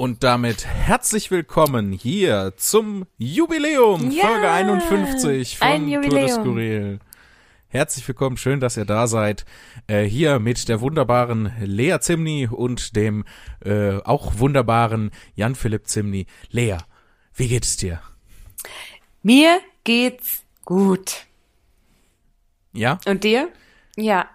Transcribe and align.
Und 0.00 0.22
damit 0.22 0.64
herzlich 0.64 1.32
willkommen 1.32 1.90
hier 1.90 2.52
zum 2.56 3.04
Jubiläum, 3.16 4.12
Ja, 4.12 4.28
Folge 4.28 4.48
51 4.48 5.58
von 5.58 5.90
Tour 5.90 6.00
de. 6.02 6.28
Skurril. 6.28 6.98
Herzlich 7.66 8.06
willkommen, 8.06 8.36
schön, 8.36 8.60
dass 8.60 8.76
ihr 8.76 8.84
da 8.84 9.08
seid. 9.08 9.44
Äh, 9.88 10.04
hier 10.04 10.38
mit 10.38 10.68
der 10.68 10.80
wunderbaren 10.80 11.52
Lea 11.60 11.98
Zimni 12.00 12.46
und 12.46 12.94
dem 12.94 13.24
äh, 13.64 13.96
auch 14.04 14.38
wunderbaren 14.38 15.10
Jan-Philipp 15.34 15.88
Zimni. 15.88 16.26
Lea, 16.50 16.76
wie 17.34 17.48
geht's 17.48 17.76
dir? 17.76 18.00
Mir 19.24 19.58
geht's 19.82 20.44
gut. 20.64 21.26
Ja? 22.72 23.00
Und 23.04 23.24
dir? 23.24 23.48
Ja. 23.96 24.28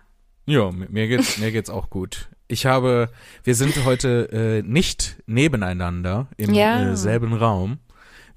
Ja, 0.45 0.71
mi- 0.71 0.87
mir 0.89 1.07
geht's, 1.07 1.37
mir 1.37 1.53
geht's 1.53 1.69
auch 1.69 1.89
gut. 1.89 2.27
Ich 2.47 2.65
habe, 2.65 3.09
wir 3.43 3.55
sind 3.55 3.85
heute 3.85 4.29
äh, 4.31 4.61
nicht 4.61 5.17
nebeneinander 5.25 6.27
im 6.37 6.53
Ja. 6.53 6.91
äh, 6.91 6.95
selben 6.95 7.33
Raum, 7.33 7.79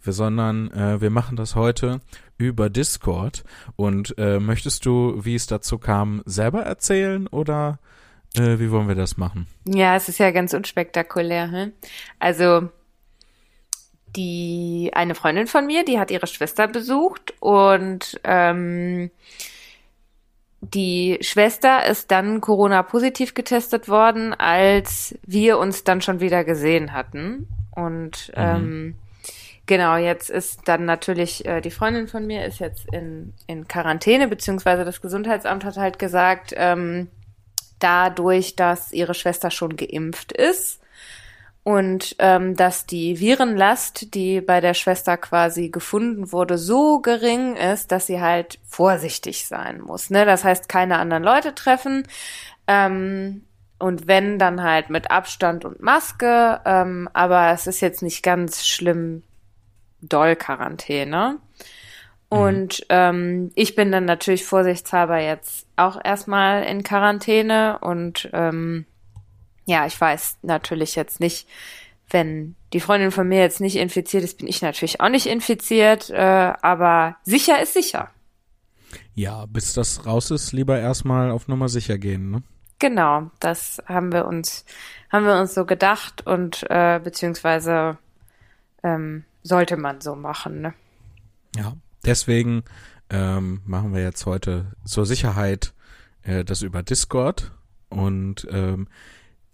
wir, 0.03 0.13
sondern 0.13 0.71
äh, 0.71 1.01
wir 1.01 1.11
machen 1.11 1.37
das 1.37 1.55
heute 1.55 2.01
über 2.39 2.71
Discord. 2.71 3.45
Und 3.75 4.17
äh, 4.19 4.39
möchtest 4.39 4.87
du, 4.87 5.25
wie 5.25 5.35
es 5.35 5.47
dazu 5.47 5.79
kam, 5.79 6.23
selber 6.25 6.63
erzählen 6.63 7.27
oder 7.27 7.79
äh, 8.37 8.59
wie 8.59 8.71
wollen 8.71 8.89
wir 8.89 8.95
das 8.95 9.17
machen? 9.17 9.47
Ja, 9.67 9.97
es 9.97 10.09
ist 10.09 10.19
ja 10.19 10.31
ganz 10.31 10.55
unspektakulär. 10.55 11.51
Hm? 11.51 11.73
Also, 12.19 12.69
die 14.15 14.91
eine 14.95 15.15
Freundin 15.15 15.47
von 15.47 15.67
mir, 15.67 15.85
die 15.85 15.99
hat 15.99 16.11
ihre 16.11 16.27
Schwester 16.27 16.69
besucht 16.69 17.35
und 17.41 18.19
ähm, 18.25 19.11
die 20.61 21.19
Schwester 21.21 21.87
ist 21.87 22.11
dann 22.11 22.41
Corona-positiv 22.41 23.35
getestet 23.35 23.89
worden, 23.89 24.33
als 24.35 25.17
wir 25.25 25.59
uns 25.59 25.85
dann 25.85 26.01
schon 26.01 26.21
wieder 26.21 26.45
gesehen 26.45 26.93
hatten. 26.93 27.49
Und 27.75 28.33
ähm, 28.35 28.97
genau, 29.67 29.97
jetzt 29.97 30.31
ist 30.31 30.67
dann 30.67 30.87
natürlich 30.87 31.45
äh, 31.45 31.61
die 31.61 31.71
Freundin 31.71 32.09
von 32.09 32.27
mir 32.27 32.47
ist 32.47 32.59
jetzt 32.59 32.87
in, 32.93 33.35
in 33.47 33.69
Quarantäne, 33.69 34.29
beziehungsweise 34.29 34.85
das 34.85 35.01
Gesundheitsamt 35.01 35.65
hat 35.65 35.77
halt 35.77 35.99
gesagt, 35.99 36.55
ähm, 36.57 37.09
dadurch, 37.79 38.57
dass 38.57 38.93
ihre 38.93 39.15
Schwester 39.15 39.51
schon 39.51 39.77
geimpft 39.77 40.33
ist 40.33 40.81
und 41.67 42.15
ähm, 42.21 42.55
dass 42.55 42.87
die 42.87 43.19
Virenlast, 43.19 44.15
die 44.15 44.41
bei 44.41 44.61
der 44.61 44.73
Schwester 44.73 45.17
quasi 45.17 45.69
gefunden 45.69 46.31
wurde, 46.31 46.59
so 46.59 47.01
gering 47.01 47.57
ist, 47.57 47.91
dass 47.91 48.07
sie 48.07 48.21
halt 48.21 48.61
vorsichtig 48.69 49.49
sein 49.49 49.81
muss. 49.81 50.09
Ne? 50.09 50.25
Das 50.25 50.45
heißt, 50.45 50.69
keine 50.69 50.99
anderen 50.99 51.25
Leute 51.25 51.57
treffen. 51.57 52.07
Ähm, 52.69 53.43
und 53.81 54.07
wenn, 54.07 54.39
dann 54.39 54.63
halt 54.63 54.91
mit 54.91 55.11
Abstand 55.11 55.65
und 55.65 55.83
Maske. 55.83 56.61
Ähm, 56.65 57.09
aber 57.15 57.51
es 57.51 57.67
ist 57.67 57.81
jetzt 57.81 58.01
nicht 58.01 58.23
ganz 58.23 58.65
schlimm 58.65 59.25
doll 60.01 60.37
Quarantäne. 60.37 61.39
Und 62.29 62.87
ähm, 62.91 63.51
ich 63.57 63.75
bin 63.75 63.91
dann 63.91 64.05
natürlich 64.05 64.45
vorsichtshalber 64.45 65.19
jetzt 65.19 65.67
auch 65.75 65.99
erstmal 66.05 66.63
in 66.63 66.85
Quarantäne 66.85 67.81
und 67.81 68.31
ähm, 68.33 68.87
ja, 69.67 69.87
ich 69.87 70.01
weiß 70.01 70.39
natürlich 70.43 70.95
jetzt 70.95 71.21
nicht, 71.21 71.47
wenn 72.09 72.55
die 72.73 72.81
Freundin 72.81 73.11
von 73.11 73.29
mir 73.29 73.41
jetzt 73.41 73.61
nicht 73.61 73.77
infiziert 73.77 74.23
ist, 74.23 74.39
bin 74.39 74.47
ich 74.47 74.63
natürlich 74.63 75.01
auch 75.01 75.09
nicht 75.09 75.27
infiziert, 75.27 76.09
äh, 76.11 76.53
aber 76.63 77.17
sicher 77.25 77.61
ist 77.61 77.75
sicher. 77.75 78.11
Ja, 79.15 79.47
bis 79.47 79.75
das 79.75 80.07
raus 80.07 80.31
ist, 80.31 80.53
lieber 80.53 80.79
erstmal 80.79 81.31
auf 81.31 81.49
Nummer 81.49 81.69
sicher 81.69 81.99
gehen, 81.99 82.31
ne? 82.31 82.43
Genau, 82.79 83.31
das 83.41 83.83
haben 83.87 84.13
wir 84.13 84.27
uns, 84.27 84.65
haben 85.11 85.25
wir 85.25 85.41
uns 85.41 85.55
so 85.55 85.65
gedacht 85.65 86.27
und 86.27 86.65
äh, 86.69 87.01
beziehungsweise 87.03 87.97
ähm, 88.83 89.25
sollte 89.43 89.77
man 89.77 90.01
so 90.01 90.15
machen, 90.15 90.61
ne? 90.61 90.75
Ja, 91.57 91.75
deswegen 92.05 92.65
ähm, 93.09 93.63
machen 93.65 93.95
wir 93.95 94.03
jetzt 94.03 94.27
heute 94.27 94.73
zur 94.85 95.07
Sicherheit 95.07 95.73
äh, 96.23 96.45
das 96.45 96.63
über 96.63 96.83
Discord 96.83 97.53
und 97.89 98.47
ähm, 98.51 98.89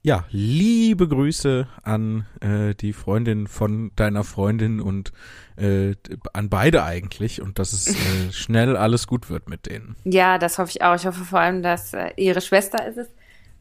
ja, 0.04 0.24
liebe 0.30 1.06
Grüße 1.06 1.68
an 1.82 2.26
äh, 2.40 2.74
die 2.74 2.92
Freundin 2.92 3.46
von 3.46 3.92
deiner 3.94 4.24
Freundin 4.24 4.80
und 4.80 5.12
äh, 5.56 5.94
an 6.32 6.48
beide 6.48 6.82
eigentlich 6.82 7.40
und 7.40 7.60
dass 7.60 7.72
es 7.72 7.86
äh, 7.86 8.32
schnell 8.32 8.76
alles 8.76 9.06
gut 9.06 9.30
wird 9.30 9.48
mit 9.48 9.66
denen. 9.66 9.94
Ja, 10.04 10.38
das 10.38 10.58
hoffe 10.58 10.70
ich 10.70 10.82
auch. 10.82 10.96
Ich 10.96 11.06
hoffe 11.06 11.24
vor 11.24 11.38
allem, 11.38 11.62
dass 11.62 11.94
äh, 11.94 12.10
ihre 12.16 12.40
Schwester 12.40 12.84
ist 12.86 12.98
es 12.98 13.08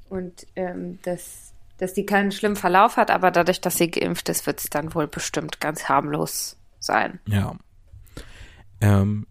und 0.09 0.47
ähm, 0.56 0.97
dass, 1.03 1.53
dass 1.78 1.94
die 1.94 2.07
keinen 2.07 2.31
schlimmen 2.31 2.56
Verlauf 2.56 2.97
hat, 2.97 3.12
aber 3.12 3.29
dadurch, 3.29 3.62
dass 3.62 3.78
sie 3.78 3.91
geimpft 3.91 4.28
ist, 4.28 4.47
wird 4.47 4.59
es 4.59 4.69
dann 4.72 4.96
wohl 4.96 5.08
bestimmt 5.08 5.59
ganz 5.59 5.90
harmlos 5.90 6.58
sein. 6.79 7.19
Ja. 7.28 7.56
Ähm, 8.81 9.28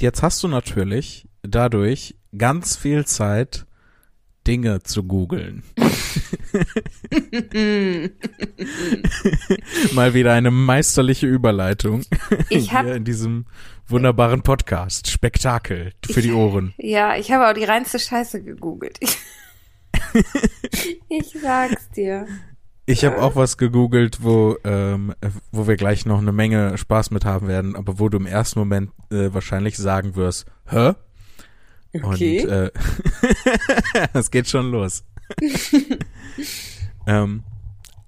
jetzt 0.00 0.22
hast 0.22 0.42
du 0.42 0.48
natürlich 0.48 1.28
dadurch 1.42 2.16
ganz 2.36 2.76
viel 2.76 3.06
Zeit, 3.06 3.64
Dinge 4.46 4.82
zu 4.82 5.04
googeln. 5.04 5.62
Mal 9.92 10.14
wieder 10.14 10.32
eine 10.32 10.50
meisterliche 10.50 11.26
Überleitung 11.26 12.02
Ich 12.50 12.72
hab- 12.72 12.84
hier 12.86 12.94
in 12.96 13.04
diesem 13.04 13.46
wunderbaren 13.86 14.42
Podcast. 14.42 15.08
Spektakel 15.08 15.92
für 16.10 16.22
die 16.22 16.32
Ohren. 16.32 16.74
Ja, 16.78 17.16
ich 17.16 17.30
habe 17.32 17.48
auch 17.48 17.54
die 17.54 17.64
reinste 17.64 17.98
Scheiße 17.98 18.42
gegoogelt. 18.42 18.98
ich 21.08 21.36
sag's 21.40 21.90
dir. 21.90 22.26
Ich 22.84 23.04
habe 23.04 23.22
auch 23.22 23.36
was 23.36 23.58
gegoogelt, 23.58 24.18
wo, 24.22 24.56
ähm, 24.64 25.14
wo 25.52 25.68
wir 25.68 25.76
gleich 25.76 26.04
noch 26.04 26.18
eine 26.18 26.32
Menge 26.32 26.76
Spaß 26.76 27.12
mit 27.12 27.24
haben 27.24 27.46
werden, 27.46 27.76
aber 27.76 28.00
wo 28.00 28.08
du 28.08 28.18
im 28.18 28.26
ersten 28.26 28.58
Moment 28.58 28.90
äh, 29.10 29.32
wahrscheinlich 29.32 29.76
sagen 29.76 30.16
wirst, 30.16 30.46
hä? 30.66 30.94
Okay. 31.94 32.42
Und 32.42 32.50
äh, 32.50 32.70
es 34.14 34.30
geht 34.30 34.48
schon 34.48 34.70
los. 34.70 35.04
ähm, 37.06 37.42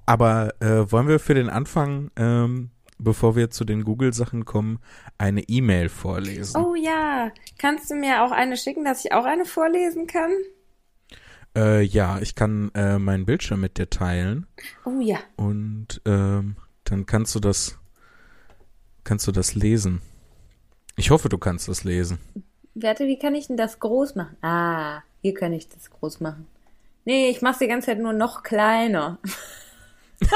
aber 0.06 0.55
äh, 0.61 0.91
wollen 0.91 1.09
wir 1.09 1.19
für 1.19 1.34
den 1.34 1.50
Anfang, 1.50 2.11
ähm, 2.17 2.71
bevor 2.99 3.37
wir 3.37 3.50
zu 3.50 3.65
den 3.65 3.84
Google-Sachen 3.84 4.45
kommen, 4.45 4.78
eine 5.19 5.43
E-Mail 5.43 5.89
vorlesen? 5.89 6.61
Oh 6.61 6.75
ja, 6.75 7.31
kannst 7.59 7.91
du 7.91 7.95
mir 7.95 8.22
auch 8.22 8.31
eine 8.31 8.56
schicken, 8.56 8.84
dass 8.84 9.05
ich 9.05 9.12
auch 9.12 9.25
eine 9.25 9.45
vorlesen 9.45 10.06
kann? 10.06 10.31
Äh, 11.56 11.83
ja, 11.83 12.19
ich 12.21 12.34
kann 12.34 12.71
äh, 12.75 12.99
meinen 12.99 13.27
Bildschirm 13.27 13.61
mit 13.61 13.78
dir 13.78 13.89
teilen 13.89 14.47
Oh 14.84 15.01
ja. 15.01 15.19
und 15.37 16.03
ähm, 16.05 16.56
dann 16.83 17.06
kannst 17.06 17.34
du 17.34 17.41
das, 17.41 17.78
kannst 19.05 19.27
du 19.27 19.33
das 19.33 19.55
lesen. 19.55 20.01
Ich 20.97 21.11
hoffe, 21.11 21.28
du 21.28 21.39
kannst 21.39 21.69
das 21.69 21.84
lesen. 21.84 22.19
Warte, 22.75 23.07
wie 23.07 23.19
kann 23.19 23.35
ich 23.35 23.47
denn 23.47 23.57
das 23.57 23.79
groß 23.79 24.17
machen? 24.17 24.37
Ah, 24.43 25.03
hier 25.23 25.35
kann 25.35 25.53
ich 25.53 25.69
das 25.69 25.91
groß 25.91 26.21
machen. 26.21 26.47
Nee, 27.05 27.29
ich 27.29 27.43
mach's 27.43 27.59
die 27.59 27.69
ganze 27.69 27.87
Zeit 27.87 28.01
nur 28.01 28.12
noch 28.12 28.43
kleiner. 28.43 29.19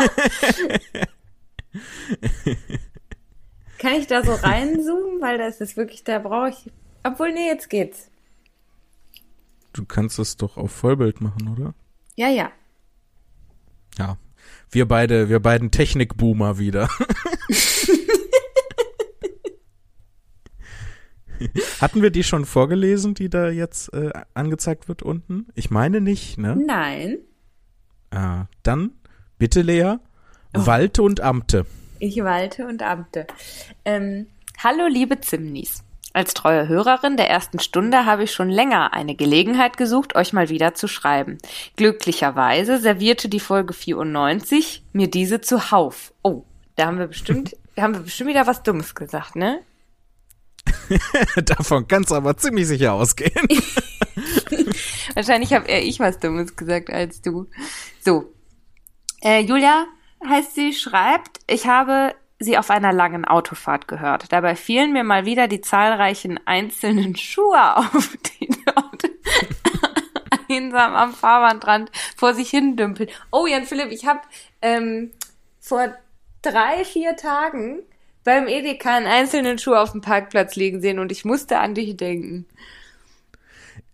kann 3.78 3.94
ich 3.94 4.06
da 4.06 4.22
so 4.22 4.34
reinzoomen? 4.34 5.20
Weil 5.20 5.38
das 5.38 5.60
ist 5.60 5.76
wirklich, 5.76 6.04
da 6.04 6.18
brauche 6.20 6.50
ich. 6.50 6.70
Obwohl, 7.02 7.32
nee, 7.32 7.46
jetzt 7.46 7.70
geht's. 7.70 8.08
Du 9.72 9.84
kannst 9.84 10.18
es 10.18 10.36
doch 10.36 10.56
auf 10.56 10.70
Vollbild 10.72 11.20
machen, 11.20 11.48
oder? 11.48 11.74
Ja, 12.16 12.28
ja. 12.28 12.52
Ja. 13.98 14.16
Wir 14.70 14.86
beide, 14.86 15.28
wir 15.28 15.40
beiden 15.40 15.70
Technikboomer 15.70 16.58
wieder. 16.58 16.88
Hatten 21.80 22.02
wir 22.02 22.10
die 22.10 22.24
schon 22.24 22.44
vorgelesen, 22.44 23.14
die 23.14 23.28
da 23.28 23.48
jetzt 23.48 23.92
äh, 23.92 24.10
angezeigt 24.34 24.88
wird 24.88 25.02
unten? 25.02 25.46
Ich 25.54 25.70
meine 25.70 26.00
nicht, 26.00 26.38
ne? 26.38 26.56
Nein. 26.56 27.18
Ah, 28.10 28.46
dann 28.62 28.92
bitte 29.38 29.62
Lea, 29.62 29.96
Walte 30.52 31.02
und 31.02 31.20
Amte. 31.20 31.66
Ich 32.00 32.22
walte 32.22 32.66
und 32.66 32.82
amte. 32.82 33.26
Ähm, 33.84 34.28
hallo, 34.62 34.86
liebe 34.86 35.20
Zimnis. 35.20 35.82
Als 36.12 36.32
treue 36.34 36.68
Hörerin 36.68 37.16
der 37.16 37.28
ersten 37.28 37.58
Stunde 37.58 38.06
habe 38.06 38.24
ich 38.24 38.32
schon 38.32 38.48
länger 38.48 38.92
eine 38.92 39.14
Gelegenheit 39.14 39.76
gesucht, 39.76 40.16
euch 40.16 40.32
mal 40.32 40.48
wieder 40.48 40.74
zu 40.74 40.88
schreiben. 40.88 41.38
Glücklicherweise 41.76 42.78
servierte 42.78 43.28
die 43.28 43.40
Folge 43.40 43.74
94 43.74 44.84
mir 44.92 45.10
diese 45.10 45.40
zuhauf. 45.40 46.12
Oh, 46.22 46.44
da 46.76 46.86
haben 46.86 46.98
wir 46.98 47.08
bestimmt, 47.08 47.56
da 47.76 47.82
haben 47.82 47.94
wir 47.94 48.00
bestimmt 48.00 48.30
wieder 48.30 48.46
was 48.46 48.62
Dummes 48.62 48.94
gesagt, 48.94 49.36
ne? 49.36 49.60
Davon 51.44 51.86
kannst 51.88 52.10
du 52.10 52.14
aber 52.14 52.36
ziemlich 52.36 52.66
sicher 52.66 52.92
ausgehen. 52.94 53.48
Wahrscheinlich 55.14 55.52
habe 55.52 55.68
eher 55.68 55.82
ich 55.82 56.00
was 56.00 56.18
Dummes 56.18 56.56
gesagt 56.56 56.90
als 56.90 57.20
du. 57.22 57.46
So. 58.00 58.32
Äh, 59.20 59.40
Julia 59.40 59.86
heißt 60.26 60.54
sie, 60.54 60.72
schreibt, 60.72 61.40
ich 61.46 61.66
habe 61.66 62.14
sie 62.38 62.56
auf 62.56 62.70
einer 62.70 62.92
langen 62.92 63.24
Autofahrt 63.24 63.88
gehört. 63.88 64.32
Dabei 64.32 64.54
fielen 64.54 64.92
mir 64.92 65.04
mal 65.04 65.24
wieder 65.24 65.48
die 65.48 65.60
zahlreichen 65.60 66.38
einzelnen 66.46 67.16
Schuhe 67.16 67.76
auf, 67.76 68.16
die 68.40 68.48
dort 68.64 69.02
einsam 70.48 70.94
am 70.94 71.12
Fahrbahnrand 71.12 71.90
vor 72.16 72.34
sich 72.34 72.50
hin 72.50 72.76
dümpeln. 72.76 73.10
Oh, 73.30 73.46
Jan 73.46 73.64
Philipp, 73.64 73.90
ich 73.90 74.06
habe 74.06 74.20
ähm, 74.62 75.10
vor 75.60 75.94
drei, 76.42 76.84
vier 76.84 77.16
Tagen 77.16 77.82
beim 78.28 78.46
Edeka 78.46 78.94
einen 78.94 79.06
einzelnen 79.06 79.58
Schuh 79.58 79.74
auf 79.74 79.92
dem 79.92 80.02
Parkplatz 80.02 80.54
liegen 80.54 80.82
sehen 80.82 80.98
und 80.98 81.10
ich 81.10 81.24
musste 81.24 81.60
an 81.60 81.74
dich 81.74 81.96
denken. 81.96 82.44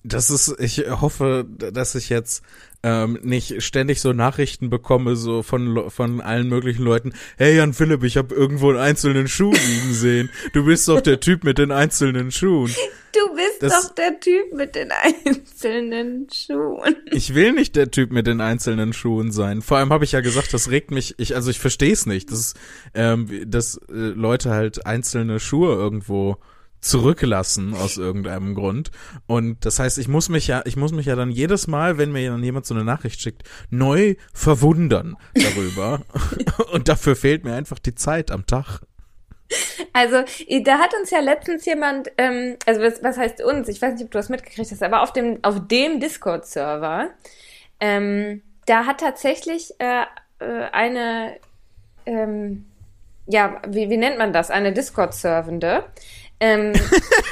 Das 0.04 0.30
ist, 0.30 0.54
ich 0.60 0.84
hoffe, 1.00 1.46
dass 1.48 1.94
ich 1.94 2.10
jetzt 2.10 2.42
ähm, 2.84 3.18
nicht 3.22 3.62
ständig 3.62 4.02
so 4.02 4.12
Nachrichten 4.12 4.68
bekomme, 4.68 5.16
so 5.16 5.42
von, 5.42 5.90
von 5.90 6.20
allen 6.20 6.48
möglichen 6.48 6.84
Leuten, 6.84 7.14
hey 7.38 7.56
Jan 7.56 7.72
Philipp, 7.72 8.04
ich 8.04 8.18
habe 8.18 8.34
irgendwo 8.34 8.68
einen 8.68 8.78
einzelnen 8.78 9.26
Schuh 9.26 9.52
liegen 9.52 9.94
sehen. 9.94 10.30
Du 10.52 10.66
bist 10.66 10.86
doch 10.88 11.00
der 11.00 11.18
Typ 11.20 11.44
mit 11.44 11.56
den 11.56 11.72
einzelnen 11.72 12.30
Schuhen. 12.30 12.70
Du 13.14 13.34
bist 13.34 13.62
das, 13.62 13.88
doch 13.88 13.94
der 13.94 14.20
Typ 14.20 14.52
mit 14.52 14.74
den 14.74 14.90
einzelnen 14.92 16.28
Schuhen. 16.30 16.96
Ich 17.10 17.34
will 17.34 17.52
nicht 17.52 17.74
der 17.74 17.90
Typ 17.90 18.12
mit 18.12 18.26
den 18.26 18.42
einzelnen 18.42 18.92
Schuhen 18.92 19.32
sein. 19.32 19.62
Vor 19.62 19.78
allem 19.78 19.90
habe 19.90 20.04
ich 20.04 20.12
ja 20.12 20.20
gesagt, 20.20 20.52
das 20.52 20.70
regt 20.70 20.90
mich, 20.90 21.14
ich, 21.16 21.34
also 21.34 21.50
ich 21.50 21.60
verstehe 21.60 21.92
es 21.92 22.04
nicht, 22.04 22.30
dass, 22.30 22.52
ähm, 22.92 23.28
dass 23.46 23.76
äh, 23.88 23.92
Leute 23.94 24.50
halt 24.50 24.84
einzelne 24.84 25.40
Schuhe 25.40 25.74
irgendwo 25.74 26.36
zurücklassen 26.84 27.74
aus 27.74 27.96
irgendeinem 27.96 28.54
Grund. 28.54 28.90
Und 29.26 29.64
das 29.64 29.78
heißt, 29.78 29.98
ich 29.98 30.08
muss 30.08 30.28
mich 30.28 30.46
ja, 30.46 30.62
ich 30.66 30.76
muss 30.76 30.92
mich 30.92 31.06
ja 31.06 31.16
dann 31.16 31.30
jedes 31.30 31.66
Mal, 31.66 31.98
wenn 31.98 32.12
mir 32.12 32.30
dann 32.30 32.44
jemand 32.44 32.66
so 32.66 32.74
eine 32.74 32.84
Nachricht 32.84 33.20
schickt, 33.20 33.42
neu 33.70 34.16
verwundern 34.32 35.16
darüber. 35.34 36.02
Und 36.72 36.88
dafür 36.88 37.16
fehlt 37.16 37.44
mir 37.44 37.54
einfach 37.54 37.78
die 37.78 37.94
Zeit 37.94 38.30
am 38.30 38.46
Tag. 38.46 38.80
Also, 39.92 40.24
da 40.62 40.78
hat 40.78 40.94
uns 40.98 41.10
ja 41.10 41.20
letztens 41.20 41.64
jemand, 41.64 42.10
ähm, 42.18 42.56
also 42.66 42.80
was, 42.80 43.02
was 43.02 43.16
heißt 43.16 43.42
uns? 43.42 43.68
Ich 43.68 43.80
weiß 43.80 43.94
nicht, 43.94 44.04
ob 44.04 44.10
du 44.10 44.18
das 44.18 44.28
mitgekriegt 44.28 44.70
hast, 44.70 44.82
aber 44.82 45.02
auf 45.02 45.12
dem, 45.12 45.38
auf 45.42 45.66
dem 45.68 46.00
Discord-Server, 46.00 47.10
ähm, 47.80 48.42
da 48.66 48.86
hat 48.86 49.00
tatsächlich 49.00 49.72
äh, 49.78 50.02
äh 50.40 50.64
eine, 50.72 51.36
ähm, 52.06 52.66
ja, 53.26 53.60
wie, 53.68 53.88
wie 53.90 53.96
nennt 53.96 54.18
man 54.18 54.32
das? 54.32 54.50
Eine 54.50 54.72
Discord-Servende 54.72 55.84
ähm, 56.44 56.72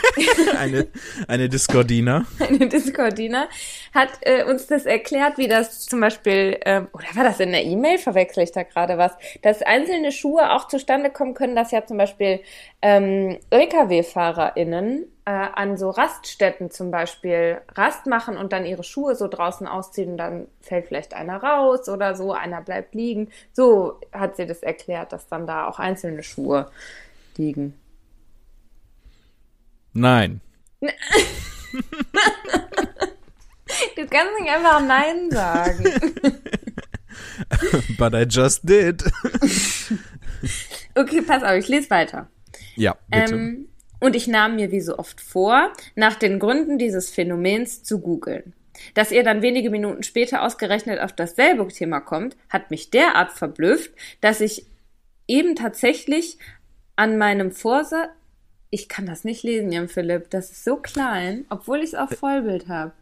eine, 0.59 0.89
eine 1.29 1.49
Discordina. 1.49 2.25
Eine 2.39 2.67
Discordina 2.69 3.49
hat 3.95 4.09
äh, 4.23 4.45
uns 4.45 4.67
das 4.67 4.87
erklärt, 4.87 5.37
wie 5.37 5.49
das 5.49 5.81
zum 5.87 6.01
Beispiel, 6.01 6.59
ähm, 6.65 6.89
oder 6.93 7.05
war 7.15 7.25
das 7.25 7.41
in 7.41 7.53
der 7.53 7.65
E-Mail? 7.65 7.99
Verwechsel 7.99 8.43
ich 8.43 8.53
da 8.53 8.63
gerade 8.63 8.97
was? 8.97 9.13
Dass 9.43 9.61
einzelne 9.63 10.13
Schuhe 10.13 10.53
auch 10.53 10.69
zustande 10.69 11.11
kommen 11.11 11.35
können, 11.35 11.55
dass 11.55 11.73
ja 11.73 11.85
zum 11.85 11.99
Beispiel 11.99 12.41
ähm, 12.81 13.39
LKW-FahrerInnen 13.51 15.05
äh, 15.27 15.31
an 15.31 15.77
so 15.77 15.91
Raststätten 15.91 16.71
zum 16.71 16.91
Beispiel 16.91 17.61
Rast 17.75 18.07
machen 18.07 18.39
und 18.39 18.53
dann 18.53 18.65
ihre 18.65 18.85
Schuhe 18.85 19.15
so 19.15 19.29
draußen 19.29 19.67
ausziehen 19.67 20.13
und 20.13 20.17
dann 20.17 20.49
fällt 20.63 20.87
vielleicht 20.87 21.13
einer 21.13 21.43
raus 21.43 21.89
oder 21.89 22.15
so, 22.15 22.33
einer 22.33 22.63
bleibt 22.63 22.95
liegen. 22.95 23.31
So 23.53 24.01
hat 24.13 24.37
sie 24.37 24.47
das 24.47 24.63
erklärt, 24.63 25.13
dass 25.13 25.29
dann 25.29 25.47
da 25.47 25.69
auch 25.69 25.79
einzelne 25.79 26.23
Schuhe 26.23 26.71
liegen. 27.37 27.79
Nein. 29.93 30.41
du 30.81 30.91
kannst 34.07 34.41
nicht 34.41 34.51
einfach 34.51 34.81
Nein 34.85 35.31
sagen. 35.31 35.85
But 37.99 38.15
I 38.15 38.25
just 38.29 38.67
did. 38.67 39.03
okay, 40.95 41.23
pass 41.23 41.43
auf, 41.43 41.53
ich 41.53 41.69
lese 41.69 41.91
weiter. 41.91 42.29
Ja, 42.77 42.97
bitte. 43.09 43.35
Ähm, 43.35 43.69
und 44.01 44.17
ich 44.17 44.27
nahm 44.27 44.57
mir 44.57 44.73
wie 44.73 44.81
so 44.81 44.99
oft 44.99 45.21
vor, 45.21 45.73
nach 45.95 46.17
den 46.17 46.39
Gründen 46.39 46.79
dieses 46.79 47.11
Phänomens 47.11 47.85
zu 47.85 48.01
googeln. 48.01 48.55
Dass 48.95 49.13
ihr 49.13 49.23
dann 49.23 49.43
wenige 49.43 49.71
Minuten 49.71 50.03
später 50.03 50.43
ausgerechnet 50.43 50.99
auf 50.99 51.13
dasselbe 51.13 51.69
Thema 51.69 52.01
kommt, 52.01 52.37
hat 52.49 52.71
mich 52.71 52.91
derart 52.91 53.31
verblüfft, 53.31 53.93
dass 54.21 54.41
ich 54.41 54.67
eben 55.29 55.55
tatsächlich 55.55 56.39
an 56.97 57.17
meinem 57.17 57.53
Vorsatz, 57.53 58.11
ich 58.73 58.89
kann 58.89 59.07
das 59.07 59.23
nicht 59.23 59.43
lesen, 59.43 59.71
Jan 59.71 59.89
Philipp. 59.89 60.31
Das 60.31 60.51
ist 60.51 60.65
so 60.65 60.77
klein, 60.77 61.45
obwohl 61.51 61.79
ich 61.79 61.93
es 61.93 61.95
auf 61.95 62.09
Vollbild 62.11 62.69
habe. 62.69 62.93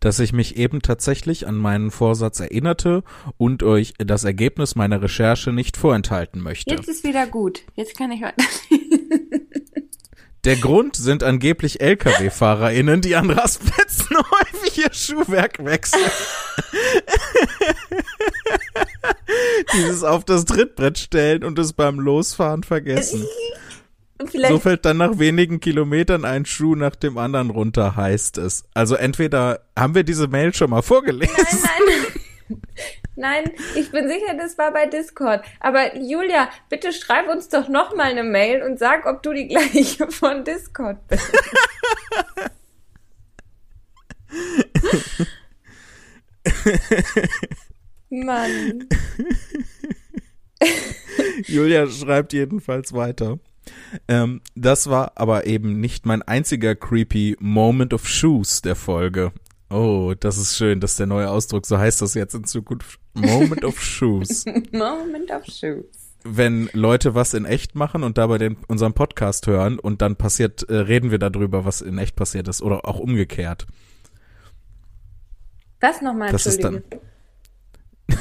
Dass 0.00 0.18
ich 0.20 0.32
mich 0.32 0.56
eben 0.56 0.80
tatsächlich 0.80 1.46
an 1.46 1.56
meinen 1.56 1.90
Vorsatz 1.90 2.40
erinnerte 2.40 3.04
und 3.36 3.62
euch 3.62 3.92
das 3.98 4.24
Ergebnis 4.24 4.74
meiner 4.74 5.02
Recherche 5.02 5.52
nicht 5.52 5.76
vorenthalten 5.76 6.40
möchte. 6.40 6.74
Jetzt 6.74 6.88
ist 6.88 7.04
wieder 7.04 7.26
gut. 7.26 7.62
Jetzt 7.74 7.96
kann 7.96 8.10
ich 8.10 8.22
weiter. 8.22 8.42
Der 10.44 10.56
Grund 10.56 10.96
sind 10.96 11.22
angeblich 11.24 11.80
Lkw-FahrerInnen, 11.80 13.02
die 13.02 13.16
an 13.16 13.28
Rastplätzen 13.30 14.16
häufig 14.16 14.78
ihr 14.78 14.94
Schuhwerk 14.94 15.62
wechseln. 15.62 16.10
Dieses 19.74 20.04
auf 20.04 20.24
das 20.24 20.46
Trittbrett 20.46 20.98
stellen 20.98 21.44
und 21.44 21.58
es 21.58 21.72
beim 21.74 21.98
Losfahren 21.98 22.62
vergessen. 22.62 23.26
Vielleicht 24.24 24.52
so 24.52 24.58
fällt 24.58 24.84
dann 24.84 24.96
nach 24.96 25.18
wenigen 25.18 25.60
Kilometern 25.60 26.24
ein 26.24 26.46
Schuh 26.46 26.74
nach 26.74 26.96
dem 26.96 27.18
anderen 27.18 27.50
runter, 27.50 27.96
heißt 27.96 28.38
es. 28.38 28.64
Also 28.72 28.94
entweder 28.94 29.60
haben 29.78 29.94
wir 29.94 30.04
diese 30.04 30.26
Mail 30.28 30.54
schon 30.54 30.70
mal 30.70 30.82
vorgelesen. 30.82 31.34
Nein, 31.36 31.82
nein. 32.48 32.60
Nein, 33.18 33.50
ich 33.74 33.90
bin 33.90 34.08
sicher, 34.08 34.34
das 34.36 34.58
war 34.58 34.72
bei 34.72 34.84
Discord. 34.86 35.42
Aber 35.60 35.96
Julia, 35.96 36.50
bitte 36.68 36.92
schreib 36.92 37.28
uns 37.28 37.48
doch 37.48 37.66
noch 37.68 37.96
mal 37.96 38.10
eine 38.10 38.24
Mail 38.24 38.62
und 38.62 38.78
sag, 38.78 39.06
ob 39.06 39.22
du 39.22 39.32
die 39.32 39.48
gleiche 39.48 40.10
von 40.10 40.44
Discord 40.44 40.98
bist. 41.08 41.32
Mann. 48.10 48.86
Julia 51.46 51.86
schreibt 51.88 52.32
jedenfalls 52.34 52.92
weiter. 52.92 53.38
Ähm, 54.08 54.40
das 54.54 54.88
war 54.88 55.12
aber 55.16 55.46
eben 55.46 55.80
nicht 55.80 56.06
mein 56.06 56.22
einziger 56.22 56.74
creepy 56.74 57.36
Moment 57.40 57.94
of 57.94 58.08
Shoes 58.08 58.62
der 58.62 58.76
Folge. 58.76 59.32
Oh, 59.68 60.14
das 60.18 60.38
ist 60.38 60.56
schön, 60.56 60.80
dass 60.80 60.96
der 60.96 61.06
neue 61.06 61.28
Ausdruck, 61.28 61.66
so 61.66 61.78
heißt 61.78 62.00
das 62.00 62.14
jetzt 62.14 62.34
in 62.34 62.44
Zukunft. 62.44 63.00
Moment 63.14 63.64
of 63.64 63.80
Shoes. 63.80 64.44
Moment 64.72 65.30
of 65.30 65.44
Shoes. 65.46 65.84
Wenn 66.22 66.68
Leute 66.72 67.14
was 67.14 67.34
in 67.34 67.44
echt 67.44 67.74
machen 67.74 68.02
und 68.02 68.18
dabei 68.18 68.38
den, 68.38 68.56
unseren 68.68 68.94
Podcast 68.94 69.46
hören 69.46 69.78
und 69.78 70.02
dann 70.02 70.16
passiert, 70.16 70.68
äh, 70.68 70.76
reden 70.76 71.10
wir 71.10 71.18
darüber, 71.18 71.64
was 71.64 71.80
in 71.80 71.98
echt 71.98 72.16
passiert 72.16 72.48
ist 72.48 72.62
oder 72.62 72.86
auch 72.86 72.98
umgekehrt. 72.98 73.66
Was 75.80 76.00
nochmal, 76.00 76.32
das 76.32 76.46
ist 76.46 76.62
dann, 76.64 76.82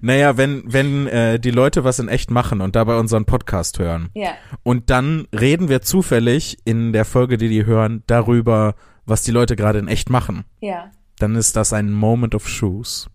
naja, 0.00 0.36
wenn, 0.36 0.62
wenn 0.66 1.06
äh, 1.06 1.38
die 1.38 1.50
Leute 1.50 1.84
was 1.84 1.98
in 1.98 2.08
echt 2.08 2.30
machen 2.30 2.60
und 2.60 2.76
dabei 2.76 2.96
unseren 2.96 3.24
Podcast 3.24 3.78
hören. 3.78 4.10
Ja. 4.14 4.32
Und 4.62 4.90
dann 4.90 5.26
reden 5.32 5.68
wir 5.68 5.82
zufällig 5.82 6.58
in 6.64 6.92
der 6.92 7.04
Folge, 7.04 7.36
die 7.36 7.48
die 7.48 7.66
hören, 7.66 8.02
darüber, 8.06 8.74
was 9.06 9.22
die 9.22 9.32
Leute 9.32 9.56
gerade 9.56 9.78
in 9.78 9.88
echt 9.88 10.10
machen. 10.10 10.44
Ja. 10.60 10.90
Dann 11.18 11.36
ist 11.36 11.56
das 11.56 11.72
ein 11.72 11.92
Moment 11.92 12.34
of 12.34 12.48
Shoes. 12.48 13.08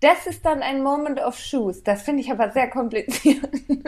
Das 0.00 0.26
ist 0.26 0.44
dann 0.44 0.62
ein 0.62 0.82
Moment 0.82 1.20
of 1.20 1.38
Shoes. 1.38 1.82
Das 1.82 2.02
finde 2.02 2.22
ich 2.22 2.30
aber 2.30 2.50
sehr 2.50 2.68
kompliziert. 2.68 3.48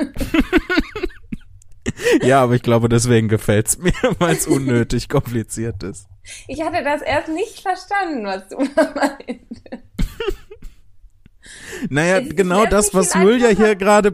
ja, 2.22 2.42
aber 2.42 2.54
ich 2.54 2.62
glaube, 2.62 2.88
deswegen 2.88 3.28
gefällt 3.28 3.68
es 3.68 3.78
mir, 3.78 3.92
weil 4.18 4.34
es 4.34 4.46
unnötig 4.46 5.08
kompliziert 5.08 5.82
ist. 5.82 6.06
Ich 6.46 6.62
hatte 6.62 6.82
das 6.82 7.02
erst 7.02 7.28
nicht 7.28 7.60
verstanden, 7.60 8.24
was 8.24 8.48
du 8.48 8.56
meintest. 8.56 9.88
Naja, 11.88 12.20
genau 12.20 12.66
das, 12.66 12.92
was 12.94 13.14
Julia 13.14 13.48
hier 13.48 13.74
gerade, 13.76 14.12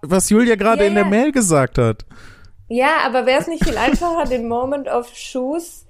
was 0.00 0.30
Julia 0.30 0.56
gerade 0.56 0.82
ja, 0.82 0.88
in 0.88 0.94
der 0.94 1.04
Mail 1.04 1.32
gesagt 1.32 1.78
hat. 1.78 2.04
Ja, 2.68 3.00
aber 3.04 3.26
wäre 3.26 3.40
es 3.40 3.46
nicht 3.48 3.64
viel 3.64 3.76
einfacher, 3.76 4.24
den 4.24 4.48
Moment 4.48 4.88
of 4.88 5.14
Shoes, 5.14 5.86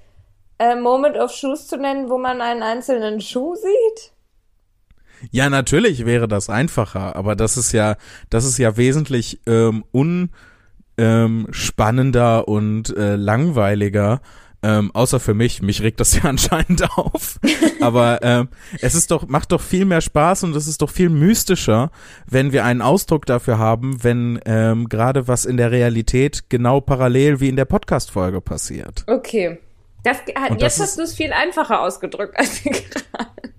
äh, 0.59 0.75
Moment 0.77 1.17
of 1.17 1.31
Shoes 1.33 1.67
zu 1.67 1.77
nennen, 1.77 2.11
wo 2.11 2.19
man 2.19 2.41
einen 2.41 2.63
einzelnen 2.63 3.21
Schuh 3.21 3.55
sieht? 3.55 4.13
Ja, 5.31 5.49
natürlich 5.49 6.05
wäre 6.05 6.27
das 6.27 6.51
einfacher, 6.51 7.15
aber 7.15 7.37
das 7.37 7.57
ist 7.57 7.73
ja, 7.73 7.97
das 8.29 8.45
ist 8.45 8.59
ja 8.59 8.77
wesentlich 8.77 9.41
ähm, 9.47 9.85
unspannender 10.97 12.45
ähm, 12.47 12.53
und 12.53 12.97
äh, 12.97 13.15
langweiliger, 13.15 14.21
ähm, 14.63 14.91
außer 14.95 15.21
für 15.21 15.35
mich, 15.35 15.63
mich 15.63 15.83
regt 15.83 16.01
das 16.01 16.15
ja 16.23 16.25
anscheinend 16.25 16.89
auf. 16.97 17.39
Aber 17.81 18.21
ähm, 18.23 18.49
es 18.81 18.95
ist 18.95 19.11
doch, 19.11 19.27
macht 19.29 19.53
doch 19.53 19.61
viel 19.61 19.85
mehr 19.85 20.01
Spaß 20.01 20.45
und 20.45 20.57
es 20.57 20.67
ist 20.67 20.83
doch 20.83 20.91
viel 20.91 21.09
mystischer, 21.09 21.91
wenn 22.27 22.53
wir 22.53 22.65
einen 22.65 22.83
Ausdruck 22.83 23.27
dafür 23.27 23.59
haben, 23.59 24.03
wenn 24.05 24.41
ähm, 24.47 24.89
gerade 24.89 25.29
was 25.29 25.45
in 25.45 25.57
der 25.57 25.71
Realität 25.71 26.49
genau 26.49 26.81
parallel 26.81 27.41
wie 27.41 27.49
in 27.49 27.57
der 27.57 27.65
Podcast-Folge 27.65 28.41
passiert. 28.41 29.05
Okay. 29.07 29.59
Das, 30.05 30.19
jetzt 30.27 30.63
das 30.63 30.81
hast 30.81 30.99
du 30.99 31.03
es 31.03 31.15
viel 31.15 31.33
einfacher 31.33 31.81
ausgedrückt 31.81 32.37
als 32.37 32.63
gerade. 32.63 33.53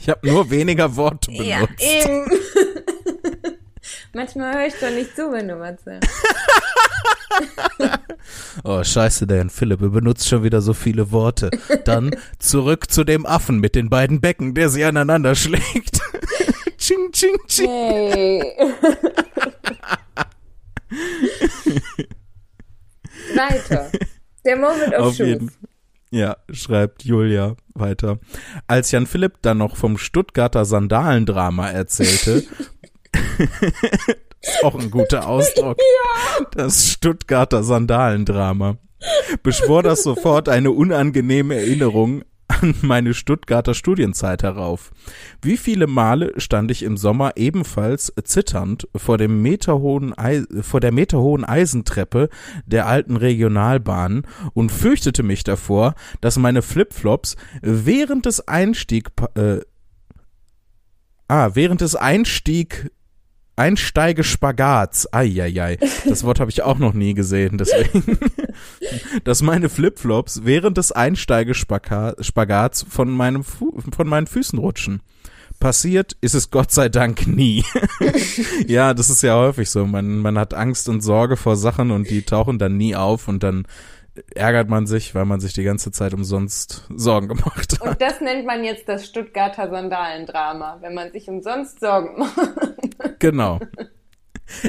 Ich 0.00 0.08
habe 0.08 0.26
nur 0.26 0.50
weniger 0.50 0.96
Worte 0.96 1.30
benutzt. 1.30 1.46
Ja, 1.46 1.62
eben. 1.78 2.30
Manchmal 4.12 4.54
höre 4.54 4.66
ich 4.66 4.74
doch 4.74 4.90
nicht 4.90 5.14
zu, 5.14 5.30
wenn 5.32 5.48
du 5.48 5.58
was 5.60 5.82
sagst. 5.84 6.10
oh, 8.64 8.82
scheiße, 8.82 9.26
der 9.26 9.48
Philipp 9.48 9.80
benutzt 9.80 10.28
schon 10.28 10.42
wieder 10.42 10.60
so 10.60 10.74
viele 10.74 11.12
Worte. 11.12 11.50
Dann 11.84 12.10
zurück 12.38 12.90
zu 12.90 13.04
dem 13.04 13.24
Affen 13.24 13.60
mit 13.60 13.74
den 13.74 13.88
beiden 13.88 14.20
Becken, 14.20 14.54
der 14.54 14.68
sie 14.68 14.84
aneinander 14.84 15.34
schlägt. 15.34 16.00
ching, 16.78 17.12
ching, 17.12 17.36
ching. 17.46 17.68
Hey. 17.68 18.52
Weiter. 23.34 23.90
Der 24.44 24.56
Moment 24.56 24.94
of 24.94 25.00
Auf 25.00 25.16
Truth. 25.16 25.26
jeden 25.26 25.50
Ja, 26.10 26.36
schreibt 26.50 27.04
Julia 27.04 27.56
weiter. 27.74 28.18
Als 28.66 28.90
Jan 28.90 29.06
Philipp 29.06 29.34
dann 29.42 29.58
noch 29.58 29.76
vom 29.76 29.98
Stuttgarter 29.98 30.64
Sandalendrama 30.64 31.70
erzählte, 31.70 32.44
ist 34.40 34.64
auch 34.64 34.78
ein 34.78 34.90
guter 34.90 35.26
Ausdruck. 35.26 35.78
Das 36.52 36.88
Stuttgarter 36.88 37.62
Sandalendrama. 37.62 38.78
Beschwor 39.42 39.82
das 39.82 40.02
sofort 40.02 40.48
eine 40.48 40.70
unangenehme 40.70 41.56
Erinnerung 41.56 42.22
an 42.48 42.74
meine 42.82 43.14
Stuttgarter 43.14 43.74
Studienzeit 43.74 44.42
herauf. 44.42 44.90
Wie 45.42 45.56
viele 45.56 45.86
Male 45.86 46.32
stand 46.38 46.70
ich 46.70 46.82
im 46.82 46.96
Sommer 46.96 47.32
ebenfalls 47.36 48.12
zitternd 48.24 48.88
vor 48.96 49.18
dem 49.18 49.42
meterhohen 49.42 50.14
vor 50.62 50.80
der 50.80 50.92
meterhohen 50.92 51.44
Eisentreppe 51.44 52.28
der 52.66 52.86
alten 52.86 53.16
Regionalbahn 53.16 54.26
und 54.52 54.72
fürchtete 54.72 55.22
mich 55.22 55.44
davor, 55.44 55.94
dass 56.20 56.38
meine 56.38 56.62
Flipflops 56.62 57.36
während 57.62 58.26
des 58.26 58.46
Einstieg 58.48 59.10
äh, 59.34 59.60
ah, 61.28 61.50
während 61.54 61.80
des 61.80 61.96
Einstieg 61.96 62.90
Einsteigespagats. 63.60 65.12
Eieiei. 65.12 65.78
Das 66.08 66.24
Wort 66.24 66.40
habe 66.40 66.50
ich 66.50 66.62
auch 66.62 66.78
noch 66.78 66.94
nie 66.94 67.12
gesehen, 67.12 67.58
deswegen. 67.58 68.18
Dass 69.24 69.42
meine 69.42 69.68
Flipflops 69.68 70.44
während 70.44 70.78
des 70.78 70.92
Einsteigespagats 70.92 72.86
von 72.88 73.10
meinem 73.10 73.44
Fu 73.44 73.78
von 73.94 74.08
meinen 74.08 74.26
Füßen 74.26 74.58
rutschen. 74.58 75.02
Passiert 75.58 76.16
ist 76.22 76.34
es 76.34 76.50
Gott 76.50 76.70
sei 76.72 76.88
Dank 76.88 77.26
nie. 77.26 77.62
ja, 78.66 78.94
das 78.94 79.10
ist 79.10 79.22
ja 79.22 79.36
häufig 79.36 79.68
so. 79.68 79.86
Man, 79.86 80.20
man 80.20 80.38
hat 80.38 80.54
Angst 80.54 80.88
und 80.88 81.02
Sorge 81.02 81.36
vor 81.36 81.56
Sachen 81.56 81.90
und 81.90 82.08
die 82.08 82.22
tauchen 82.22 82.58
dann 82.58 82.78
nie 82.78 82.96
auf 82.96 83.28
und 83.28 83.42
dann 83.42 83.66
ärgert 84.34 84.68
man 84.70 84.86
sich, 84.86 85.14
weil 85.14 85.26
man 85.26 85.40
sich 85.40 85.52
die 85.52 85.62
ganze 85.62 85.92
Zeit 85.92 86.14
umsonst 86.14 86.86
Sorgen 86.94 87.28
gemacht 87.28 87.78
hat. 87.78 87.80
Und 87.80 88.00
das 88.00 88.22
nennt 88.22 88.46
man 88.46 88.64
jetzt 88.64 88.88
das 88.88 89.06
Stuttgarter 89.06 89.68
Sandalendrama, 89.68 90.78
wenn 90.80 90.94
man 90.94 91.12
sich 91.12 91.28
umsonst 91.28 91.80
Sorgen 91.80 92.18
macht. 92.18 92.38
Genau. 93.18 93.60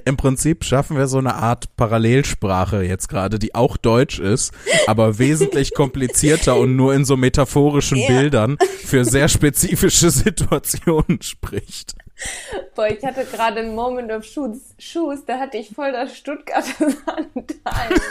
Im 0.05 0.15
Prinzip 0.15 0.63
schaffen 0.63 0.95
wir 0.95 1.07
so 1.07 1.17
eine 1.17 1.35
Art 1.35 1.75
Parallelsprache 1.75 2.83
jetzt 2.83 3.07
gerade, 3.09 3.39
die 3.39 3.55
auch 3.55 3.77
Deutsch 3.77 4.19
ist, 4.19 4.53
aber 4.85 5.17
wesentlich 5.17 5.73
komplizierter 5.73 6.55
und 6.57 6.75
nur 6.75 6.93
in 6.93 7.03
so 7.03 7.17
metaphorischen 7.17 7.97
Ja. 7.97 8.07
Bildern 8.07 8.57
für 8.85 9.05
sehr 9.05 9.27
spezifische 9.27 10.11
Situationen 10.11 11.21
spricht. 11.21 11.95
Boah, 12.75 12.88
ich 12.88 13.03
hatte 13.03 13.25
gerade 13.25 13.61
einen 13.61 13.73
Moment 13.73 14.11
of 14.11 14.23
Shoes, 14.23 14.75
Shoes 14.77 15.25
da 15.25 15.39
hatte 15.39 15.57
ich 15.57 15.71
voll 15.71 15.91
das 15.91 16.15
Stuttgarter 16.15 16.91
Sandalen. 16.91 18.01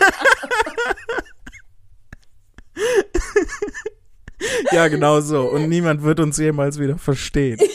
Ja, 4.72 4.88
genau 4.88 5.20
so. 5.20 5.42
Und 5.50 5.68
niemand 5.68 6.02
wird 6.02 6.20
uns 6.20 6.38
jemals 6.38 6.78
wieder 6.78 6.98
verstehen. 6.98 7.58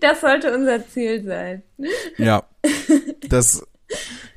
Das 0.00 0.20
sollte 0.20 0.54
unser 0.54 0.86
Ziel 0.88 1.24
sein. 1.24 1.62
Ja. 2.18 2.44
Dass, 3.28 3.66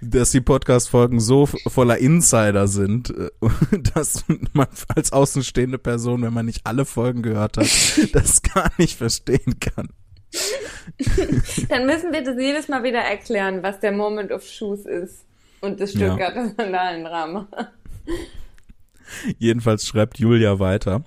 dass 0.01 0.31
die 0.31 0.41
Podcast-Folgen 0.41 1.19
so 1.19 1.45
voller 1.45 1.97
Insider 1.97 2.67
sind, 2.67 3.09
äh, 3.11 3.29
dass 3.93 4.25
man 4.53 4.67
als 4.95 5.11
außenstehende 5.11 5.77
Person, 5.77 6.21
wenn 6.23 6.33
man 6.33 6.45
nicht 6.45 6.65
alle 6.65 6.85
Folgen 6.85 7.21
gehört 7.21 7.57
hat, 7.57 7.67
das 8.13 8.41
gar 8.41 8.71
nicht 8.77 8.97
verstehen 8.97 9.59
kann. 9.59 9.89
Dann 11.69 11.85
müssen 11.85 12.11
wir 12.13 12.23
das 12.23 12.37
jedes 12.39 12.67
Mal 12.67 12.83
wieder 12.83 12.99
erklären, 12.99 13.63
was 13.63 13.79
der 13.79 13.91
Moment 13.91 14.31
of 14.31 14.45
Shoes 14.45 14.85
ist. 14.85 15.25
Und 15.61 15.79
das 15.79 15.93
Ja. 15.93 16.07
Stuttgarter 16.07 16.53
Sandalendrama. 16.55 17.47
Jedenfalls 19.37 19.85
schreibt 19.87 20.19
Julia 20.19 20.59
weiter. 20.59 21.03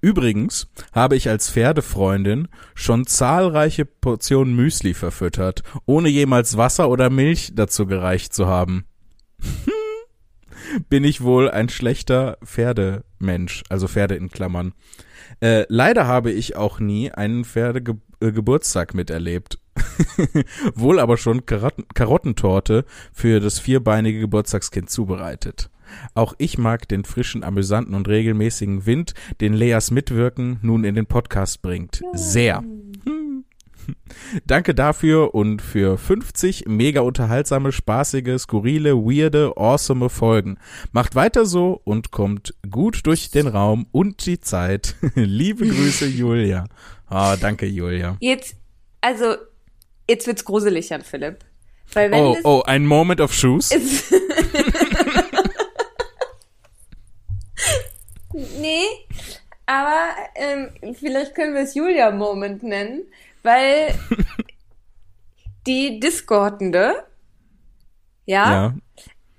Übrigens 0.00 0.68
habe 0.92 1.16
ich 1.16 1.28
als 1.28 1.50
Pferdefreundin 1.50 2.48
schon 2.74 3.06
zahlreiche 3.06 3.84
Portionen 3.84 4.54
Müsli 4.54 4.94
verfüttert, 4.94 5.62
ohne 5.86 6.08
jemals 6.08 6.56
Wasser 6.56 6.88
oder 6.88 7.10
Milch 7.10 7.52
dazu 7.54 7.86
gereicht 7.86 8.34
zu 8.34 8.46
haben. 8.46 8.84
Bin 10.88 11.04
ich 11.04 11.22
wohl 11.22 11.50
ein 11.50 11.68
schlechter 11.68 12.38
Pferdemensch, 12.44 13.64
also 13.68 13.88
Pferde 13.88 14.14
in 14.14 14.30
Klammern. 14.30 14.72
Äh, 15.40 15.64
leider 15.68 16.06
habe 16.06 16.30
ich 16.30 16.56
auch 16.56 16.80
nie 16.80 17.10
einen 17.10 17.44
Pferdegeburtstag 17.44 18.94
miterlebt. 18.94 19.58
wohl 20.74 20.98
aber 20.98 21.16
schon 21.16 21.46
Karotten 21.46 21.86
Karottentorte 21.94 22.84
für 23.12 23.40
das 23.40 23.58
vierbeinige 23.58 24.20
Geburtstagskind 24.20 24.90
zubereitet. 24.90 25.70
Auch 26.14 26.34
ich 26.38 26.58
mag 26.58 26.88
den 26.88 27.04
frischen, 27.04 27.44
amüsanten 27.44 27.94
und 27.94 28.08
regelmäßigen 28.08 28.86
Wind, 28.86 29.14
den 29.40 29.52
Leas 29.54 29.90
Mitwirken 29.90 30.58
nun 30.62 30.84
in 30.84 30.94
den 30.94 31.06
Podcast 31.06 31.62
bringt. 31.62 32.02
Sehr. 32.12 32.62
Danke 34.46 34.74
dafür 34.74 35.34
und 35.34 35.62
für 35.62 35.98
50 35.98 36.66
mega 36.66 37.00
unterhaltsame, 37.00 37.72
spaßige, 37.72 38.38
skurrile, 38.38 38.94
weirde, 38.96 39.52
awesome 39.56 40.08
Folgen. 40.08 40.58
Macht 40.92 41.14
weiter 41.14 41.46
so 41.46 41.80
und 41.84 42.10
kommt 42.10 42.54
gut 42.70 43.06
durch 43.06 43.30
den 43.30 43.46
Raum 43.46 43.86
und 43.92 44.26
die 44.26 44.40
Zeit. 44.40 44.96
Liebe 45.14 45.66
Grüße, 45.66 46.06
Julia. 46.08 46.64
Ah, 47.06 47.36
danke, 47.36 47.66
Julia. 47.66 48.16
Jetzt, 48.20 48.56
also, 49.00 49.34
jetzt 50.08 50.26
wird's 50.26 50.44
gruselig, 50.44 50.88
Jan 50.90 51.02
Philipp. 51.02 51.44
Oh, 52.12 52.36
oh, 52.44 52.62
ein 52.66 52.86
Moment 52.86 53.20
of 53.20 53.34
Shoes. 53.34 53.72
ist. 53.72 54.14
Nee, 58.58 58.84
aber 59.66 60.10
ähm, 60.34 60.70
vielleicht 60.94 61.34
können 61.34 61.54
wir 61.54 61.62
es 61.62 61.74
Julia-Moment 61.74 62.62
nennen, 62.62 63.04
weil 63.42 63.94
die 65.66 66.00
Discordende, 66.00 67.04
ja, 68.26 68.52
Ja, 68.52 68.74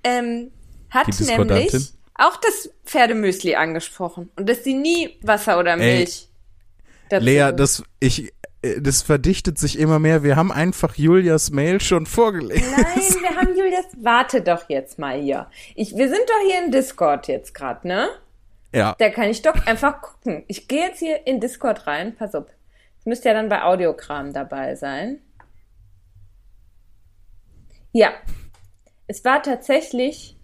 ähm, 0.04 0.50
hat 0.90 1.08
nämlich 1.20 1.92
auch 2.14 2.36
das 2.36 2.70
Pferdemüsli 2.84 3.54
angesprochen 3.54 4.30
und 4.36 4.48
dass 4.48 4.64
sie 4.64 4.74
nie 4.74 5.18
Wasser 5.22 5.58
oder 5.58 5.72
Ey, 5.72 5.98
Milch 5.98 6.28
dazu 7.08 7.24
Lea, 7.24 7.52
das, 7.54 7.82
ich, 8.00 8.32
äh, 8.62 8.80
das 8.80 9.02
verdichtet 9.02 9.58
sich 9.58 9.78
immer 9.78 9.98
mehr. 9.98 10.22
Wir 10.22 10.36
haben 10.36 10.52
einfach 10.52 10.94
Julias 10.96 11.50
Mail 11.50 11.80
schon 11.80 12.06
vorgelesen. 12.06 12.70
Nein, 12.70 13.22
wir 13.22 13.36
haben 13.36 13.56
Julias. 13.56 13.86
Warte 13.96 14.42
doch 14.42 14.68
jetzt 14.68 14.98
mal 14.98 15.20
hier. 15.20 15.48
Ich, 15.74 15.96
wir 15.96 16.08
sind 16.08 16.22
doch 16.26 16.50
hier 16.50 16.64
in 16.64 16.72
Discord 16.72 17.28
jetzt 17.28 17.54
gerade, 17.54 17.86
ne? 17.86 18.08
Ja, 18.72 18.94
Da 18.98 19.10
kann 19.10 19.28
ich 19.28 19.42
doch 19.42 19.66
einfach 19.66 20.00
gucken. 20.00 20.44
Ich 20.48 20.66
gehe 20.66 20.86
jetzt 20.86 20.98
hier 20.98 21.26
in 21.26 21.40
Discord 21.40 21.86
rein. 21.86 22.14
Pass 22.16 22.34
auf. 22.34 22.46
Es 22.98 23.06
müsste 23.06 23.28
ja 23.28 23.34
dann 23.34 23.48
bei 23.48 23.62
Audiokram 23.62 24.32
dabei 24.32 24.74
sein. 24.74 25.20
Ja. 27.92 28.12
Es 29.06 29.24
war 29.24 29.42
tatsächlich. 29.42 30.38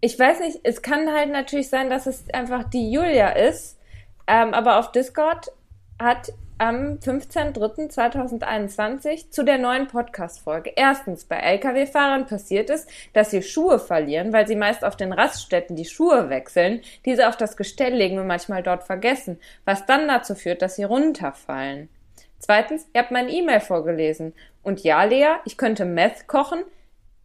Ich 0.00 0.18
weiß 0.18 0.40
nicht, 0.40 0.60
es 0.64 0.82
kann 0.82 1.12
halt 1.12 1.30
natürlich 1.30 1.68
sein, 1.68 1.90
dass 1.90 2.06
es 2.06 2.28
einfach 2.30 2.64
die 2.64 2.90
Julia 2.90 3.30
ist. 3.30 3.78
Ähm, 4.26 4.54
aber 4.54 4.78
auf 4.78 4.92
Discord 4.92 5.52
hat 6.00 6.32
am 6.58 6.98
15.03.2021 6.98 9.30
zu 9.30 9.44
der 9.44 9.58
neuen 9.58 9.88
Podcast-Folge 9.88 10.72
erstens 10.76 11.24
bei 11.24 11.34
Lkw-Fahrern 11.36 12.26
passiert 12.26 12.70
ist, 12.70 12.88
dass 13.12 13.32
sie 13.32 13.42
Schuhe 13.42 13.80
verlieren, 13.80 14.32
weil 14.32 14.46
sie 14.46 14.54
meist 14.54 14.84
auf 14.84 14.96
den 14.96 15.12
Raststätten 15.12 15.74
die 15.74 15.84
Schuhe 15.84 16.30
wechseln, 16.30 16.82
diese 17.04 17.28
auf 17.28 17.36
das 17.36 17.56
Gestell 17.56 17.94
legen 17.94 18.20
und 18.20 18.28
manchmal 18.28 18.62
dort 18.62 18.84
vergessen, 18.84 19.40
was 19.64 19.84
dann 19.86 20.06
dazu 20.06 20.36
führt, 20.36 20.62
dass 20.62 20.76
sie 20.76 20.84
runterfallen. 20.84 21.88
Zweitens, 22.38 22.86
ihr 22.92 23.00
habt 23.00 23.10
meine 23.10 23.32
E-Mail 23.32 23.58
vorgelesen. 23.60 24.32
Und 24.62 24.84
ja, 24.84 25.02
Lea, 25.02 25.38
ich 25.44 25.56
könnte 25.56 25.84
Meth 25.84 26.28
kochen, 26.28 26.62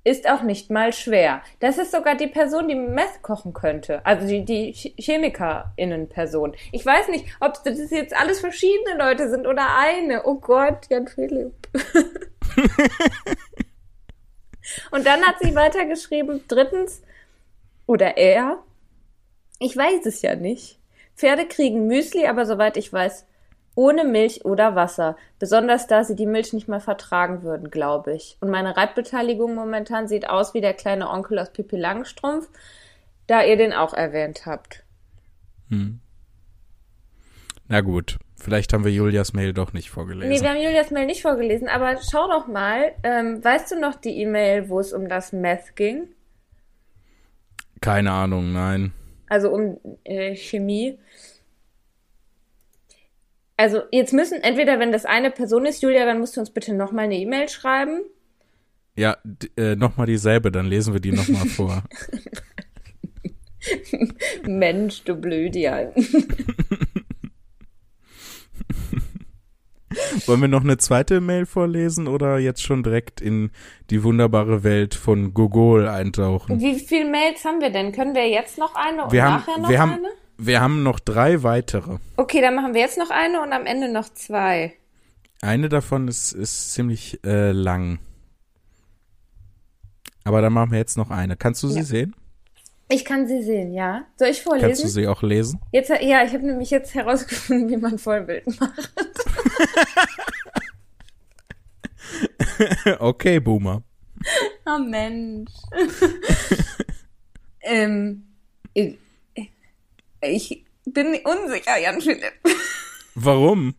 ist 0.03 0.29
auch 0.29 0.41
nicht 0.43 0.69
mal 0.69 0.93
schwer. 0.93 1.41
Das 1.59 1.77
ist 1.77 1.91
sogar 1.91 2.15
die 2.15 2.27
Person, 2.27 2.67
die 2.67 2.75
Meth 2.75 3.21
kochen 3.21 3.53
könnte. 3.53 4.05
Also 4.05 4.27
die, 4.27 4.45
die 4.45 4.73
Ch- 4.73 4.95
ChemikerInnen-Person. 5.01 6.55
Ich 6.71 6.85
weiß 6.85 7.09
nicht, 7.09 7.25
ob 7.39 7.63
das 7.63 7.89
jetzt 7.91 8.15
alles 8.15 8.39
verschiedene 8.39 8.97
Leute 8.97 9.29
sind 9.29 9.45
oder 9.45 9.75
eine. 9.77 10.23
Oh 10.25 10.35
Gott, 10.35 10.87
Jan 10.89 11.07
Philipp. 11.07 11.53
Und 14.91 15.05
dann 15.05 15.21
hat 15.25 15.35
sie 15.41 15.55
weitergeschrieben, 15.55 16.43
drittens, 16.47 17.01
oder 17.87 18.17
er, 18.17 18.59
ich 19.59 19.75
weiß 19.75 20.05
es 20.05 20.21
ja 20.21 20.35
nicht. 20.35 20.79
Pferde 21.15 21.47
kriegen 21.47 21.87
Müsli, 21.87 22.27
aber 22.27 22.45
soweit 22.45 22.77
ich 22.77 22.93
weiß, 22.93 23.25
ohne 23.79 24.03
Milch 24.03 24.43
oder 24.43 24.75
Wasser. 24.75 25.15
Besonders 25.39 25.87
da 25.87 26.03
sie 26.03 26.17
die 26.17 26.25
Milch 26.25 26.51
nicht 26.51 26.67
mehr 26.67 26.81
vertragen 26.81 27.43
würden, 27.43 27.71
glaube 27.71 28.13
ich. 28.13 28.35
Und 28.41 28.49
meine 28.49 28.75
Reitbeteiligung 28.75 29.55
momentan 29.55 30.09
sieht 30.09 30.29
aus 30.29 30.53
wie 30.53 30.59
der 30.59 30.73
kleine 30.73 31.09
Onkel 31.09 31.39
aus 31.39 31.53
Pippi 31.53 31.77
Langstrumpf, 31.77 32.49
da 33.25 33.41
ihr 33.41 33.55
den 33.55 33.71
auch 33.71 33.93
erwähnt 33.93 34.45
habt. 34.45 34.83
na 37.69 37.79
gut. 37.79 38.17
Vielleicht 38.35 38.73
haben 38.73 38.83
wir 38.83 38.91
Julias 38.91 39.31
Mail 39.31 39.53
doch 39.53 39.71
nicht 39.71 39.89
vorgelesen. 39.89 40.29
Nee, 40.29 40.41
wir 40.41 40.49
haben 40.49 40.61
Julias 40.61 40.91
Mail 40.91 41.05
nicht 41.05 41.21
vorgelesen, 41.21 41.69
aber 41.69 41.99
schau 42.01 42.27
doch 42.27 42.47
mal, 42.47 42.91
ähm, 43.03 43.41
weißt 43.41 43.71
du 43.71 43.79
noch 43.79 43.95
die 43.95 44.19
E-Mail, 44.21 44.67
wo 44.67 44.81
es 44.81 44.91
um 44.91 45.07
das 45.07 45.31
Meth 45.31 45.77
ging? 45.77 46.09
Keine 47.79 48.11
Ahnung, 48.11 48.51
nein. 48.51 48.91
Also 49.29 49.51
um 49.51 49.77
äh, 50.03 50.35
Chemie. 50.35 50.99
Also 53.59 53.81
jetzt 53.91 54.13
müssen, 54.13 54.41
entweder 54.41 54.79
wenn 54.79 54.93
das 54.93 55.03
eine 55.03 55.31
Person 55.31 55.65
ist, 55.65 55.83
Julia, 55.83 56.05
dann 56.05 56.19
musst 56.19 56.37
du 56.37 56.39
uns 56.39 56.49
bitte 56.49 56.73
nochmal 56.73 57.03
eine 57.03 57.17
E-Mail 57.17 57.49
schreiben. 57.49 58.05
Ja, 58.95 59.17
äh, 59.57 59.75
nochmal 59.75 60.07
dieselbe, 60.07 60.49
dann 60.49 60.65
lesen 60.65 60.93
wir 60.93 61.01
die 61.01 61.11
nochmal 61.11 61.45
vor. 61.49 61.83
Mensch, 64.47 65.03
du 65.03 65.13
Blödian. 65.15 65.91
Wollen 70.25 70.39
wir 70.39 70.47
noch 70.47 70.63
eine 70.63 70.77
zweite 70.77 71.19
Mail 71.19 71.45
vorlesen 71.45 72.07
oder 72.07 72.39
jetzt 72.39 72.63
schon 72.63 72.81
direkt 72.81 73.19
in 73.19 73.51
die 73.89 74.05
wunderbare 74.05 74.63
Welt 74.63 74.95
von 74.95 75.33
Gogol 75.33 75.85
eintauchen? 75.85 76.61
Wie 76.61 76.79
viele 76.79 77.09
Mails 77.11 77.43
haben 77.43 77.59
wir 77.59 77.71
denn? 77.71 77.91
Können 77.91 78.15
wir 78.15 78.29
jetzt 78.29 78.57
noch 78.57 78.75
eine 78.75 79.03
und 79.03 79.11
Wir 79.11 79.25
nachher 79.25 79.55
haben, 79.55 79.61
noch 79.63 79.69
wir, 79.69 79.81
eine? 79.81 80.07
Wir 80.39 80.61
haben 80.61 80.83
noch 80.83 80.99
drei 80.99 81.43
weitere. 81.43 81.97
Okay, 82.15 82.41
dann 82.41 82.55
machen 82.55 82.73
wir 82.73 82.81
jetzt 82.81 82.97
noch 82.97 83.09
eine 83.09 83.41
und 83.41 83.51
am 83.53 83.65
Ende 83.65 83.91
noch 83.91 84.09
zwei. 84.09 84.73
Eine 85.41 85.69
davon 85.69 86.07
ist, 86.07 86.31
ist 86.31 86.73
ziemlich 86.73 87.19
äh, 87.25 87.51
lang. 87.51 87.99
Aber 90.23 90.41
dann 90.41 90.53
machen 90.53 90.71
wir 90.71 90.79
jetzt 90.79 90.97
noch 90.97 91.11
eine. 91.11 91.35
Kannst 91.35 91.61
du 91.63 91.67
sie 91.67 91.79
Ja. 91.79 91.85
sehen? 91.85 92.15
Ich 92.91 93.05
kann 93.05 93.27
sie 93.27 93.43
sehen, 93.43 93.73
ja. 93.73 94.05
Soll 94.17 94.29
ich 94.29 94.41
vorlesen? 94.41 94.67
Kannst 94.67 94.83
du 94.83 94.87
sie 94.87 95.07
auch 95.07 95.21
lesen? 95.21 95.59
Jetzt, 95.71 95.89
ja, 95.89 96.23
ich 96.23 96.33
habe 96.33 96.45
nämlich 96.45 96.71
jetzt 96.71 96.95
herausgefunden, 96.95 97.69
wie 97.69 97.77
man 97.77 97.99
Vollbild 97.99 98.47
macht. 98.59 98.91
okay, 102.99 103.39
Boomer. 103.39 103.83
Oh 104.65 104.79
Mensch. 104.79 105.51
ähm, 107.61 108.23
ich, 110.21 110.65
bin 110.85 111.19
unsicher, 111.23 111.77
Jan 111.77 112.01
Philipp. 112.01 112.33
Warum? 113.15 113.75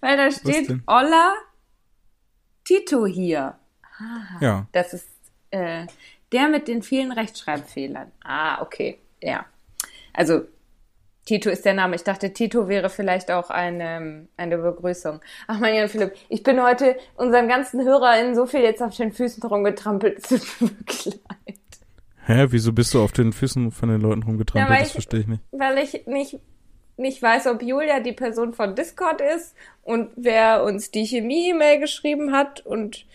Weil 0.00 0.16
da 0.16 0.30
steht? 0.30 0.70
Olla 0.86 1.34
Tito 2.64 3.06
hier. 3.06 3.58
Ja. 4.40 4.66
Das 4.72 4.94
ist 4.94 5.08
äh, 5.50 5.86
der 6.32 6.48
mit 6.48 6.68
den 6.68 6.82
vielen 6.82 7.12
Rechtschreibfehlern. 7.12 8.10
Ah, 8.22 8.62
okay. 8.62 8.98
Ja. 9.20 9.46
Also 10.12 10.42
Tito 11.24 11.50
ist 11.50 11.64
der 11.64 11.74
Name. 11.74 11.94
Ich 11.94 12.04
dachte, 12.04 12.32
Tito 12.32 12.68
wäre 12.68 12.90
vielleicht 12.90 13.30
auch 13.30 13.50
eine, 13.50 14.26
eine 14.36 14.58
Begrüßung. 14.58 15.20
Ach 15.46 15.58
mein 15.58 15.74
Jan 15.74 15.88
Philipp, 15.88 16.14
ich 16.28 16.42
bin 16.42 16.62
heute 16.62 16.96
unseren 17.14 17.48
ganzen 17.48 17.82
HörerInnen 17.84 18.34
so 18.34 18.46
viel 18.46 18.60
jetzt 18.60 18.82
auf 18.82 18.96
den 18.96 19.12
Füßen 19.12 19.42
rumgetrampelt. 19.42 20.18
Es 20.22 20.28
tut 20.28 20.60
mir 20.60 20.78
wirklich 20.78 21.04
leid. 21.06 21.58
Hä, 22.24 22.46
wieso 22.50 22.72
bist 22.72 22.94
du 22.94 23.02
auf 23.02 23.12
den 23.12 23.32
Füßen 23.32 23.70
von 23.72 23.88
den 23.88 24.00
Leuten 24.00 24.20
Ja, 24.22 24.26
rumgetrampelt? 24.26 24.70
weil 24.70 24.82
das 24.84 24.92
verstehe 24.92 25.20
ich 25.20 25.26
nicht. 25.26 25.42
Weil 25.50 25.78
ich 25.78 26.06
nicht, 26.06 26.38
nicht 26.96 27.20
weiß, 27.20 27.46
ob 27.48 27.62
Julia 27.62 28.00
die 28.00 28.12
Person 28.12 28.52
von 28.54 28.74
Discord 28.76 29.20
ist 29.20 29.54
und 29.82 30.10
wer 30.16 30.62
uns 30.62 30.90
die 30.90 31.04
Chemie-E-Mail 31.04 31.80
geschrieben 31.80 32.32
hat 32.32 32.60
und 32.64 33.06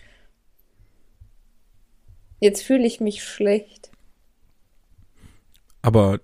jetzt 2.40 2.62
fühle 2.62 2.86
ich 2.86 3.00
mich 3.00 3.24
schlecht. 3.24 3.90
Aber, 5.80 6.20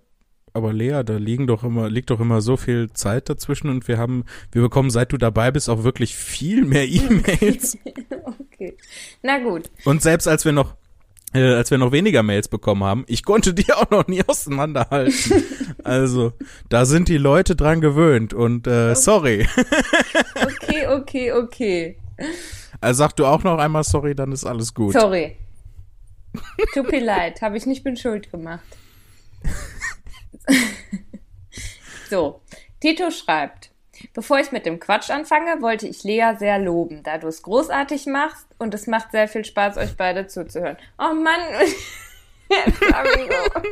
aber 0.52 0.72
Lea, 0.72 1.02
da 1.04 1.16
liegen 1.16 1.46
doch 1.46 1.64
immer, 1.64 1.88
liegt 1.88 2.10
doch 2.10 2.20
immer 2.20 2.40
so 2.40 2.56
viel 2.56 2.90
Zeit 2.92 3.28
dazwischen 3.28 3.70
und 3.70 3.88
wir 3.88 3.98
haben, 3.98 4.24
wir 4.52 4.62
bekommen, 4.62 4.90
seit 4.90 5.12
du 5.12 5.16
dabei 5.16 5.50
bist, 5.50 5.70
auch 5.70 5.84
wirklich 5.84 6.14
viel 6.14 6.64
mehr 6.64 6.86
E-Mails. 6.86 7.78
Okay. 8.54 8.76
Na 9.22 9.38
gut. 9.40 9.68
und 9.84 10.00
selbst 10.00 10.28
als 10.28 10.44
wir 10.44 10.52
noch, 10.52 10.76
äh, 11.34 11.54
als 11.54 11.70
wir 11.70 11.78
noch 11.78 11.92
weniger 11.92 12.22
Mails 12.22 12.48
bekommen 12.48 12.84
haben, 12.84 13.04
ich 13.08 13.24
konnte 13.24 13.54
die 13.54 13.72
auch 13.72 13.90
noch 13.90 14.06
nie 14.06 14.22
auseinanderhalten. 14.26 15.44
also, 15.84 16.32
da 16.68 16.86
sind 16.86 17.08
die 17.08 17.18
Leute 17.18 17.56
dran 17.56 17.80
gewöhnt 17.80 18.32
und 18.32 18.66
äh, 18.66 18.94
sorry. 18.94 19.46
Okay, 20.36 20.86
okay, 20.88 21.32
okay. 21.32 21.98
Also 22.80 22.98
sag 22.98 23.16
du 23.16 23.26
auch 23.26 23.44
noch 23.44 23.58
einmal 23.58 23.84
sorry, 23.84 24.14
dann 24.14 24.32
ist 24.32 24.44
alles 24.44 24.74
gut. 24.74 24.92
Sorry. 24.92 25.36
Tut 26.74 26.90
mir 26.90 27.04
leid, 27.04 27.40
habe 27.40 27.56
ich 27.56 27.64
nicht 27.64 27.84
bin 27.84 27.96
schuld 27.96 28.30
gemacht. 28.30 28.64
so, 32.10 32.40
Tito 32.80 33.10
schreibt, 33.10 33.70
bevor 34.12 34.38
ich 34.40 34.52
mit 34.52 34.66
dem 34.66 34.78
Quatsch 34.80 35.10
anfange, 35.10 35.60
wollte 35.62 35.86
ich 35.88 36.04
Lea 36.04 36.34
sehr 36.38 36.58
loben, 36.58 37.02
da 37.02 37.18
du 37.18 37.28
es 37.28 37.42
großartig 37.42 38.06
machst 38.06 38.46
und 38.58 38.74
es 38.74 38.86
macht 38.86 39.12
sehr 39.12 39.28
viel 39.28 39.44
Spaß, 39.44 39.76
euch 39.78 39.96
beide 39.96 40.26
zuzuhören. 40.26 40.76
Oh 40.98 41.14
Mann. 41.14 41.40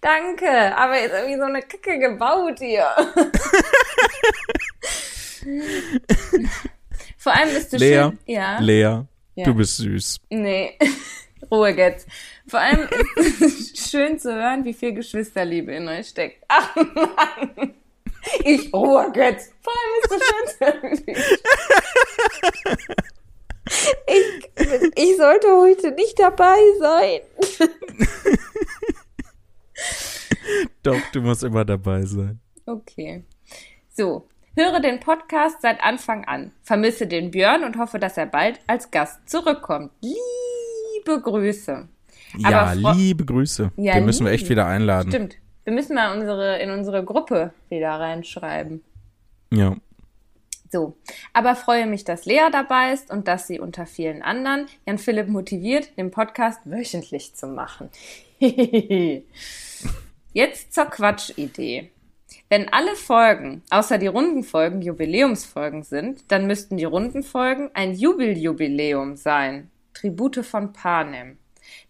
Danke, 0.00 0.76
aber 0.76 0.98
jetzt 1.00 1.12
irgendwie 1.14 1.36
so 1.38 1.44
eine 1.44 1.62
Kacke 1.62 1.98
gebaut 1.98 2.58
hier. 2.58 2.86
Vor 7.16 7.32
allem 7.34 7.50
bist 7.54 7.72
du 7.72 7.76
Lea, 7.76 8.02
schön. 8.04 8.18
Ja. 8.26 8.58
Lea, 8.60 9.02
Ja. 9.34 9.44
du 9.44 9.54
bist 9.54 9.76
süß. 9.76 10.20
Nee, 10.30 10.76
Ruhe 11.50 11.70
jetzt. 11.70 12.06
Vor 12.46 12.60
allem 12.60 12.88
ist 13.16 13.40
es 13.42 13.90
schön 13.90 14.18
zu 14.18 14.34
hören, 14.34 14.64
wie 14.64 14.74
viel 14.74 14.92
Geschwisterliebe 14.92 15.72
in 15.72 15.88
euch 15.88 16.08
steckt. 16.08 16.44
Ach 16.48 16.74
Mann. 16.76 17.74
Ich 18.44 18.72
Ruhe 18.72 19.12
jetzt. 19.14 19.52
Vor 19.62 19.72
allem 19.72 19.94
ist 20.02 20.12
es 20.12 20.22
schön 20.58 21.14
Ich, 24.06 24.50
ich 24.96 25.16
sollte 25.16 25.48
heute 25.48 25.92
nicht 25.92 26.18
dabei 26.18 26.58
sein. 26.78 27.20
Doch, 30.82 31.00
du 31.12 31.20
musst 31.20 31.44
immer 31.44 31.64
dabei 31.64 32.02
sein. 32.02 32.40
Okay. 32.66 33.24
So. 33.90 34.26
Höre 34.56 34.80
den 34.80 34.98
Podcast 34.98 35.62
seit 35.62 35.80
Anfang 35.80 36.24
an. 36.24 36.52
Vermisse 36.62 37.06
den 37.06 37.30
Björn 37.30 37.62
und 37.62 37.78
hoffe, 37.78 37.98
dass 38.00 38.16
er 38.16 38.26
bald 38.26 38.58
als 38.66 38.90
Gast 38.90 39.28
zurückkommt. 39.28 39.92
Liebe 40.00 41.20
Grüße. 41.20 41.88
Ja, 42.36 42.72
liebe 42.72 43.24
Grüße. 43.24 43.70
Ja, 43.76 43.94
Den 43.94 44.06
müssen 44.06 44.26
wir 44.26 44.32
echt 44.32 44.48
wieder 44.48 44.66
einladen. 44.66 45.10
Stimmt. 45.10 45.36
Wir 45.70 45.76
müssen 45.76 45.94
mal 45.94 46.18
unsere, 46.18 46.58
in 46.58 46.72
unsere 46.72 47.04
Gruppe 47.04 47.52
wieder 47.68 47.90
reinschreiben. 47.90 48.82
Ja. 49.52 49.76
So. 50.68 50.96
Aber 51.32 51.54
freue 51.54 51.86
mich, 51.86 52.02
dass 52.02 52.24
Lea 52.24 52.48
dabei 52.50 52.92
ist 52.92 53.12
und 53.12 53.28
dass 53.28 53.46
sie 53.46 53.60
unter 53.60 53.86
vielen 53.86 54.20
anderen 54.20 54.66
Jan 54.84 54.98
Philipp 54.98 55.28
motiviert, 55.28 55.96
den 55.96 56.10
Podcast 56.10 56.58
wöchentlich 56.64 57.36
zu 57.36 57.46
machen. 57.46 57.88
Jetzt 60.32 60.74
zur 60.74 60.86
Quatschidee. 60.86 61.92
Wenn 62.48 62.68
alle 62.72 62.96
Folgen, 62.96 63.62
außer 63.70 63.98
die 63.98 64.08
Rundenfolgen, 64.08 64.82
Jubiläumsfolgen 64.82 65.84
sind, 65.84 66.32
dann 66.32 66.48
müssten 66.48 66.78
die 66.78 66.84
Rundenfolgen 66.84 67.70
ein 67.74 67.94
Jubeljubiläum 67.94 69.14
sein. 69.14 69.70
Tribute 69.94 70.44
von 70.44 70.72
Panem. 70.72 71.38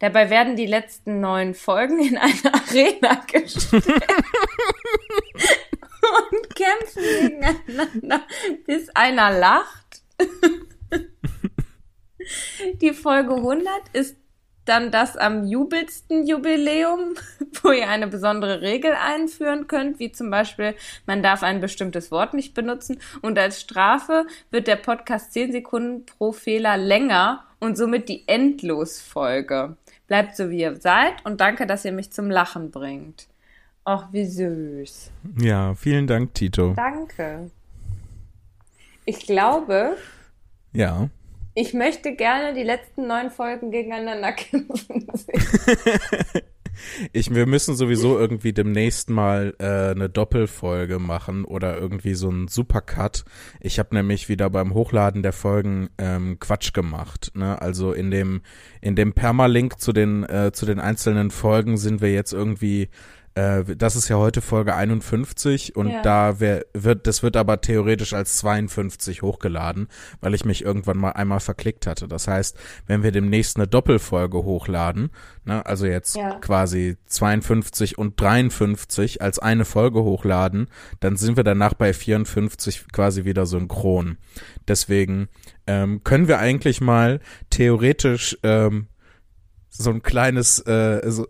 Dabei 0.01 0.31
werden 0.31 0.57
die 0.57 0.67
letzten 0.67 1.21
neun 1.21 1.55
Folgen 1.55 2.03
in 2.03 2.19
eine 2.19 2.33
Arena 2.53 3.23
gestellt 3.31 3.85
und 6.33 6.57
kämpfen 6.57 7.03
gegeneinander, 7.03 8.23
bis 8.67 8.89
einer 8.91 9.31
lacht. 9.31 10.03
Die 12.81 12.93
Folge 12.93 13.35
100 13.35 13.67
ist 13.93 14.17
dann 14.67 14.91
das 14.91 15.17
am 15.17 15.47
jubelsten 15.47 16.27
Jubiläum, 16.27 17.15
wo 17.63 17.73
ihr 17.73 17.89
eine 17.89 18.07
besondere 18.07 18.61
Regel 18.61 18.93
einführen 18.93 19.67
könnt, 19.67 19.99
wie 19.99 20.13
zum 20.13 20.31
Beispiel, 20.31 20.75
man 21.07 21.23
darf 21.23 21.43
ein 21.43 21.61
bestimmtes 21.61 22.11
Wort 22.11 22.35
nicht 22.35 22.55
benutzen 22.55 23.01
und 23.21 23.39
als 23.39 23.61
Strafe 23.61 24.27
wird 24.51 24.67
der 24.67 24.77
Podcast 24.77 25.33
10 25.33 25.53
Sekunden 25.53 26.07
pro 26.07 26.33
Fehler 26.33 26.77
länger 26.77 27.45
und 27.59 27.77
somit 27.77 28.09
die 28.09 28.29
Endlosfolge. 28.29 29.77
Bleibt 30.11 30.35
so, 30.35 30.51
wie 30.51 30.63
ihr 30.63 30.75
seid 30.75 31.25
und 31.25 31.41
danke, 31.41 31.69
dass 31.69 31.85
ihr 31.85 31.93
mich 31.93 32.11
zum 32.11 32.31
Lachen 32.31 32.73
bringt. 32.73 33.29
Ach, 33.85 34.09
wie 34.11 34.27
süß. 34.27 35.13
Ja, 35.39 35.77
vielen 35.77 36.09
Dank, 36.09 36.35
Tito. 36.35 36.73
Danke. 36.75 37.49
Ich 39.05 39.21
glaube, 39.21 39.97
Ja. 40.73 41.09
ich 41.55 41.75
möchte 41.75 42.17
gerne 42.17 42.55
die 42.55 42.65
letzten 42.65 43.07
neun 43.07 43.31
Folgen 43.31 43.71
gegeneinander 43.71 44.33
kämpfen. 44.35 45.07
Ich, 47.13 47.35
wir 47.35 47.47
müssen 47.47 47.75
sowieso 47.75 48.19
irgendwie 48.19 48.53
demnächst 48.53 49.11
mal 49.11 49.55
äh, 49.59 49.91
eine 49.91 50.09
Doppelfolge 50.09 50.99
machen 50.99 51.45
oder 51.45 51.79
irgendwie 51.79 52.15
so 52.15 52.29
einen 52.29 52.49
Supercut. 52.49 53.25
Ich 53.61 53.79
habe 53.79 53.95
nämlich 53.95 54.29
wieder 54.29 54.51
beim 54.51 54.75
Hochladen 54.75 55.23
der 55.23 55.33
Folgen 55.33 55.91
ähm, 55.99 56.39
Quatsch 56.39 56.73
gemacht. 56.73 57.33
Ne? 57.35 57.61
Also 57.61 57.93
in 57.93 58.11
dem 58.11 58.43
in 58.81 58.97
dem 58.97 59.13
Permalink 59.13 59.81
zu 59.81 59.93
den 59.93 60.25
äh, 60.25 60.53
zu 60.53 60.67
den 60.67 60.81
einzelnen 60.81 61.31
Folgen 61.31 61.77
sind 61.77 62.01
wir 62.01 62.13
jetzt 62.13 62.33
irgendwie 62.33 62.89
äh, 63.35 63.65
das 63.77 63.97
ist 63.97 64.09
ja 64.09 64.17
heute 64.17 64.41
Folge 64.41 64.75
51 64.75 65.77
und 65.77 65.89
Ja. 65.89 66.03
da 66.03 66.41
wär, 66.41 66.65
wird, 66.75 67.07
das 67.07 67.23
wird 67.23 67.37
aber 67.37 67.61
theoretisch 67.61 68.13
als 68.13 68.37
52 68.39 69.23
hochgeladen, 69.23 69.89
weil 70.21 70.35
ich 70.35 70.45
mich 70.45 70.65
irgendwann 70.65 70.99
mal 70.99 71.11
einmal 71.13 71.41
verklickt 71.41 71.87
hatte. 71.87 72.09
Das 72.09 72.27
heißt, 72.29 72.57
wenn 72.87 73.03
wir 73.03 73.13
demnächst 73.13 73.57
eine 73.57 73.67
Doppelfolge 73.69 74.39
hochladen, 74.39 75.11
ne, 75.45 75.65
also 75.65 75.87
jetzt 75.87 76.17
Ja. 76.17 76.35
quasi 76.41 76.97
52 77.07 77.99
und 77.99 78.21
53 78.21 79.23
als 79.23 79.39
eine 79.39 79.65
Folge 79.65 80.03
hochladen, 80.03 80.69
dann 81.01 81.17
sind 81.17 81.37
wir 81.37 81.45
danach 81.45 81.75
bei 81.75 81.93
54 81.93 82.87
quasi 82.93 83.25
wieder 83.25 83.47
synchron. 83.47 84.19
Deswegen 84.69 85.29
ähm, 85.67 86.03
können 86.05 86.27
wir 86.29 86.39
eigentlich 86.41 86.81
mal 86.81 87.21
theoretisch 87.51 88.37
ähm, 88.43 88.89
so 89.71 89.91
ein 89.91 90.03
kleines, 90.03 90.59
äh, 90.67 91.01
so, 91.11 91.27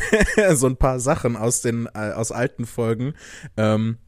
so 0.54 0.66
ein 0.66 0.76
paar 0.76 0.98
Sachen 0.98 1.36
aus 1.36 1.60
den 1.60 1.86
äh, 1.94 2.12
aus 2.12 2.32
alten 2.32 2.66
Folgen 2.66 3.14
ähm, 3.56 3.98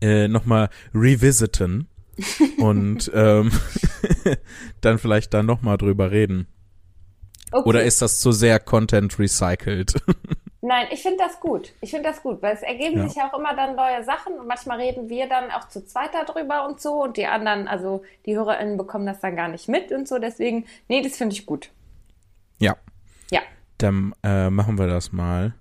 äh, 0.00 0.28
nochmal 0.28 0.68
revisiten 0.94 1.88
und 2.58 3.10
ähm, 3.14 3.52
dann 4.80 4.98
vielleicht 4.98 5.32
da 5.34 5.42
nochmal 5.42 5.78
drüber 5.78 6.10
reden. 6.10 6.46
Okay. 7.52 7.68
Oder 7.68 7.84
ist 7.84 8.02
das 8.02 8.18
zu 8.20 8.32
sehr 8.32 8.58
Content 8.58 9.18
recycelt? 9.18 9.94
Nein, 10.62 10.88
ich 10.90 11.02
finde 11.02 11.18
das 11.18 11.38
gut. 11.38 11.72
Ich 11.80 11.90
finde 11.90 12.08
das 12.08 12.22
gut, 12.22 12.42
weil 12.42 12.54
es 12.54 12.62
ergeben 12.62 12.98
Ja. 12.98 13.06
sich 13.06 13.16
ja 13.16 13.30
auch 13.30 13.38
immer 13.38 13.54
dann 13.54 13.76
neue 13.76 14.02
Sachen 14.02 14.32
und 14.34 14.48
manchmal 14.48 14.80
reden 14.80 15.08
wir 15.08 15.28
dann 15.28 15.52
auch 15.52 15.68
zu 15.68 15.86
zweit 15.86 16.10
darüber 16.12 16.66
und 16.66 16.80
so 16.80 17.04
und 17.04 17.16
die 17.16 17.26
anderen, 17.26 17.68
also 17.68 18.02
die 18.26 18.34
HörerInnen 18.36 18.76
bekommen 18.76 19.06
das 19.06 19.20
dann 19.20 19.36
gar 19.36 19.46
nicht 19.46 19.68
mit 19.68 19.92
und 19.92 20.08
so. 20.08 20.18
Deswegen, 20.18 20.66
nee, 20.88 21.02
das 21.02 21.16
finde 21.16 21.34
ich 21.36 21.46
gut. 21.46 21.70
Dann 23.78 24.14
äh, 24.22 24.50
machen 24.50 24.78
wir 24.78 24.86
das 24.86 25.12
mal. 25.12 25.54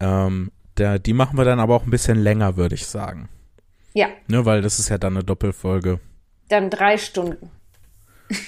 Ähm, 0.00 0.50
der, 0.76 0.98
die 0.98 1.12
machen 1.12 1.36
wir 1.36 1.44
dann 1.44 1.60
aber 1.60 1.74
auch 1.74 1.84
ein 1.84 1.90
bisschen 1.90 2.18
länger, 2.18 2.56
würde 2.56 2.74
ich 2.74 2.86
sagen. 2.86 3.28
Ja, 3.94 4.08
Ne, 4.28 4.44
weil 4.44 4.62
das 4.62 4.78
ist 4.78 4.90
ja 4.90 4.98
dann 4.98 5.16
eine 5.16 5.24
Doppelfolge. 5.24 5.98
dann 6.48 6.70
drei 6.70 6.98
Stunden. 6.98 7.50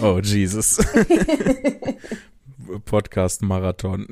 Oh, 0.00 0.18
Jesus. 0.20 0.78
Podcast-Marathon. 2.86 4.08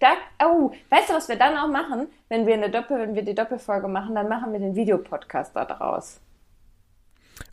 Da, 0.00 0.14
oh, 0.44 0.72
weißt 0.90 1.10
du, 1.10 1.14
was 1.14 1.28
wir 1.28 1.36
dann 1.36 1.56
auch 1.56 1.68
machen? 1.68 2.08
Wenn 2.28 2.46
wir 2.46 2.54
eine 2.54 2.70
Doppel, 2.70 2.98
wenn 2.98 3.14
wir 3.14 3.22
die 3.22 3.34
Doppelfolge 3.34 3.88
machen, 3.88 4.14
dann 4.14 4.28
machen 4.28 4.52
wir 4.52 4.58
den 4.58 4.74
Videopodcast 4.74 5.54
da 5.54 5.64
draus. 5.64 6.20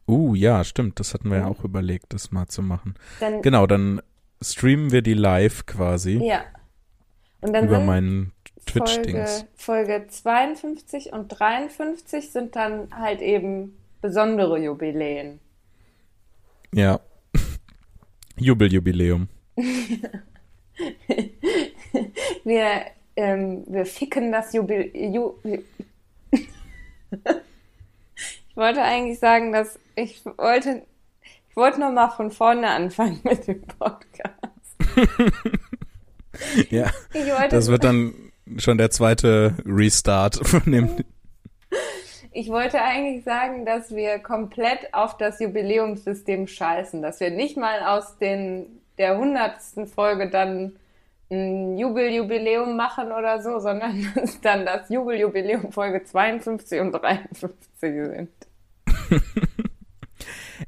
Uh, 0.08 0.36
ja, 0.36 0.64
stimmt. 0.64 1.00
Das 1.00 1.14
hatten 1.14 1.30
wir 1.30 1.40
ja 1.40 1.48
auch 1.48 1.64
überlegt, 1.64 2.14
das 2.14 2.32
mal 2.32 2.48
zu 2.48 2.62
machen. 2.62 2.96
Dann, 3.20 3.42
Genau, 3.42 3.68
dann 3.68 4.02
streamen 4.42 4.92
wir 4.92 5.02
die 5.02 5.14
live 5.14 5.66
quasi 5.66 6.20
Ja. 6.24 6.44
Und 7.42 7.54
dann 7.54 7.66
über 7.66 7.80
meinen 7.80 8.34
Folge, 8.66 8.66
Twitch-Dings. 8.66 9.46
Folge 9.56 10.06
52 10.08 11.14
und 11.14 11.30
53 11.30 12.32
sind 12.32 12.56
dann 12.56 12.90
halt 12.92 13.22
eben 13.22 13.78
besondere 14.02 14.60
Jubiläen. 14.60 15.40
Ja. 16.74 17.00
Jubeljubiläum. 18.38 19.28
Wir, 22.44 22.86
ähm, 23.16 23.64
wir 23.68 23.86
ficken 23.86 24.32
das 24.32 24.54
Jubil... 24.54 24.92
Ju 24.96 25.34
ich 28.50 28.58
wollte 28.58 28.82
eigentlich 28.82 29.20
sagen, 29.20 29.52
dass 29.52 29.80
ich 29.96 30.24
wollte... 30.26 30.84
Ich 31.50 31.56
wollte 31.56 31.80
noch 31.80 31.92
mal 31.92 32.10
von 32.10 32.32
vorne 32.32 32.68
anfangen 32.68 33.20
mit 33.24 33.48
dem 33.48 33.62
Podcast. 33.64 34.36
Ja, 36.70 36.90
das 37.50 37.70
wird 37.70 37.84
dann 37.84 38.14
schon 38.58 38.78
der 38.78 38.92
zweite 38.92 39.56
Restart 39.66 40.36
von 40.48 40.72
dem. 40.72 41.04
ich 42.32 42.50
wollte 42.50 42.82
eigentlich 42.82 43.24
sagen, 43.24 43.66
dass 43.66 43.94
wir 43.94 44.20
komplett 44.20 44.94
auf 44.94 45.18
das 45.18 45.40
Jubiläumssystem 45.40 46.48
scheißen, 46.48 47.02
dass 47.02 47.20
wir 47.20 47.32
nicht 47.32 47.58
mal 47.58 47.82
aus 47.84 48.18
den 48.18 48.80
der 48.98 49.18
hundertsten 49.18 49.88
Folge 49.88 50.30
dann 50.30 50.78
ein 51.32 51.78
Jubeljubiläum 51.78 52.76
machen 52.76 53.12
oder 53.12 53.42
so, 53.42 53.60
sondern 53.60 54.06
dass 54.16 54.42
dann 54.42 54.66
das 54.66 54.90
Jubeljubiläum 54.90 55.72
Folge 55.72 56.04
52 56.04 56.80
und 56.82 56.92
53 56.92 57.54
sind. 57.80 58.30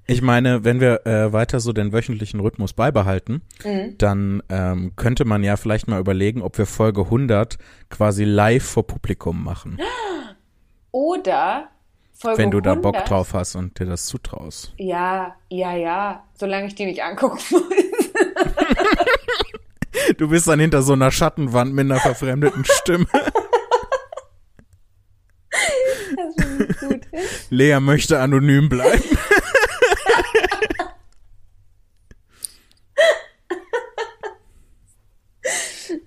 Ich 0.08 0.22
meine, 0.22 0.64
wenn 0.64 0.80
wir 0.80 1.06
äh, 1.06 1.34
weiter 1.34 1.60
so 1.60 1.74
den 1.74 1.92
wöchentlichen 1.92 2.40
Rhythmus 2.40 2.72
beibehalten, 2.74 3.42
Mhm. 3.64 3.98
dann 3.98 4.42
ähm, 4.50 4.94
könnte 4.96 5.26
man 5.26 5.44
ja 5.44 5.58
vielleicht 5.58 5.88
mal 5.90 6.00
überlegen, 6.00 6.42
ob 6.42 6.58
wir 6.58 6.66
Folge 6.66 7.02
100 7.02 7.58
quasi 7.90 8.24
live 8.24 8.64
vor 8.64 8.88
Publikum 8.88 9.44
machen, 9.44 9.80
Oder 10.92 11.70
Folge 12.14 12.38
wenn 12.38 12.52
du 12.52 12.62
da 12.62 12.72
100, 12.72 12.82
Bock 12.84 13.06
drauf 13.06 13.34
hast 13.34 13.56
und 13.56 13.80
dir 13.80 13.86
das 13.86 14.06
zutraust. 14.06 14.74
Ja, 14.78 15.36
ja, 15.50 15.76
ja, 15.76 16.24
solange 16.36 16.68
ich 16.68 16.76
die 16.76 16.86
nicht 16.86 17.04
angucken 17.04 17.40
muss. 17.52 17.64
Du 20.18 20.30
bist 20.30 20.48
dann 20.48 20.60
hinter 20.60 20.82
so 20.82 20.94
einer 20.94 21.12
Schattenwand 21.12 21.74
mit 21.74 21.86
einer 21.86 22.00
verfremdeten 22.00 22.64
Stimme. 22.66 23.08
Das 26.16 26.80
gut. 26.80 27.02
Lea 27.50 27.80
möchte 27.80 28.20
anonym 28.20 28.70
bleiben. 28.70 29.04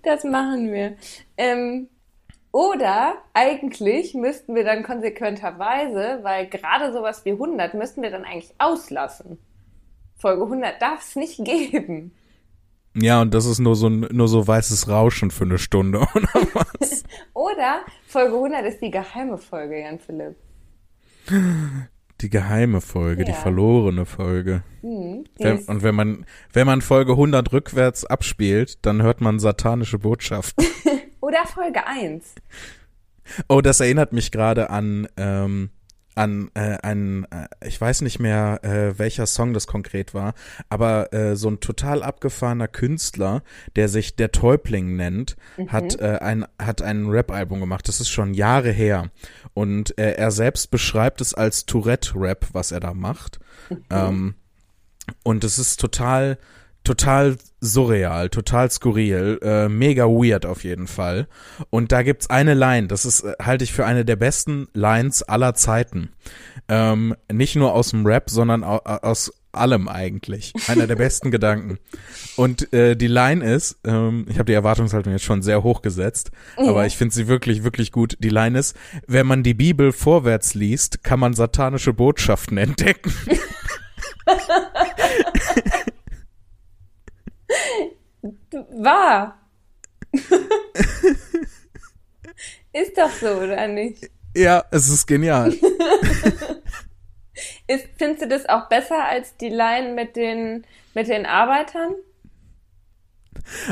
Das 0.02 0.22
machen 0.24 0.72
wir. 0.72 0.96
Ähm, 1.36 1.88
oder 2.52 3.16
eigentlich 3.32 4.14
müssten 4.14 4.54
wir 4.54 4.64
dann 4.64 4.84
konsequenterweise, 4.84 6.20
weil 6.22 6.46
gerade 6.46 6.92
sowas 6.92 7.24
wie 7.24 7.32
100 7.32 7.74
müssten 7.74 8.02
wir 8.02 8.10
dann 8.10 8.24
eigentlich 8.24 8.54
auslassen. 8.58 9.38
Folge 10.16 10.44
100 10.44 10.80
darf 10.80 11.00
es 11.02 11.16
nicht 11.16 11.44
geben. 11.44 12.14
Ja, 12.96 13.20
und 13.22 13.34
das 13.34 13.44
ist 13.46 13.58
nur 13.58 13.74
so 13.76 13.88
nur 13.88 14.28
so 14.28 14.46
weißes 14.46 14.88
Rauschen 14.88 15.30
für 15.30 15.44
eine 15.44 15.58
Stunde 15.58 15.98
oder 16.14 16.28
was? 16.54 17.02
Oder 17.34 17.80
Folge 18.06 18.34
100 18.34 18.64
ist 18.66 18.80
die 18.80 18.90
geheime 18.90 19.36
Folge, 19.38 19.80
Jan 19.80 19.98
Philipp. 19.98 20.36
Die 22.20 22.30
geheime 22.30 22.80
Folge, 22.80 23.24
die 23.24 23.32
Ja. 23.32 23.36
verlorene 23.36 24.06
Folge. 24.06 24.62
Hm, 24.82 25.24
die 25.38 25.44
Wenn, 25.44 25.58
und 25.64 25.82
wenn 25.82 25.94
man, 25.94 26.26
wenn 26.52 26.66
man 26.66 26.80
Folge 26.80 27.12
100 27.12 27.52
rückwärts 27.52 28.04
abspielt, 28.04 28.78
dann 28.86 29.02
hört 29.02 29.20
man 29.20 29.38
satanische 29.40 29.98
Botschaften. 29.98 30.64
oder 31.20 31.44
Folge 31.46 31.86
1. 31.86 32.34
Oh, 33.48 33.60
das 33.60 33.80
erinnert 33.80 34.12
mich 34.12 34.30
gerade 34.30 34.70
an, 34.70 35.08
ähm, 35.16 35.70
an 36.14 36.50
äh, 36.54 36.78
einen, 36.82 37.24
äh, 37.24 37.48
ich 37.66 37.80
weiß 37.80 38.02
nicht 38.02 38.18
mehr, 38.18 38.60
äh, 38.62 38.98
welcher 38.98 39.26
Song 39.26 39.52
das 39.52 39.66
konkret 39.66 40.14
war, 40.14 40.34
aber 40.68 41.12
äh, 41.12 41.36
so 41.36 41.48
ein 41.48 41.60
total 41.60 42.02
abgefahrener 42.02 42.68
Künstler, 42.68 43.42
der 43.76 43.88
sich 43.88 44.16
der 44.16 44.32
Täubling 44.32 44.96
nennt, 44.96 45.36
hat 45.68 45.98
äh, 46.00 46.18
ein 46.20 46.46
hat 46.60 46.82
ein 46.82 47.06
Rap-Album 47.06 47.60
gemacht. 47.60 47.88
Das 47.88 48.00
ist 48.00 48.10
schon 48.10 48.34
Jahre 48.34 48.70
her 48.70 49.10
und 49.54 49.98
äh, 49.98 50.12
er 50.12 50.30
selbst 50.30 50.70
beschreibt 50.70 51.20
es 51.20 51.34
als 51.34 51.66
Tourette-Rap, 51.66 52.48
was 52.52 52.72
er 52.72 52.80
da 52.80 52.94
macht. 52.94 53.38
Ähm, 53.90 54.34
und 55.22 55.44
es 55.44 55.58
ist 55.58 55.80
total, 55.80 56.38
total 56.84 57.36
surreal, 57.60 58.28
total 58.28 58.70
skurril, 58.70 59.38
äh, 59.42 59.68
mega 59.68 60.04
weird 60.04 60.46
auf 60.46 60.64
jeden 60.64 60.86
Fall. 60.86 61.26
Und 61.70 61.92
da 61.92 62.02
gibt's 62.02 62.28
eine 62.30 62.54
Line, 62.54 62.86
das 62.88 63.04
ist, 63.06 63.24
äh, 63.24 63.32
halte 63.42 63.64
ich 63.64 63.72
für 63.72 63.86
eine 63.86 64.04
der 64.04 64.16
besten 64.16 64.68
Lines 64.74 65.22
aller 65.22 65.54
Zeiten. 65.54 66.10
Ähm, 66.68 67.16
nicht 67.32 67.56
nur 67.56 67.72
aus 67.72 67.90
dem 67.90 68.06
Rap, 68.06 68.30
sondern 68.30 68.62
au 68.62 68.78
aus 68.84 69.32
allem 69.52 69.88
eigentlich. 69.88 70.52
Einer 70.66 70.86
der 70.86 70.96
besten 70.96 71.30
Gedanken. 71.32 71.78
Und 72.36 72.72
äh, 72.72 72.96
die 72.96 73.06
Line 73.06 73.44
ist, 73.44 73.78
ähm, 73.84 74.26
ich 74.28 74.34
habe 74.34 74.46
die 74.46 74.52
Erwartungshaltung 74.52 75.12
jetzt 75.12 75.24
schon 75.24 75.42
sehr 75.42 75.62
hoch 75.62 75.80
gesetzt, 75.80 76.32
aber 76.56 76.86
ich 76.86 76.96
finde 76.96 77.14
sie 77.14 77.28
wirklich, 77.28 77.62
wirklich 77.62 77.92
gut. 77.92 78.16
Die 78.18 78.30
Line 78.30 78.58
ist, 78.58 78.76
wenn 79.06 79.26
man 79.26 79.42
die 79.42 79.54
Bibel 79.54 79.92
vorwärts 79.92 80.54
liest, 80.54 81.04
kann 81.04 81.20
man 81.20 81.34
satanische 81.34 81.92
Botschaften 81.92 82.58
entdecken. 82.58 83.12
Wahr. 88.70 89.38
ist 92.72 92.96
doch 92.96 93.10
so, 93.10 93.28
oder 93.28 93.66
nicht? 93.66 94.10
Ja, 94.34 94.64
es 94.70 94.88
ist 94.88 95.06
genial. 95.06 95.52
Ist, 97.66 97.88
findest 97.96 98.22
du 98.22 98.28
das 98.28 98.46
auch 98.46 98.68
besser 98.68 99.04
als 99.04 99.36
die 99.38 99.48
Line 99.48 99.94
mit 99.94 100.16
den, 100.16 100.66
mit 100.92 101.08
den 101.08 101.24
Arbeitern? 101.24 101.94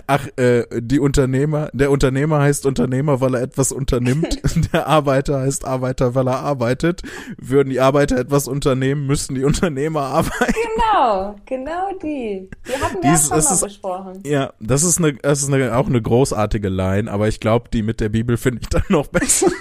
Ach, 0.06 0.26
äh, 0.36 0.64
die 0.80 1.00
Unternehmer, 1.00 1.70
der 1.72 1.90
Unternehmer 1.90 2.40
heißt 2.40 2.66
Unternehmer, 2.66 3.20
weil 3.20 3.34
er 3.34 3.42
etwas 3.42 3.72
unternimmt. 3.72 4.40
der 4.72 4.86
Arbeiter 4.86 5.40
heißt 5.40 5.64
Arbeiter, 5.64 6.14
weil 6.14 6.28
er 6.28 6.40
arbeitet. 6.40 7.02
Würden 7.38 7.70
die 7.70 7.80
Arbeiter 7.80 8.18
etwas 8.18 8.48
unternehmen, 8.48 9.06
müssten 9.06 9.34
die 9.34 9.44
Unternehmer 9.44 10.02
arbeiten. 10.02 10.54
Genau, 10.76 11.36
genau 11.46 11.88
die. 12.02 12.50
Die 12.68 12.72
hatten 12.82 13.02
wir 13.02 13.10
Dies- 13.10 13.30
es 13.30 13.44
schon 13.48 13.58
mal 13.60 13.66
besprochen. 13.66 14.22
Ja, 14.26 14.52
das 14.60 14.82
ist 14.82 14.98
eine, 14.98 15.14
das 15.14 15.42
ist 15.42 15.52
eine, 15.52 15.76
auch 15.76 15.86
eine 15.86 16.02
großartige 16.02 16.68
Line, 16.68 17.10
aber 17.10 17.28
ich 17.28 17.40
glaube, 17.40 17.68
die 17.72 17.82
mit 17.82 18.00
der 18.00 18.08
Bibel 18.10 18.36
finde 18.36 18.60
ich 18.62 18.68
dann 18.68 18.84
noch 18.88 19.06
besser. 19.08 19.48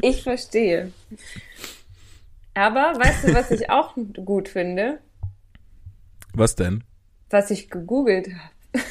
Ich 0.00 0.22
verstehe. 0.22 0.92
Aber 2.54 2.92
weißt 2.98 3.24
du, 3.28 3.34
was 3.34 3.50
ich 3.50 3.68
auch 3.70 3.94
gut 4.24 4.48
finde? 4.48 5.00
Was 6.34 6.54
denn? 6.54 6.84
Was 7.30 7.50
ich 7.50 7.70
gegoogelt 7.70 8.28
habe. 8.28 8.84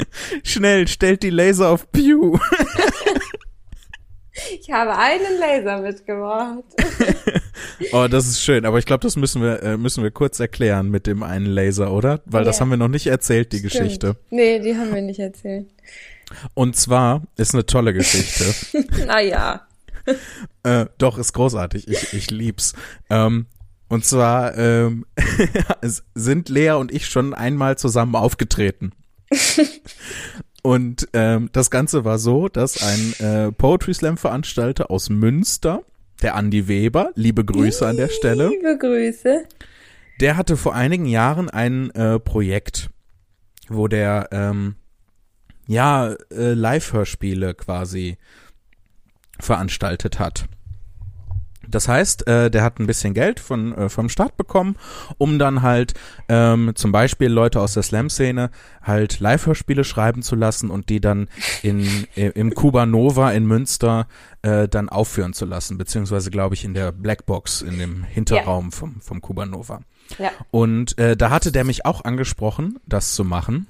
Schnell, 0.42 0.88
stellt 0.88 1.22
die 1.22 1.30
Laser 1.30 1.68
auf 1.70 1.90
Pew. 1.92 2.38
Ich 4.60 4.70
habe 4.72 4.96
einen 4.96 5.38
Laser 5.38 5.80
mitgebracht. 5.82 6.64
Oh, 7.92 8.06
das 8.10 8.26
ist 8.26 8.42
schön, 8.42 8.64
aber 8.64 8.78
ich 8.78 8.86
glaube, 8.86 9.02
das 9.02 9.14
müssen 9.16 9.42
wir, 9.42 9.62
äh, 9.62 9.76
müssen 9.76 10.02
wir 10.02 10.10
kurz 10.10 10.40
erklären 10.40 10.88
mit 10.90 11.06
dem 11.06 11.22
einen 11.22 11.46
Laser, 11.46 11.92
oder? 11.92 12.22
Weil 12.24 12.42
das 12.44 12.56
Ja. 12.56 12.62
haben 12.62 12.70
wir 12.70 12.76
noch 12.78 12.88
nicht 12.88 13.06
erzählt, 13.06 13.52
die 13.52 13.58
Stimmt. 13.58 13.72
Geschichte. 13.72 14.16
Nee, 14.30 14.58
die 14.58 14.74
haben 14.76 14.92
wir 14.94 15.02
nicht 15.02 15.20
erzählt. 15.20 15.66
Und 16.54 16.76
zwar 16.76 17.22
ist 17.36 17.52
eine 17.54 17.66
tolle 17.66 17.92
Geschichte. 17.92 18.44
Naja. 19.06 19.66
Äh, 20.64 20.86
doch, 20.96 21.18
ist 21.18 21.32
großartig. 21.32 21.88
Ich, 21.88 22.12
ich 22.12 22.30
lieb's. 22.30 22.74
Ähm, 23.10 23.46
und 23.88 24.06
zwar 24.06 24.56
ähm, 24.56 25.06
sind 26.14 26.48
Lea 26.48 26.70
und 26.70 26.92
ich 26.92 27.06
schon 27.06 27.34
einmal 27.34 27.76
zusammen 27.76 28.14
aufgetreten. 28.14 28.92
und 30.62 31.08
ähm, 31.12 31.50
das 31.52 31.70
Ganze 31.70 32.04
war 32.04 32.18
so, 32.18 32.48
dass 32.48 32.82
ein 32.82 33.26
äh, 33.26 33.52
Poetry 33.52 33.92
Slam 33.92 34.16
Veranstalter 34.16 34.90
aus 34.90 35.10
Münster, 35.10 35.82
der 36.22 36.36
Andi 36.36 36.68
Weber, 36.68 37.10
liebe 37.16 37.44
Grüße 37.44 37.86
an 37.86 37.96
der 37.96 38.08
Stelle, 38.08 38.48
Liebe 38.48 38.78
Grüße. 38.78 39.44
der 40.20 40.36
hatte 40.36 40.56
vor 40.56 40.74
einigen 40.74 41.06
Jahren 41.06 41.50
ein 41.50 41.90
äh, 41.90 42.18
Projekt, 42.20 42.88
wo 43.68 43.88
der 43.88 44.28
ähm, 44.30 44.76
ja 45.66 46.12
äh, 46.30 46.54
Live-Hörspiele 46.54 47.54
quasi 47.54 48.16
veranstaltet 49.38 50.18
hat. 50.18 50.46
Das 51.68 51.88
heißt, 51.88 52.26
äh, 52.26 52.50
der 52.50 52.62
hat 52.62 52.78
ein 52.78 52.86
bisschen 52.86 53.14
Geld 53.14 53.40
von, 53.40 53.74
äh, 53.74 53.88
vom 53.88 54.08
Staat 54.08 54.36
bekommen, 54.36 54.76
um 55.18 55.38
dann 55.38 55.62
halt 55.62 55.94
ähm, 56.28 56.72
zum 56.74 56.92
Beispiel 56.92 57.28
Leute 57.28 57.60
aus 57.60 57.74
der 57.74 57.82
Slam-Szene 57.82 58.50
halt 58.82 59.20
Live-Hörspiele 59.20 59.84
schreiben 59.84 60.22
zu 60.22 60.36
lassen 60.36 60.70
und 60.70 60.88
die 60.88 61.00
dann 61.00 61.28
in, 61.62 62.06
äh, 62.14 62.28
im 62.30 62.54
Cuba 62.54 62.84
Nova 62.84 63.30
in 63.32 63.46
Münster 63.46 64.06
äh, 64.42 64.68
dann 64.68 64.88
aufführen 64.88 65.32
zu 65.32 65.46
lassen, 65.46 65.78
beziehungsweise 65.78 66.30
glaube 66.30 66.54
ich 66.54 66.64
in 66.64 66.74
der 66.74 66.92
Blackbox 66.92 67.62
in 67.62 67.78
dem 67.78 68.04
Hinterraum 68.04 68.70
vom, 68.72 69.00
vom 69.00 69.20
Cuba 69.20 69.46
Nova. 69.46 69.80
Ja. 70.18 70.30
Und 70.50 70.98
äh, 70.98 71.16
da 71.16 71.30
hatte 71.30 71.52
der 71.52 71.64
mich 71.64 71.86
auch 71.86 72.04
angesprochen, 72.04 72.78
das 72.86 73.14
zu 73.14 73.24
machen. 73.24 73.66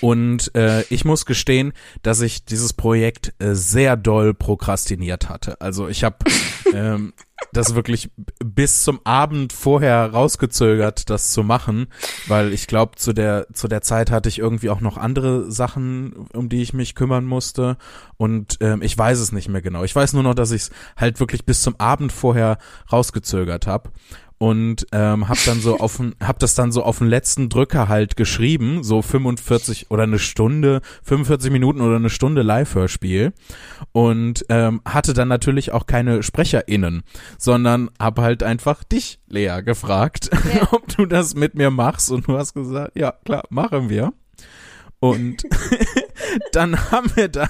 Und 0.00 0.54
äh, 0.54 0.82
ich 0.90 1.04
muss 1.04 1.26
gestehen, 1.26 1.72
dass 2.02 2.20
ich 2.20 2.44
dieses 2.44 2.72
Projekt 2.72 3.34
äh, 3.38 3.54
sehr 3.54 3.96
doll 3.96 4.34
prokrastiniert 4.34 5.28
hatte. 5.28 5.60
Also 5.60 5.88
ich 5.88 6.04
habe 6.04 6.16
ähm, 6.72 7.12
das 7.52 7.74
wirklich 7.74 8.10
bis 8.38 8.84
zum 8.84 9.00
Abend 9.04 9.52
vorher 9.52 10.10
rausgezögert, 10.12 11.10
das 11.10 11.32
zu 11.32 11.42
machen, 11.42 11.88
weil 12.26 12.52
ich 12.52 12.66
glaube, 12.66 12.96
zu 12.96 13.12
der 13.12 13.46
zu 13.52 13.68
der 13.68 13.82
Zeit 13.82 14.10
hatte 14.10 14.28
ich 14.28 14.38
irgendwie 14.38 14.70
auch 14.70 14.80
noch 14.80 14.96
andere 14.96 15.50
Sachen, 15.50 16.28
um 16.32 16.48
die 16.48 16.62
ich 16.62 16.72
mich 16.72 16.94
kümmern 16.94 17.24
musste. 17.24 17.76
Und 18.16 18.58
ähm, 18.60 18.82
ich 18.82 18.96
weiß 18.96 19.18
es 19.18 19.32
nicht 19.32 19.48
mehr 19.48 19.62
genau. 19.62 19.84
Ich 19.84 19.94
weiß 19.94 20.12
nur 20.12 20.22
noch, 20.22 20.34
dass 20.34 20.52
ich 20.52 20.62
es 20.62 20.70
halt 20.96 21.20
wirklich 21.20 21.44
bis 21.44 21.62
zum 21.62 21.78
Abend 21.78 22.12
vorher 22.12 22.58
rausgezögert 22.90 23.66
habe 23.66 23.90
und 24.42 24.88
ähm, 24.90 25.28
hab 25.28 25.38
dann 25.44 25.60
so 25.60 25.78
auf 25.78 26.00
hab 26.20 26.40
das 26.40 26.56
dann 26.56 26.72
so 26.72 26.82
auf 26.82 26.98
den 26.98 27.06
letzten 27.06 27.48
Drücker 27.48 27.86
halt 27.86 28.16
geschrieben, 28.16 28.82
so 28.82 29.00
45 29.00 29.88
oder 29.92 30.02
eine 30.02 30.18
Stunde, 30.18 30.80
45 31.04 31.52
Minuten 31.52 31.80
oder 31.80 31.94
eine 31.94 32.10
Stunde 32.10 32.42
Live-Hörspiel 32.42 33.34
und 33.92 34.44
ähm, 34.48 34.82
hatte 34.84 35.14
dann 35.14 35.28
natürlich 35.28 35.70
auch 35.70 35.86
keine 35.86 36.24
SprecherInnen, 36.24 37.04
sondern 37.38 37.88
hab 38.00 38.18
halt 38.18 38.42
einfach 38.42 38.82
dich, 38.82 39.20
Lea, 39.28 39.60
gefragt, 39.64 40.28
Ja. 40.52 40.66
ob 40.72 40.88
du 40.88 41.06
das 41.06 41.36
mit 41.36 41.54
mir 41.54 41.70
machst 41.70 42.10
und 42.10 42.26
du 42.26 42.36
hast 42.36 42.54
gesagt, 42.54 42.98
ja 42.98 43.12
klar, 43.24 43.44
machen 43.48 43.90
wir. 43.90 44.12
Und 45.02 45.42
dann 46.52 46.78
haben 46.92 47.10
wir 47.16 47.26
da 47.26 47.48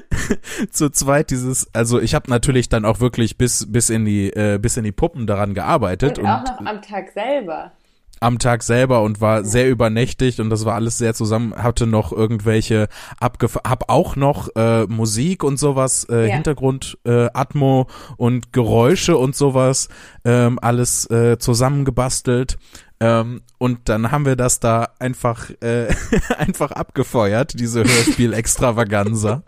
zu 0.70 0.88
zweit 0.88 1.30
dieses, 1.30 1.68
also 1.74 2.00
ich 2.00 2.14
habe 2.14 2.30
natürlich 2.30 2.70
dann 2.70 2.86
auch 2.86 3.00
wirklich 3.00 3.36
bis 3.36 3.70
bis 3.70 3.90
in 3.90 4.06
die 4.06 4.30
äh, 4.30 4.58
bis 4.58 4.78
in 4.78 4.84
die 4.84 4.92
Puppen 4.92 5.26
daran 5.26 5.52
gearbeitet 5.52 6.18
Und 6.18 6.24
auch 6.26 6.44
noch 6.44 6.64
am 6.64 6.80
Tag 6.80 7.10
selber. 7.12 7.72
am 8.20 8.38
Tag 8.38 8.62
selber 8.62 9.02
und 9.02 9.20
war 9.20 9.44
sehr 9.44 9.68
übernächtigt 9.68 10.40
und 10.40 10.48
das 10.48 10.64
war 10.64 10.76
alles 10.76 10.96
sehr 10.96 11.12
zusammen, 11.12 11.54
hatte 11.54 11.86
noch 11.86 12.10
irgendwelche 12.10 12.88
abgef 13.20 13.58
hab 13.66 13.90
auch 13.90 14.16
noch 14.16 14.48
äh, 14.56 14.86
Musik 14.86 15.44
und 15.44 15.58
sowas, 15.58 16.04
äh, 16.08 16.26
Ja. 16.26 16.34
Hintergrund, 16.36 16.96
äh, 17.04 17.28
Atmo 17.34 17.86
und 18.16 18.54
Geräusche 18.54 19.18
und 19.18 19.36
sowas, 19.36 19.90
ähm, 20.24 20.58
alles 20.62 21.04
äh, 21.10 21.36
zusammengebastelt. 21.38 22.56
Ähm, 23.00 23.42
und 23.58 23.88
dann 23.88 24.10
haben 24.10 24.26
wir 24.26 24.36
das 24.36 24.60
da 24.60 24.88
einfach, 24.98 25.50
äh, 25.60 25.88
einfach 26.38 26.72
abgefeuert, 26.72 27.58
diese 27.58 27.84
Hörspiel-Extravaganza. 27.84 29.42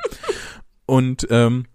und 0.87 1.27
ähm, 1.31 1.67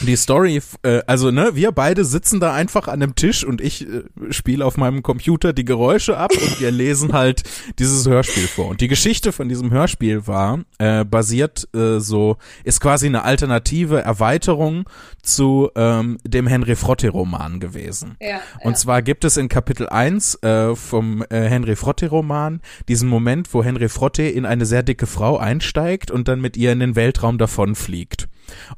die 0.00 0.16
Story, 0.16 0.60
äh, 0.82 1.02
also 1.06 1.30
ne, 1.30 1.54
wir 1.54 1.72
beide 1.72 2.04
sitzen 2.04 2.40
da 2.40 2.52
einfach 2.52 2.88
an 2.88 3.02
einem 3.02 3.14
Tisch 3.14 3.44
und 3.44 3.60
ich 3.60 3.86
äh, 3.88 4.02
spiele 4.30 4.64
auf 4.64 4.76
meinem 4.76 5.02
Computer 5.02 5.52
die 5.52 5.64
Geräusche 5.64 6.16
ab 6.16 6.32
und 6.32 6.60
wir 6.60 6.70
lesen 6.72 7.12
halt 7.12 7.42
dieses 7.78 8.06
Hörspiel 8.06 8.46
vor. 8.46 8.68
Und 8.68 8.80
die 8.80 8.88
Geschichte 8.88 9.32
von 9.32 9.48
diesem 9.48 9.70
Hörspiel 9.70 10.26
war, 10.26 10.60
äh, 10.78 11.04
basiert 11.04 11.68
äh, 11.74 12.00
so, 12.00 12.36
ist 12.64 12.80
quasi 12.80 13.06
eine 13.06 13.24
alternative 13.24 14.00
Erweiterung 14.00 14.88
zu 15.22 15.70
ähm, 15.76 16.18
dem 16.24 16.46
Henry 16.46 16.76
Frotte-Roman 16.76 17.60
gewesen. 17.60 18.16
Ja. 18.20 18.40
Und 18.62 18.76
zwar 18.76 19.02
gibt 19.02 19.24
es 19.24 19.36
in 19.36 19.48
Kapitel 19.48 19.88
1 19.88 20.42
äh, 20.42 20.74
vom 20.74 21.22
äh, 21.30 21.48
Henry 21.48 21.76
Frotte-Roman 21.76 22.60
diesen 22.88 23.08
Moment, 23.08 23.52
wo 23.54 23.62
Henry 23.62 23.88
Frotte 23.88 24.22
in 24.22 24.44
eine 24.44 24.66
sehr 24.66 24.82
dicke 24.82 25.06
Frau 25.06 25.38
einsteigt 25.38 26.10
und 26.10 26.28
dann 26.28 26.40
mit 26.40 26.56
ihr 26.56 26.72
in 26.72 26.80
den 26.80 26.96
Weltraum 26.96 27.38
davonfliegt. 27.38 28.23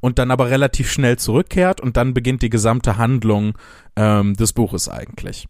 Und 0.01 0.19
dann 0.19 0.31
aber 0.31 0.51
relativ 0.51 0.91
schnell 0.91 1.19
zurückkehrt 1.19 1.81
und 1.81 1.97
dann 1.97 2.15
beginnt 2.15 2.43
die 2.43 2.51
gesamte 2.51 2.97
Handlung 2.97 3.57
ähm, 3.97 4.35
des 4.35 4.53
Buches 4.53 4.89
eigentlich. 4.89 5.49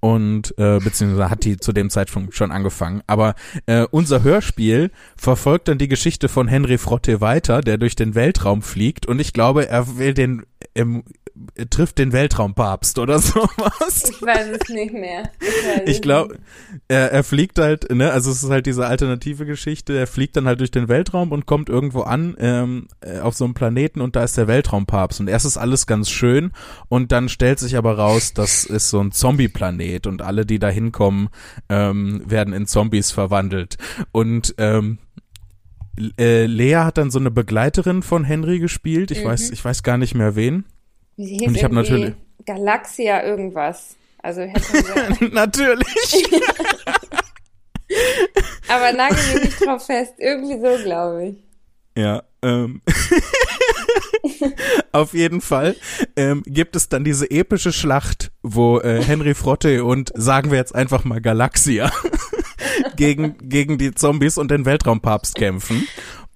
Und 0.00 0.54
äh, 0.58 0.78
beziehungsweise 0.78 1.30
hat 1.30 1.44
die 1.44 1.58
zu 1.58 1.72
dem 1.72 1.90
Zeitpunkt 1.90 2.34
schon 2.34 2.52
angefangen. 2.52 3.02
Aber 3.06 3.34
äh, 3.66 3.86
unser 3.90 4.22
Hörspiel 4.22 4.90
verfolgt 5.16 5.68
dann 5.68 5.78
die 5.78 5.88
Geschichte 5.88 6.28
von 6.28 6.48
Henry 6.48 6.78
Frotte 6.78 7.20
weiter, 7.20 7.60
der 7.60 7.78
durch 7.78 7.96
den 7.96 8.14
Weltraum 8.14 8.62
fliegt 8.62 9.06
und 9.06 9.20
ich 9.20 9.32
glaube, 9.32 9.68
er 9.68 9.98
will 9.98 10.14
den 10.14 10.42
er 10.74 10.86
trifft 11.70 11.98
den 11.98 12.12
Weltraumpapst 12.12 12.98
oder 12.98 13.18
sowas. 13.20 14.10
Ich 14.10 14.22
weiß 14.22 14.48
es 14.60 14.68
nicht 14.68 14.92
mehr. 14.92 15.30
Ich, 15.84 15.90
Ich 15.96 16.02
glaube, 16.02 16.38
er, 16.88 17.12
er 17.12 17.24
fliegt 17.24 17.58
halt, 17.58 17.90
ne, 17.92 18.10
also 18.12 18.30
es 18.30 18.42
ist 18.42 18.50
halt 18.50 18.66
diese 18.66 18.86
alternative 18.86 19.46
Geschichte, 19.46 19.96
er 19.96 20.06
fliegt 20.06 20.36
dann 20.36 20.46
halt 20.46 20.60
durch 20.60 20.70
den 20.70 20.88
Weltraum 20.88 21.32
und 21.32 21.46
kommt 21.46 21.68
irgendwo 21.68 22.02
an 22.02 22.36
ähm, 22.38 22.88
äh, 23.00 23.18
auf 23.20 23.34
so 23.36 23.44
einem 23.44 23.54
Planeten 23.54 24.00
und 24.00 24.16
da 24.16 24.24
ist 24.24 24.36
der 24.36 24.48
Weltraumpapst 24.48 25.20
und 25.20 25.28
erst 25.28 25.46
ist 25.46 25.56
alles 25.56 25.86
ganz 25.86 26.10
schön 26.10 26.52
und 26.88 27.12
dann 27.12 27.28
stellt 27.28 27.58
sich 27.58 27.76
aber 27.76 27.96
raus, 27.98 28.32
das 28.34 28.64
ist 28.64 28.90
so 28.90 29.00
ein 29.00 29.12
Zombie-Planet 29.12 30.06
und 30.06 30.22
alle, 30.22 30.46
die 30.46 30.58
da 30.58 30.68
hinkommen, 30.68 31.28
ähm, 31.68 32.22
werden 32.26 32.54
in 32.54 32.66
Zombies 32.66 33.10
verwandelt 33.12 33.76
und 34.12 34.54
ähm, 34.58 34.98
äh, 36.18 36.46
Lea 36.46 36.76
hat 36.76 36.98
dann 36.98 37.10
so 37.10 37.18
eine 37.18 37.30
Begleiterin 37.30 38.02
von 38.02 38.24
Henry 38.24 38.58
gespielt, 38.58 39.10
ich 39.10 39.22
Mhm. 39.24 39.28
weiß, 39.28 39.50
ich 39.50 39.64
weiß 39.64 39.82
gar 39.82 39.98
nicht 39.98 40.14
mehr 40.14 40.34
wen. 40.36 40.64
Sie 41.24 41.38
hieß 41.38 41.48
und 41.48 41.56
ich 41.56 41.64
hab 41.64 41.72
irgendwie 41.72 41.92
natürlich- 41.92 42.14
Galaxia 42.46 43.24
irgendwas. 43.24 43.96
Also 44.22 44.42
hätte 44.42 44.72
wir, 44.72 45.30
Natürlich. 45.32 46.28
aber 48.68 48.92
nagel 48.92 49.16
mich 49.34 49.44
nicht 49.44 49.64
drauf 49.66 49.86
fest. 49.86 50.14
Irgendwie 50.18 50.54
so, 50.60 50.82
glaube 50.84 51.26
ich. 51.28 51.36
Ja, 51.96 52.22
ähm. 52.42 52.80
Auf 54.92 55.14
jeden 55.14 55.40
Fall 55.40 55.76
ähm, 56.16 56.42
gibt 56.46 56.76
es 56.76 56.88
dann 56.88 57.04
diese 57.04 57.30
epische 57.30 57.72
Schlacht, 57.72 58.30
wo 58.42 58.78
äh, 58.80 59.02
Henry 59.02 59.34
Frotte 59.34 59.84
und 59.84 60.12
sagen 60.14 60.50
wir 60.50 60.58
jetzt 60.58 60.74
einfach 60.74 61.04
mal 61.04 61.20
Galaxia 61.20 61.92
gegen, 62.96 63.36
gegen 63.48 63.78
die 63.78 63.92
Zombies 63.92 64.38
und 64.38 64.50
den 64.50 64.64
Weltraumpapst 64.64 65.34
kämpfen 65.34 65.86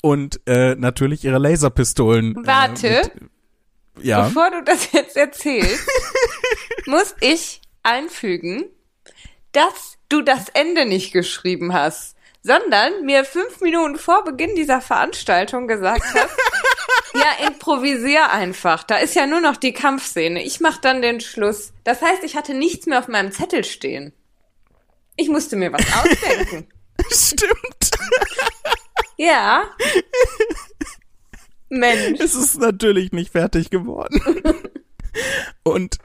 und 0.03 0.41
äh, 0.47 0.75
natürlich 0.77 1.25
ihre 1.25 1.39
Laserpistolen. 1.39 2.35
Warte. 2.45 2.89
Äh, 2.89 3.03
mit, 3.03 3.13
Ja. 4.01 4.27
bevor 4.27 4.51
du 4.51 4.63
das 4.63 4.93
jetzt 4.93 5.17
erzählst, 5.17 5.87
muss 6.87 7.15
ich 7.21 7.61
einfügen, 7.83 8.67
dass 9.53 9.99
du 10.09 10.23
das 10.23 10.49
Ende 10.51 10.85
nicht 10.85 11.13
geschrieben 11.13 11.73
hast, 11.73 12.17
sondern 12.43 13.05
mir 13.05 13.25
fünf 13.25 13.61
Minuten 13.61 13.97
vor 13.99 14.25
Beginn 14.25 14.55
dieser 14.55 14.81
Veranstaltung 14.81 15.67
gesagt 15.67 16.05
hast, 16.15 16.37
ja, 17.15 17.47
improvisier 17.47 18.31
einfach. 18.31 18.83
Da 18.85 18.97
ist 18.99 19.15
ja 19.15 19.27
nur 19.27 19.41
noch 19.41 19.57
die 19.57 19.73
Kampfszene. 19.73 20.43
Ich 20.43 20.61
mach 20.61 20.77
dann 20.79 21.01
den 21.01 21.21
Schluss. 21.21 21.73
Das 21.85 22.03
heißt, 22.03 22.23
ich 22.25 22.37
hatte 22.37 22.53
nichts 22.53 22.87
mehr 22.87 22.99
auf 22.99 23.09
meinem 23.09 23.33
Zettel 23.33 23.65
stehen. 23.65 24.13
Ich 25.17 25.29
musste 25.29 25.57
mir 25.57 25.73
was 25.73 25.83
ausdenken. 25.97 26.69
Stimmt. 27.11 27.91
Ja. 29.17 29.65
Mensch. 31.69 32.21
Es 32.21 32.35
ist 32.35 32.59
natürlich 32.59 33.13
nicht 33.13 33.33
fertig 33.33 33.71
geworden. 33.71 34.21
Und 35.63 35.99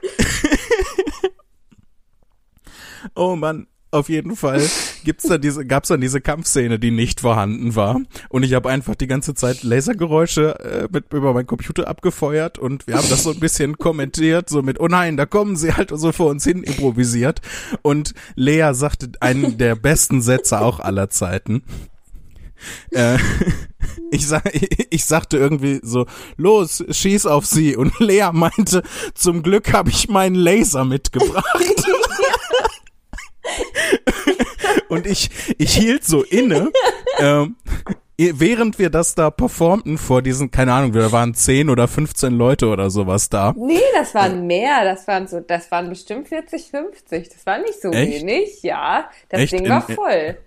oh 3.14 3.36
Mann, 3.36 3.66
auf 3.92 4.08
jeden 4.08 4.36
Fall 4.36 4.62
gibt's 5.04 5.24
da 5.24 5.36
diese, 5.36 5.66
gab's 5.66 5.88
dann 5.88 6.00
diese 6.00 6.20
Kampfszene, 6.20 6.78
die 6.78 6.92
nicht 6.92 7.20
vorhanden 7.20 7.74
war. 7.74 8.00
Und 8.28 8.44
ich 8.44 8.54
habe 8.54 8.70
einfach 8.70 8.94
die 8.94 9.08
ganze 9.08 9.34
Zeit 9.34 9.64
Lasergeräusche 9.64 10.60
äh, 10.60 10.88
mit 10.92 11.12
über 11.12 11.34
meinen 11.34 11.48
Computer 11.48 11.88
abgefeuert 11.88 12.58
und 12.58 12.86
wir 12.86 12.96
haben 12.96 13.08
das 13.08 13.24
so 13.24 13.32
ein 13.32 13.40
bisschen 13.40 13.78
kommentiert, 13.78 14.48
so 14.48 14.62
mit, 14.62 14.78
oh 14.78 14.86
nein, 14.86 15.16
da 15.16 15.26
kommen 15.26 15.56
sie 15.56 15.72
halt 15.72 15.90
so 15.92 16.12
vor 16.12 16.30
uns 16.30 16.44
hin 16.44 16.62
improvisiert. 16.62 17.40
Und 17.82 18.14
Lea 18.36 18.70
sagte 18.74 19.10
einen 19.20 19.58
der 19.58 19.74
besten 19.74 20.22
Sätze 20.22 20.60
auch 20.60 20.78
aller 20.78 21.10
Zeiten. 21.10 21.64
Äh, 22.90 23.16
ich, 24.10 24.26
sag, 24.26 24.42
ich 24.90 25.04
sagte 25.04 25.36
irgendwie 25.38 25.80
so, 25.82 26.06
los, 26.36 26.84
schieß 26.90 27.26
auf 27.26 27.46
sie. 27.46 27.76
Und 27.76 27.98
Lea 28.00 28.30
meinte, 28.32 28.82
zum 29.14 29.42
Glück 29.42 29.72
habe 29.72 29.90
ich 29.90 30.08
meinen 30.08 30.34
Laser 30.34 30.84
mitgebracht. 30.84 31.44
Und 34.88 35.06
ich, 35.06 35.30
ich 35.58 35.74
hielt 35.74 36.04
so 36.04 36.22
inne, 36.22 36.70
ähm, 37.18 37.56
während 38.18 38.78
wir 38.78 38.90
das 38.90 39.14
da 39.14 39.30
performten 39.30 39.98
vor 39.98 40.20
diesen, 40.22 40.50
keine 40.50 40.72
Ahnung, 40.74 40.92
da 40.92 41.10
waren 41.12 41.34
10 41.34 41.70
oder 41.70 41.88
15 41.88 42.32
Leute 42.34 42.66
oder 42.68 42.90
sowas 42.90 43.28
da. 43.28 43.54
Nee, 43.56 43.80
das 43.94 44.14
waren 44.14 44.46
mehr. 44.46 44.84
Das 44.84 45.06
waren 45.06 45.26
so, 45.26 45.40
das 45.40 45.70
waren 45.70 45.88
bestimmt 45.88 46.28
40, 46.28 46.70
50. 46.70 47.28
Das 47.30 47.46
war 47.46 47.58
nicht 47.58 47.80
so 47.80 47.90
Echt? 47.90 48.22
wenig. 48.22 48.62
Ja, 48.62 49.08
das 49.28 49.40
Echt? 49.42 49.52
Ding 49.52 49.68
war 49.68 49.88
In- 49.88 49.94
voll. 49.94 50.38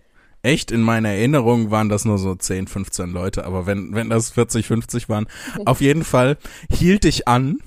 Echt, 0.45 0.71
in 0.71 0.81
meiner 0.81 1.07
Erinnerung 1.07 1.71
waren 1.71 1.87
das 1.87 2.03
nur 2.03 2.17
so 2.17 2.35
10, 2.35 2.67
15 2.67 3.11
Leute, 3.11 3.45
aber 3.45 3.65
wenn, 3.65 3.95
wenn 3.95 4.09
das 4.09 4.31
40, 4.31 4.67
50 4.67 5.07
waren, 5.07 5.25
auf 5.65 5.79
jeden 5.79 6.03
Fall 6.03 6.37
hielt 6.69 7.05
ich 7.05 7.29
an. 7.29 7.59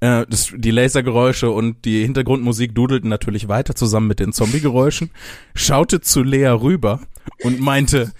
Äh, 0.00 0.26
das, 0.28 0.52
die 0.52 0.72
Lasergeräusche 0.72 1.48
und 1.48 1.84
die 1.84 2.02
Hintergrundmusik 2.02 2.74
dudelten 2.74 3.08
natürlich 3.08 3.46
weiter 3.46 3.76
zusammen 3.76 4.08
mit 4.08 4.18
den 4.18 4.32
Zombie-Geräuschen, 4.32 5.12
schaute 5.54 6.00
zu 6.00 6.24
Lea 6.24 6.48
rüber 6.48 7.00
und 7.44 7.60
meinte, 7.60 8.12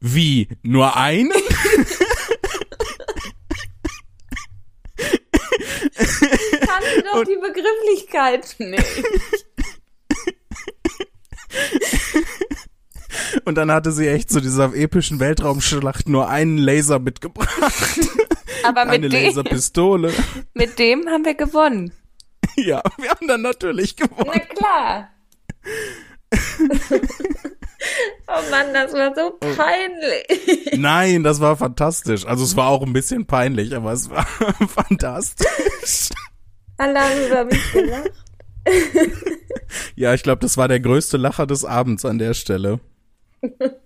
wie, 0.00 0.48
nur 0.62 0.96
einen? 0.96 1.30
Kannte 6.00 7.04
doch 7.12 7.24
die 7.24 7.36
Begrifflichkeit 7.36 8.56
nicht. 8.58 9.04
Und 13.44 13.56
dann 13.56 13.70
hatte 13.70 13.92
sie 13.92 14.08
echt 14.08 14.30
zu 14.30 14.40
dieser 14.40 14.74
epischen 14.74 15.20
Weltraumschlacht 15.20 16.08
nur 16.08 16.28
einen 16.28 16.58
Laser 16.58 16.98
mitgebracht. 16.98 17.50
Aber 18.64 18.82
Eine 18.82 18.98
mit 18.98 19.12
dem, 19.12 19.24
Laserpistole. 19.26 20.12
mit 20.54 20.78
dem 20.78 21.06
haben 21.08 21.24
wir 21.24 21.34
gewonnen. 21.34 21.92
Ja, 22.56 22.82
wir 22.98 23.10
haben 23.10 23.28
dann 23.28 23.42
natürlich 23.42 23.94
gewonnen. 23.94 24.30
Na 24.34 24.38
klar. 24.40 25.10
oh 28.26 28.50
Mann, 28.50 28.74
das 28.74 28.92
war 28.94 29.14
so 29.14 29.38
peinlich. 29.38 30.76
Nein, 30.76 31.22
das 31.22 31.40
war 31.40 31.56
fantastisch. 31.56 32.26
Also 32.26 32.42
es 32.42 32.56
war 32.56 32.68
auch 32.68 32.82
ein 32.82 32.92
bisschen 32.92 33.26
peinlich, 33.26 33.76
aber 33.76 33.92
es 33.92 34.10
war 34.10 34.26
fantastisch. 34.68 36.08
Alle 36.78 36.98
haben 36.98 37.26
über 37.28 37.44
mich 37.44 37.72
gelacht. 37.72 38.10
Ja, 39.94 40.14
ich 40.14 40.24
glaube, 40.24 40.40
das 40.40 40.56
war 40.56 40.66
der 40.66 40.80
größte 40.80 41.16
Lacher 41.16 41.46
des 41.46 41.64
Abends 41.64 42.04
an 42.04 42.18
der 42.18 42.34
Stelle. 42.34 42.80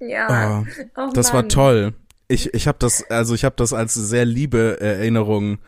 Ja. 0.00 0.28
Ah, 0.28 0.64
oh 0.96 1.10
das 1.14 1.32
war 1.32 1.42
Mann. 1.42 1.48
toll. 1.48 1.94
Ich, 2.28 2.52
ich 2.54 2.66
habe 2.66 2.78
das, 2.80 3.08
also 3.10 3.34
ich 3.34 3.44
habe 3.44 3.54
das 3.56 3.72
als 3.72 3.94
sehr 3.94 4.24
liebe 4.24 4.78
Erinnerung 4.80 5.58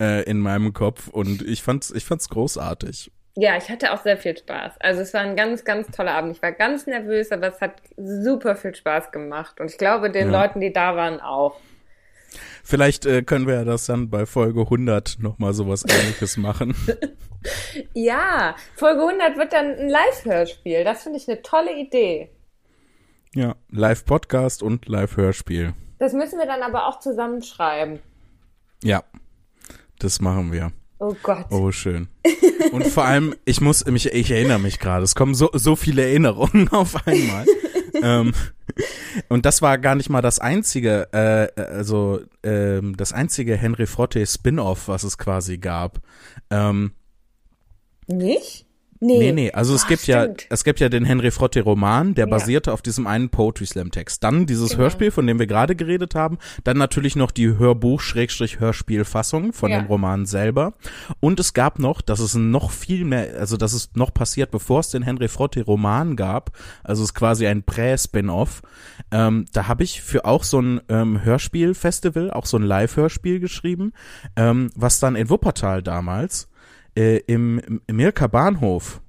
äh, 0.00 0.24
in 0.24 0.40
meinem 0.40 0.72
Kopf 0.72 1.08
und 1.08 1.42
ich 1.42 1.62
fand's, 1.62 1.90
ich 1.90 2.04
fand's 2.04 2.28
großartig. 2.28 3.10
Ja, 3.36 3.56
ich 3.56 3.68
hatte 3.68 3.92
auch 3.92 4.02
sehr 4.02 4.16
viel 4.16 4.36
Spaß. 4.36 4.74
Also 4.80 5.00
es 5.00 5.14
war 5.14 5.20
ein 5.20 5.36
ganz, 5.36 5.64
ganz 5.64 5.86
toller 5.96 6.12
Abend. 6.12 6.34
Ich 6.36 6.42
war 6.42 6.50
ganz 6.50 6.86
nervös, 6.86 7.30
aber 7.30 7.48
es 7.48 7.60
hat 7.60 7.74
super 7.96 8.56
viel 8.56 8.74
Spaß 8.74 9.12
gemacht. 9.12 9.60
Und 9.60 9.70
ich 9.70 9.78
glaube, 9.78 10.10
den 10.10 10.32
Ja. 10.32 10.42
Leuten, 10.42 10.60
die 10.60 10.72
da 10.72 10.96
waren, 10.96 11.20
auch. 11.20 11.56
Vielleicht 12.62 13.06
äh, 13.06 13.22
können 13.22 13.46
wir 13.46 13.54
ja 13.54 13.64
das 13.64 13.86
dann 13.86 14.10
bei 14.10 14.26
Folge 14.26 14.60
100 14.60 15.18
nochmal 15.20 15.54
sowas 15.54 15.84
ähnliches 15.88 16.36
machen. 16.36 16.74
Ja, 17.94 18.56
Folge 18.74 19.00
100 19.00 19.38
wird 19.38 19.52
dann 19.52 19.66
ein 19.66 19.88
Live-Hörspiel. 19.88 20.82
Das 20.82 21.04
finde 21.04 21.18
ich 21.18 21.28
eine 21.28 21.40
tolle 21.40 21.78
Idee. 21.78 22.30
Ja, 23.32 23.54
Live-Podcast 23.70 24.62
und 24.62 24.88
Live-Hörspiel. 24.88 25.72
Das 26.00 26.12
müssen 26.14 26.38
wir 26.40 26.46
dann 26.46 26.62
aber 26.62 26.88
auch 26.88 26.98
zusammenschreiben. 26.98 28.00
Ja, 28.82 29.04
das 30.00 30.20
machen 30.20 30.52
wir. 30.52 30.72
Oh 30.98 31.14
Gott. 31.22 31.46
Oh, 31.50 31.70
schön. 31.70 32.08
Und 32.72 32.86
vor 32.88 33.04
allem, 33.04 33.34
ich 33.44 33.60
muss 33.60 33.86
mich, 33.86 34.06
ich 34.06 34.30
erinnere 34.30 34.58
mich 34.58 34.80
gerade, 34.80 35.04
es 35.04 35.14
kommen 35.14 35.34
so, 35.34 35.48
so 35.52 35.76
viele 35.76 36.02
Erinnerungen 36.02 36.68
auf 36.72 37.06
einmal. 37.06 37.46
Ähm, 38.02 38.34
und 39.28 39.46
das 39.46 39.62
war 39.62 39.78
gar 39.78 39.94
nicht 39.94 40.10
mal 40.10 40.22
das 40.22 40.38
einzige, 40.38 41.08
äh, 41.12 41.60
also 41.60 42.20
ähm, 42.42 42.96
das 42.96 43.12
einzige 43.12 43.56
Henry 43.56 43.86
Frotte 43.86 44.24
Spin-off, 44.26 44.88
was 44.88 45.04
es 45.04 45.18
quasi 45.18 45.58
gab. 45.58 46.00
Ähm, 46.50 46.92
Nicht? 48.06 48.67
Nee, 49.00 49.32
nee, 49.32 49.52
also 49.52 49.74
es 49.74 49.82
Ach, 49.84 49.88
gibt 49.88 50.06
ja, 50.08 50.24
stimmt. 50.24 50.46
es 50.50 50.64
gibt 50.64 50.80
ja 50.80 50.88
den 50.88 51.04
Henry 51.04 51.30
Frotte 51.30 51.60
Roman, 51.62 52.14
der 52.14 52.26
Ja. 52.26 52.30
basierte 52.30 52.72
auf 52.72 52.82
diesem 52.82 53.06
einen 53.06 53.28
Poetry 53.28 53.66
Slam 53.66 53.90
Text. 53.92 54.24
Dann 54.24 54.46
dieses 54.46 54.70
Genau. 54.70 54.82
Hörspiel, 54.82 55.10
von 55.10 55.26
dem 55.26 55.38
wir 55.38 55.46
gerade 55.46 55.76
geredet 55.76 56.14
haben. 56.14 56.38
Dann 56.64 56.78
natürlich 56.78 57.14
noch 57.16 57.30
die 57.30 57.48
Hörbuch-Hörspielfassung 57.58 59.52
von 59.52 59.70
Ja. 59.70 59.80
dem 59.80 59.86
Roman 59.86 60.26
selber. 60.26 60.74
Und 61.20 61.38
es 61.40 61.54
gab 61.54 61.78
noch, 61.78 62.00
das 62.00 62.20
ist 62.20 62.34
noch 62.34 62.70
viel 62.70 63.04
mehr, 63.04 63.34
also 63.38 63.56
das 63.56 63.72
ist 63.72 63.96
noch 63.96 64.12
passiert, 64.12 64.50
bevor 64.50 64.80
es 64.80 64.90
den 64.90 65.02
Henry 65.02 65.28
Frotte 65.28 65.62
Roman 65.62 66.16
gab. 66.16 66.50
Also 66.82 67.02
es 67.02 67.10
ist 67.10 67.14
quasi 67.14 67.46
ein 67.46 67.62
Prä-Spin-Off. 67.62 68.62
Ähm, 69.10 69.46
da 69.52 69.68
habe 69.68 69.84
ich 69.84 70.02
für 70.02 70.24
auch 70.24 70.44
so 70.44 70.60
ein 70.60 70.80
ähm, 70.88 71.24
Hörspiel-Festival, 71.24 72.30
auch 72.30 72.46
so 72.46 72.56
ein 72.56 72.62
Live-Hörspiel 72.62 73.40
geschrieben, 73.40 73.92
ähm, 74.36 74.70
was 74.74 75.00
dann 75.00 75.16
in 75.16 75.30
Wuppertal 75.30 75.82
damals 75.82 76.47
äh, 76.98 77.18
im, 77.26 77.80
Mirka 77.90 78.26
Bahnhof 78.26 79.00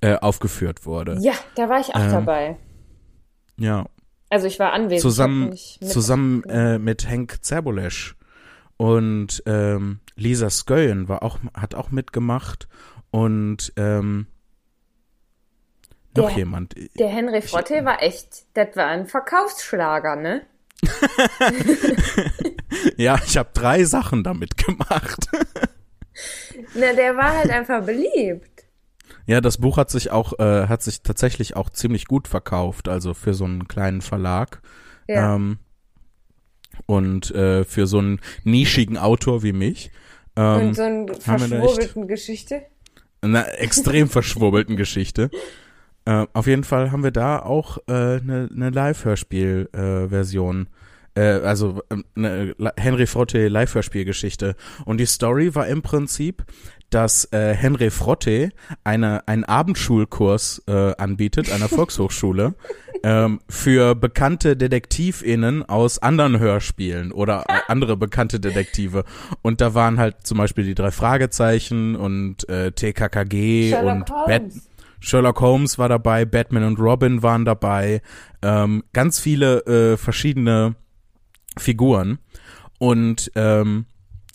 äh, 0.00 0.16
aufgeführt 0.16 0.86
wurde. 0.86 1.18
Ja, 1.20 1.34
da 1.54 1.68
war 1.68 1.80
ich 1.80 1.94
auch 1.94 2.00
Ähm, 2.00 2.10
dabei. 2.10 2.56
Ja, 3.58 3.86
Also 4.30 4.46
ich 4.46 4.58
war 4.58 4.72
anwesend. 4.72 5.00
zusammen 5.02 5.48
mit- 5.50 5.88
zusammen 5.90 6.44
äh, 6.44 6.78
mit 6.78 7.08
Henk 7.08 7.44
Zerbolesch 7.44 8.16
und 8.76 9.42
ähm, 9.46 10.00
Lisa 10.16 10.50
Skøyen 10.50 11.08
war 11.08 11.22
auch 11.22 11.38
hat 11.54 11.74
auch 11.74 11.90
mitgemacht 11.90 12.68
und 13.10 13.72
ähm, 13.76 14.26
noch 16.16 16.28
Der- 16.28 16.36
jemand. 16.38 16.74
Der 16.98 17.08
Henry 17.08 17.42
Frotte 17.42 17.84
war 17.84 18.02
echt, 18.02 18.44
das 18.54 18.74
war 18.76 18.86
ein 18.86 19.06
Verkaufsschlager, 19.06 20.16
ne? 20.16 20.42
Ja, 22.96 23.18
ich 23.26 23.36
habe 23.36 23.50
drei 23.54 23.84
Sachen 23.84 24.22
damit 24.24 24.56
gemacht. 24.56 25.28
Na, 26.74 26.92
der 26.92 27.16
war 27.16 27.36
halt 27.36 27.50
einfach 27.50 27.84
beliebt. 27.84 28.64
Ja, 29.26 29.40
das 29.40 29.58
Buch 29.58 29.76
hat 29.76 29.90
sich 29.90 30.10
auch 30.10 30.38
äh, 30.38 30.66
hat 30.68 30.82
sich 30.82 31.02
tatsächlich 31.02 31.56
auch 31.56 31.70
ziemlich 31.70 32.06
gut 32.06 32.28
verkauft, 32.28 32.88
also 32.88 33.12
für 33.14 33.34
so 33.34 33.44
einen 33.44 33.66
kleinen 33.68 34.00
Verlag. 34.02 34.60
Ja. 35.08 35.34
Ähm, 35.34 35.58
und 36.86 37.30
äh, 37.34 37.64
für 37.64 37.86
so 37.86 37.98
einen 37.98 38.20
nischigen 38.44 38.98
Autor 38.98 39.42
wie 39.42 39.52
mich. 39.52 39.90
Ähm, 40.36 40.68
Und 40.68 40.74
so 40.74 40.82
eine 40.82 41.06
da 41.06 41.12
echt- 41.14 41.22
verschwurbelten 41.22 42.06
Geschichte. 42.08 42.62
einer 43.22 43.58
extrem 43.58 44.08
verschwurbelten 44.08 44.76
Geschichte. 44.76 45.30
Äh, 46.04 46.26
auf 46.34 46.46
jeden 46.46 46.64
Fall 46.64 46.92
haben 46.92 47.02
wir 47.02 47.10
da 47.12 47.38
auch 47.40 47.78
äh, 47.88 47.92
eine 48.20 48.48
ne 48.52 48.70
Live-Hörspiel-Version. 48.70 50.62
Äh, 50.62 50.66
also 51.20 51.82
ähm, 51.90 52.04
eine 52.16 52.54
La- 52.58 52.72
Henry 52.76 53.06
Frotte 53.06 53.48
Live-Hörspielgeschichte. 53.48 54.56
Und 54.84 54.98
die 54.98 55.06
Story 55.06 55.54
war 55.54 55.66
im 55.66 55.82
Prinzip, 55.82 56.44
dass 56.90 57.24
äh, 57.32 57.52
Henry 57.54 57.90
Frotte 57.90 58.50
eine, 58.84 59.26
einen 59.26 59.44
Abendschulkurs 59.44 60.62
äh, 60.66 60.94
anbietet, 60.96 61.50
einer 61.50 61.68
Volkshochschule, 61.70 62.54
ähm, 63.02 63.40
für 63.48 63.94
bekannte 63.94 64.56
DetektivInnen 64.56 65.64
aus 65.68 65.98
anderen 65.98 66.38
Hörspielen 66.38 67.12
oder 67.12 67.44
äh, 67.48 67.58
andere 67.68 67.96
bekannte 67.96 68.38
Detektive. 68.40 69.04
Und 69.42 69.60
da 69.60 69.74
waren 69.74 69.98
halt 69.98 70.26
zum 70.26 70.38
Beispiel 70.38 70.64
die 70.64 70.74
drei 70.74 70.90
Fragezeichen 70.90 71.96
und 71.96 72.48
äh, 72.48 72.72
TKKG 72.72 73.70
Sherlock 73.70 73.94
und 73.94 74.10
Holmes. 74.10 74.26
Bat 74.26 74.42
Sherlock 75.00 75.40
Holmes 75.40 75.78
war 75.78 75.88
dabei, 75.88 76.24
Batman 76.24 76.64
und 76.64 76.78
Robin 76.80 77.22
waren 77.22 77.44
dabei, 77.44 78.00
ähm, 78.42 78.82
ganz 78.92 79.20
viele 79.20 79.58
äh, 79.66 79.96
verschiedene 79.96 80.74
Figuren. 81.58 82.18
Und 82.78 83.30
ähm, 83.34 83.86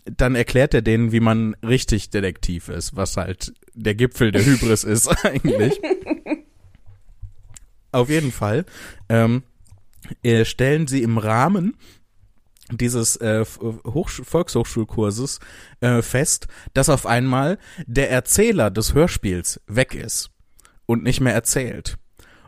dann 0.05 0.35
erklärt 0.35 0.73
er 0.73 0.81
denen, 0.81 1.11
wie 1.11 1.19
man 1.19 1.55
richtig 1.63 2.09
Detektiv 2.09 2.69
ist, 2.69 2.95
was 2.95 3.17
halt 3.17 3.53
der 3.73 3.95
Gipfel 3.95 4.31
der 4.31 4.45
Hybris 4.45 4.83
ist 4.83 5.07
eigentlich. 5.25 5.79
Auf 7.91 8.09
jeden 8.09 8.31
Fall 8.31 8.65
ähm, 9.09 9.43
äh, 10.23 10.45
stellen 10.45 10.87
sie 10.87 11.03
im 11.03 11.17
Rahmen 11.17 11.75
dieses 12.71 13.17
äh, 13.17 13.43
Hochsch 13.43 14.21
Volkshochschulkurses 14.23 15.39
äh, 15.81 16.01
fest, 16.01 16.47
dass 16.73 16.89
auf 16.89 17.05
einmal 17.05 17.57
der 17.85 18.09
Erzähler 18.09 18.71
des 18.71 18.93
Hörspiels 18.93 19.61
weg 19.67 19.93
ist 19.93 20.31
und 20.85 21.03
nicht 21.03 21.19
mehr 21.19 21.33
erzählt. 21.33 21.97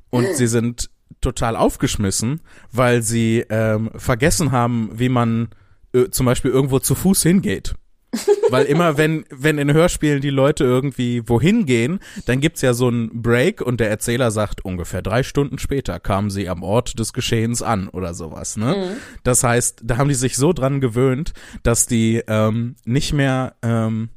Und 0.10 0.36
sie 0.36 0.48
sind 0.48 0.90
total 1.24 1.56
aufgeschmissen, 1.56 2.42
weil 2.72 3.02
sie 3.02 3.44
ähm, 3.50 3.90
vergessen 3.96 4.52
haben, 4.52 4.92
wie 4.94 5.10
man 5.10 5.50
äh, 5.94 6.10
zum 6.10 6.26
Beispiel 6.28 6.52
irgendwo 6.52 6.80
zu 6.80 6.94
Fuß 6.96 7.24
hingeht. 7.24 7.74
Weil 8.52 8.66
immer, 8.66 8.96
wenn, 9.00 9.26
wenn 9.32 9.58
in 9.58 9.74
Hörspielen 9.74 10.22
die 10.22 10.30
Leute 10.30 10.64
irgendwie 10.64 11.28
wohin 11.28 11.66
gehen, 11.66 12.00
dann 12.28 12.42
gibt's 12.42 12.62
ja 12.62 12.76
so 12.76 12.88
einen 12.88 13.24
Break 13.24 13.60
und 13.60 13.80
der 13.80 13.90
Erzähler 13.90 14.30
sagt, 14.30 14.64
ungefähr 14.64 15.02
drei 15.02 15.24
Stunden 15.24 15.58
später 15.58 16.00
kamen 16.00 16.30
sie 16.30 16.48
am 16.48 16.62
Ort 16.62 17.00
des 17.00 17.14
Geschehens 17.14 17.64
an 17.64 17.88
oder 17.90 18.14
sowas, 18.14 18.56
ne? 18.56 18.98
Das 19.24 19.44
heißt, 19.44 19.82
da 19.84 19.98
haben 19.98 20.10
die 20.10 20.14
sich 20.14 20.38
so 20.38 20.54
dran 20.54 20.80
gewöhnt, 20.80 21.34
dass 21.64 21.88
die 21.88 22.22
ähm, 22.28 22.76
nicht 22.86 23.14
mehr 23.14 23.56
ähm, 23.64 24.10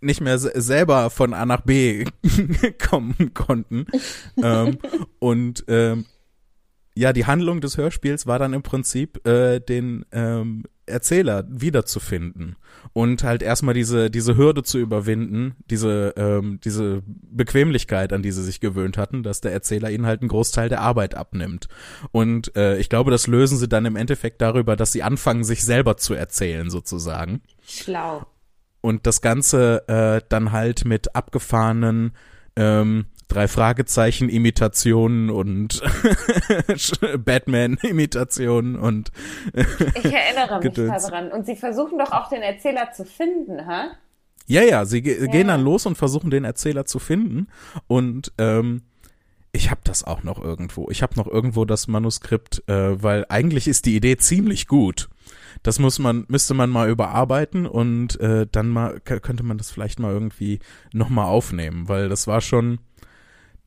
nicht 0.00 0.20
mehr 0.20 0.38
se- 0.40 0.60
selber 0.60 1.08
von 1.10 1.32
A 1.32 1.46
nach 1.46 1.60
B 1.60 2.04
kommen 2.90 3.30
konnten. 3.34 3.86
ähm, 4.42 4.78
und 5.20 5.62
ähm, 5.68 6.06
ja, 6.94 7.12
die 7.12 7.26
Handlung 7.26 7.60
des 7.60 7.78
Hörspiels 7.78 8.26
war 8.26 8.38
dann 8.38 8.52
im 8.52 8.62
Prinzip, 8.62 9.26
äh, 9.26 9.60
den 9.60 10.04
ähm, 10.12 10.64
Erzähler 10.84 11.44
wiederzufinden 11.48 12.56
und 12.92 13.22
halt 13.22 13.42
erstmal 13.42 13.72
diese 13.72 14.10
diese 14.10 14.36
Hürde 14.36 14.62
zu 14.64 14.78
überwinden, 14.78 15.54
diese 15.70 16.12
ähm, 16.16 16.58
diese 16.64 17.02
Bequemlichkeit, 17.06 18.12
an 18.12 18.22
die 18.22 18.32
sie 18.32 18.42
sich 18.42 18.60
gewöhnt 18.60 18.98
hatten, 18.98 19.22
dass 19.22 19.40
der 19.40 19.52
Erzähler 19.52 19.90
ihnen 19.90 20.06
halt 20.06 20.20
einen 20.20 20.28
Großteil 20.28 20.68
der 20.68 20.80
Arbeit 20.80 21.14
abnimmt. 21.14 21.68
Und 22.10 22.54
äh, 22.56 22.78
ich 22.78 22.88
glaube, 22.88 23.10
das 23.10 23.28
lösen 23.28 23.58
sie 23.58 23.68
dann 23.68 23.86
im 23.86 23.96
Endeffekt 23.96 24.42
darüber, 24.42 24.74
dass 24.74 24.92
sie 24.92 25.04
anfangen, 25.04 25.44
sich 25.44 25.64
selber 25.64 25.96
zu 25.96 26.14
erzählen 26.14 26.68
sozusagen 26.68 27.42
Schlau. 27.66 28.26
und 28.80 29.06
das 29.06 29.22
Ganze 29.22 29.86
äh, 29.88 30.20
dann 30.28 30.50
halt 30.50 30.84
mit 30.84 31.14
abgefahrenen 31.14 32.12
ähm, 32.56 33.06
drei 33.32 33.48
Fragezeichen 33.48 34.28
Imitationen 34.28 35.30
und 35.30 35.82
Batman 37.24 37.78
Imitationen 37.82 38.76
und 38.76 39.10
Ich 39.54 40.04
erinnere 40.12 40.60
mich 40.62 40.74
daran. 40.74 41.32
Und 41.32 41.46
sie 41.46 41.56
versuchen 41.56 41.98
doch 41.98 42.12
auch 42.12 42.28
den 42.28 42.42
Erzähler 42.42 42.90
zu 42.92 43.04
finden, 43.04 43.58
hä? 43.68 43.86
ja 44.46 44.62
ja 44.62 44.84
sie 44.84 45.02
ge 45.02 45.28
gehen 45.28 45.46
Ja. 45.48 45.54
dann 45.54 45.62
los 45.64 45.86
und 45.86 45.96
versuchen 45.96 46.30
den 46.30 46.44
Erzähler 46.44 46.84
zu 46.84 46.98
finden 46.98 47.46
und 47.86 48.32
ähm, 48.38 48.82
ich 49.54 49.70
habe 49.70 49.82
das 49.84 50.02
auch 50.02 50.22
noch 50.22 50.42
irgendwo. 50.42 50.88
Ich 50.90 51.02
habe 51.02 51.14
noch 51.16 51.26
irgendwo 51.26 51.66
das 51.66 51.86
Manuskript, 51.86 52.66
äh, 52.68 53.02
weil 53.02 53.26
eigentlich 53.28 53.68
ist 53.68 53.84
die 53.84 53.94
Idee 53.94 54.16
ziemlich 54.16 54.66
gut. 54.66 55.10
Das 55.62 55.78
muss 55.78 55.98
man, 55.98 56.24
müsste 56.28 56.54
man 56.54 56.70
mal 56.70 56.88
überarbeiten 56.88 57.66
und 57.66 58.18
äh, 58.18 58.46
dann 58.50 58.68
mal 58.68 58.98
könnte 59.00 59.42
man 59.42 59.58
das 59.58 59.70
vielleicht 59.70 60.00
mal 60.00 60.10
irgendwie 60.10 60.58
noch 60.94 61.10
mal 61.10 61.26
aufnehmen, 61.26 61.86
weil 61.88 62.08
das 62.08 62.26
war 62.26 62.40
schon, 62.40 62.78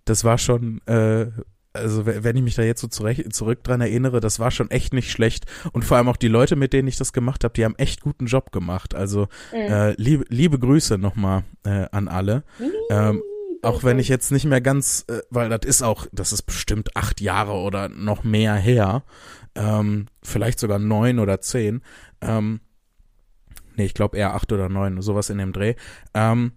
das 0.06 0.24
war 0.24 0.38
schon, 0.38 0.82
äh, 0.88 1.28
also 1.74 2.06
we- 2.06 2.24
wenn 2.24 2.38
ich 2.38 2.44
mich 2.44 2.56
da 2.56 2.62
jetzt 2.62 2.80
so 2.82 2.88
zurecht, 2.88 3.34
zurück 3.36 3.64
dran 3.64 3.82
erinnere, 3.82 4.20
das 4.22 4.40
war 4.40 4.50
schon 4.52 4.72
echt 4.72 4.94
nicht 4.94 5.12
schlecht 5.12 5.46
und 5.74 5.84
vor 5.84 5.98
allem 5.98 6.08
auch 6.08 6.16
die 6.16 6.30
Leute, 6.30 6.56
mit 6.56 6.72
denen 6.74 6.88
ich 6.88 6.96
das 6.98 7.12
gemacht 7.12 7.44
habe, 7.44 7.54
die 7.54 7.66
haben 7.66 7.76
echt 7.76 8.02
guten 8.02 8.28
Job 8.28 8.52
gemacht. 8.54 8.96
Also 8.96 9.28
äh, 9.90 10.02
liebe, 10.02 10.24
liebe 10.30 10.58
Grüße 10.58 10.98
noch 10.98 11.16
mal 11.16 11.44
äh, 11.66 11.88
an 11.92 12.08
alle. 12.08 12.44
Ähm, 12.90 13.22
auch 13.62 13.84
wenn 13.84 13.98
ich 14.00 14.08
jetzt 14.10 14.32
nicht 14.32 14.46
mehr 14.46 14.62
ganz, 14.62 15.06
äh, 15.10 15.22
weil 15.32 15.50
das 15.50 15.66
ist 15.66 15.82
auch, 15.82 16.06
das 16.12 16.32
ist 16.32 16.44
bestimmt 16.44 16.96
acht 16.96 17.20
Jahre 17.20 17.54
oder 17.54 17.90
noch 17.90 18.24
mehr 18.24 18.54
her, 18.56 19.04
ähm, 19.56 20.06
vielleicht 20.22 20.60
sogar 20.60 20.78
neun 20.80 21.20
oder 21.20 21.42
zehn. 21.42 21.82
Ähm, 22.22 22.62
nee, 23.76 23.86
ich 23.86 23.94
glaube 23.96 24.18
eher 24.18 24.34
acht 24.36 24.52
oder 24.52 24.70
neun, 24.70 25.02
sowas 25.02 25.30
in 25.30 25.40
dem 25.40 25.52
Dreh. 25.52 25.74
Ähm, 26.14 26.52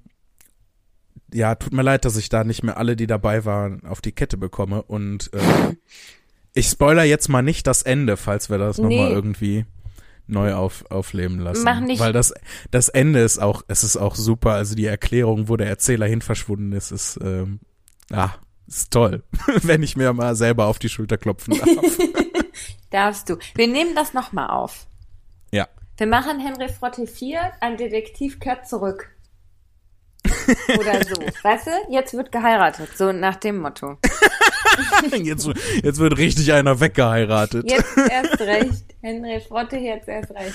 ja, 1.32 1.54
tut 1.54 1.72
mir 1.72 1.82
leid, 1.82 2.04
dass 2.04 2.16
ich 2.16 2.28
da 2.28 2.44
nicht 2.44 2.62
mehr 2.62 2.76
alle, 2.78 2.96
die 2.96 3.06
dabei 3.06 3.44
waren, 3.44 3.84
auf 3.86 4.00
die 4.00 4.12
Kette 4.12 4.36
bekomme. 4.36 4.82
Und 4.82 5.30
äh, 5.34 5.74
ich 6.54 6.66
spoiler 6.68 7.04
jetzt 7.04 7.28
mal 7.28 7.42
nicht 7.42 7.66
das 7.66 7.82
Ende, 7.82 8.16
falls 8.16 8.50
wir 8.50 8.58
das 8.58 8.78
Nee. 8.78 8.96
nochmal 8.96 9.12
irgendwie 9.12 9.66
neu 10.26 10.54
auf, 10.54 10.84
aufleben 10.90 11.38
lassen. 11.38 11.64
Mach 11.64 11.80
nicht. 11.80 12.00
Weil 12.00 12.12
das, 12.12 12.34
das 12.70 12.88
Ende 12.90 13.20
ist 13.20 13.38
auch, 13.38 13.62
es 13.68 13.82
ist 13.84 13.96
auch 13.96 14.14
super. 14.14 14.52
Also 14.52 14.74
die 14.74 14.86
Erklärung, 14.86 15.48
wo 15.48 15.56
der 15.56 15.68
Erzähler 15.68 16.06
hin 16.06 16.20
verschwunden 16.20 16.72
ist, 16.72 16.90
ist, 16.90 17.18
ähm, 17.22 17.60
ah, 18.12 18.30
ist 18.66 18.90
toll. 18.92 19.22
Wenn 19.62 19.82
ich 19.82 19.96
mir 19.96 20.12
mal 20.12 20.34
selber 20.36 20.66
auf 20.66 20.78
die 20.78 20.88
Schulter 20.90 21.16
klopfen 21.18 21.58
darf. 21.58 21.68
Darfst 22.90 23.28
du. 23.28 23.36
Wir 23.54 23.68
nehmen 23.68 23.94
das 23.94 24.14
nochmal 24.14 24.50
auf. 24.50 24.86
ja. 25.52 25.66
Wir 25.98 26.06
machen 26.06 26.38
Henry 26.38 26.68
Frotte 26.68 27.08
4, 27.08 27.40
ein 27.60 27.76
Detektiv 27.76 28.38
kehrt 28.38 28.68
zurück. 28.68 29.10
Oder 30.78 31.04
so. 31.04 31.16
Weißt 31.42 31.66
du, 31.66 31.70
jetzt 31.92 32.14
wird 32.14 32.32
geheiratet. 32.32 32.88
So 32.96 33.12
nach 33.12 33.36
dem 33.36 33.58
Motto. 33.58 33.96
Jetzt, 35.22 35.48
jetzt 35.82 35.98
wird 35.98 36.18
richtig 36.18 36.52
einer 36.52 36.78
weggeheiratet. 36.80 37.68
Jetzt 37.68 37.96
erst 37.96 38.40
recht. 38.40 38.84
Henry 39.02 39.40
Frotte 39.40 39.76
jetzt 39.76 40.06
erst 40.08 40.30
recht. 40.30 40.54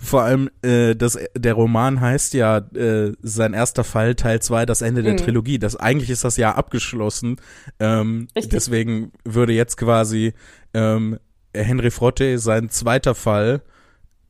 Vor 0.00 0.22
allem, 0.22 0.50
äh, 0.62 0.94
das, 0.94 1.18
der 1.34 1.54
Roman 1.54 2.00
heißt 2.00 2.34
ja 2.34 2.58
äh, 2.58 3.12
sein 3.22 3.54
erster 3.54 3.84
Fall, 3.84 4.16
Teil 4.16 4.40
2, 4.42 4.66
das 4.66 4.82
Ende 4.82 5.02
der 5.02 5.14
Mhm. 5.14 5.18
Trilogie. 5.18 5.58
Das, 5.58 5.76
eigentlich 5.76 6.10
ist 6.10 6.24
das 6.24 6.36
ja 6.36 6.54
abgeschlossen. 6.56 7.36
Ähm, 7.78 8.28
Richtig. 8.36 8.50
deswegen 8.50 9.12
würde 9.24 9.52
jetzt 9.54 9.76
quasi 9.76 10.34
ähm, 10.74 11.18
Henry 11.54 11.90
Frotte, 11.90 12.38
sein 12.38 12.68
zweiter 12.70 13.14
Fall, 13.14 13.62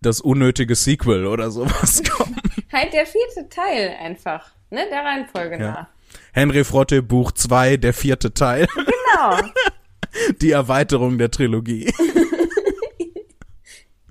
das 0.00 0.20
unnötige 0.20 0.74
Sequel 0.76 1.26
oder 1.26 1.50
sowas 1.50 2.02
kommen. 2.10 2.36
Halt 2.72 2.92
der 2.92 3.06
vierte 3.06 3.48
Teil 3.48 3.96
einfach. 4.00 4.50
Ne, 4.70 4.86
der 4.90 5.04
Reihenfolge 5.04 5.58
Ja. 5.58 5.70
nach. 5.70 5.86
Henry 6.32 6.64
Frotte, 6.64 7.02
Buch 7.02 7.32
2, 7.32 7.76
der 7.76 7.92
vierte 7.94 8.32
Teil, 8.34 8.66
Genau. 8.74 9.40
die 10.40 10.50
Erweiterung 10.52 11.18
der 11.18 11.30
Trilogie. 11.30 11.92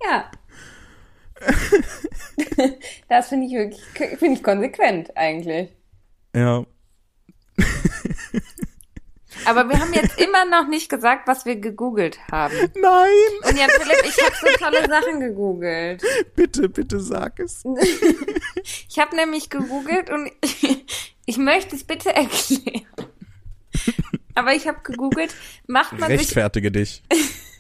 Ja. 0.09 0.31
Das 3.09 3.27
finde 3.29 3.47
ich 3.47 3.53
wirklich, 3.53 4.17
finde 4.19 4.35
ich 4.35 4.43
konsequent 4.43 5.15
eigentlich. 5.17 5.69
Ja. 6.35 6.65
Aber 9.47 9.69
wir 9.69 9.79
haben 9.79 9.93
jetzt 9.93 10.19
immer 10.19 10.43
noch 10.43 10.67
nicht 10.67 10.89
gesagt, 10.89 11.25
was 11.25 11.45
wir 11.45 11.55
gegoogelt 11.55 12.19
haben. 12.29 12.53
Nein, 12.75 13.09
Und 13.43 13.57
Jan 13.57 13.69
Philipp, 13.69 14.03
ich 14.03 14.21
habe 14.21 14.35
so 14.41 14.47
tolle 14.57 14.89
Sachen 14.89 15.21
gegoogelt. 15.21 16.03
bitte, 16.35 16.67
bitte 16.67 16.99
sag 16.99 17.39
es. 17.39 17.63
Ich 18.89 18.99
habe 18.99 19.15
nämlich 19.15 19.49
gegoogelt 19.49 20.09
und 20.09 20.29
ich 21.25 21.37
möchte 21.37 21.75
es 21.75 21.85
bitte 21.85 22.13
erklären. 22.13 22.85
Aber 24.35 24.53
ich 24.53 24.67
habe 24.67 24.79
gegoogelt, 24.83 25.33
macht 25.67 25.93
man 25.93 26.09
sich 26.09 26.19
Rechtfertige 26.19 26.71
dich. 26.71 27.03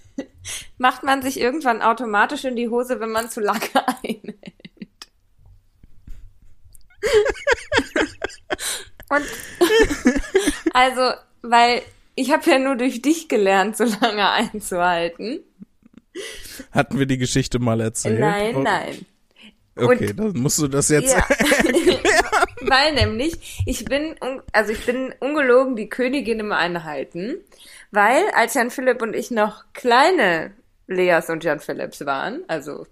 macht 0.77 1.03
man 1.03 1.21
sich 1.21 1.39
irgendwann 1.39 1.81
automatisch 1.81 2.43
in 2.43 2.55
die 2.55 2.67
Hose, 2.67 2.99
wenn 2.99 3.11
man 3.11 3.29
zu 3.29 3.39
lange 3.39 3.87
einhält. 4.03 4.35
Und 9.09 9.25
also, 10.73 11.13
weil 11.49 11.81
ich 12.15 12.31
habe 12.31 12.49
ja 12.49 12.59
nur 12.59 12.75
durch 12.75 13.01
dich 13.01 13.27
gelernt, 13.27 13.77
so 13.77 13.83
lange 14.01 14.29
einzuhalten. 14.29 15.39
Hatten 16.71 16.97
wir 16.97 17.05
die 17.05 17.17
Geschichte 17.17 17.59
mal 17.59 17.79
erzählt? 17.81 18.19
Nein, 18.19 18.55
Oh, 18.55 18.59
nein. 18.61 19.05
Okay, 19.75 20.09
Und- 20.09 20.19
dann 20.19 20.41
musst 20.41 20.57
du 20.59 20.67
das 20.67 20.89
jetzt. 20.89 21.13
Ja. 21.15 21.23
Weil 22.61 22.95
nämlich, 22.95 23.61
ich 23.65 23.85
bin, 23.85 24.15
also 24.51 24.71
ich 24.71 24.85
bin 24.85 25.13
ungelogen 25.19 25.75
die 25.75 25.89
Königin 25.89 26.39
im 26.39 26.51
Einhalten, 26.51 27.37
weil 27.91 28.23
als 28.33 28.55
Jan 28.55 28.71
Philipp 28.71 29.01
und 29.01 29.15
ich 29.15 29.31
noch 29.31 29.63
kleine 29.73 30.51
Leas 30.87 31.29
und 31.29 31.43
Jan 31.45 31.59
Philipps 31.59 32.05
waren, 32.05 32.41
also 32.47 32.85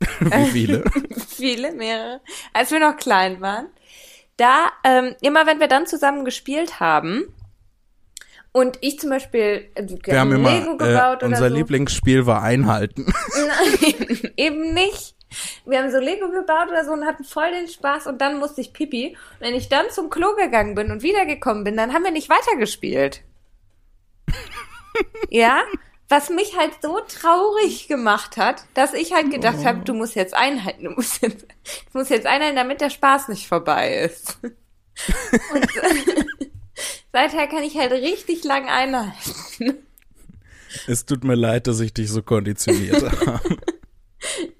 Wie 0.20 0.46
viele? 0.50 0.84
viele, 1.28 1.72
mehrere, 1.72 2.20
als 2.54 2.70
wir 2.70 2.78
noch 2.80 2.96
klein 2.96 3.40
waren, 3.42 3.66
da, 4.38 4.70
ähm, 4.84 5.14
immer 5.20 5.46
wenn 5.46 5.60
wir 5.60 5.68
dann 5.68 5.86
zusammen 5.86 6.24
gespielt 6.24 6.80
haben 6.80 7.24
Und 8.56 8.78
ich 8.82 9.00
zum 9.00 9.10
Beispiel, 9.10 9.68
äh, 9.74 9.84
Wir 10.04 10.20
haben 10.20 10.30
immer, 10.30 10.52
äh, 10.52 11.24
unser 11.24 11.48
so. 11.48 11.54
Lieblingsspiel 11.56 12.24
war 12.24 12.40
Einhalten. 12.40 13.04
Nein, 13.34 14.32
eben 14.36 14.72
nicht. 14.72 15.16
Wir 15.66 15.82
haben 15.82 15.90
so 15.90 15.98
Lego 15.98 16.30
gebaut 16.30 16.68
oder 16.68 16.84
so 16.84 16.92
und 16.92 17.04
hatten 17.04 17.24
voll 17.24 17.50
den 17.50 17.66
Spaß 17.66 18.06
und 18.06 18.20
dann 18.20 18.38
musste 18.38 18.60
ich 18.60 18.72
pipi. 18.72 19.16
Und 19.32 19.40
wenn 19.40 19.56
ich 19.56 19.68
dann 19.68 19.90
zum 19.90 20.08
Klo 20.08 20.36
gegangen 20.36 20.76
bin 20.76 20.92
und 20.92 21.02
wiedergekommen 21.02 21.64
bin, 21.64 21.76
dann 21.76 21.92
haben 21.92 22.04
wir 22.04 22.12
nicht 22.12 22.30
weitergespielt. 22.30 23.22
ja? 25.30 25.60
Was 26.08 26.30
mich 26.30 26.56
halt 26.56 26.74
so 26.80 27.00
traurig 27.00 27.88
gemacht 27.88 28.36
hat, 28.36 28.66
dass 28.74 28.94
ich 28.94 29.12
halt 29.12 29.32
gedacht 29.32 29.58
oh. 29.62 29.64
habe, 29.64 29.80
du 29.80 29.94
musst 29.94 30.14
jetzt 30.14 30.34
einhalten, 30.34 30.84
du 30.84 30.90
musst 30.90 31.22
jetzt, 31.22 31.44
du 31.92 31.98
musst 31.98 32.10
jetzt 32.10 32.26
einhalten, 32.26 32.54
damit 32.54 32.80
der 32.80 32.90
Spaß 32.90 33.26
nicht 33.26 33.48
vorbei 33.48 33.96
ist. 34.04 34.38
und 34.44 34.54
seither 37.12 37.46
kann 37.46 37.62
ich 37.62 37.76
halt 37.76 37.92
richtig 37.92 38.44
lang 38.44 38.68
einhalten. 38.68 39.78
Es 40.86 41.06
tut 41.06 41.24
mir 41.24 41.36
leid, 41.36 41.66
dass 41.66 41.80
ich 41.80 41.94
dich 41.94 42.10
so 42.10 42.22
konditioniert 42.22 43.02
habe. 43.26 43.56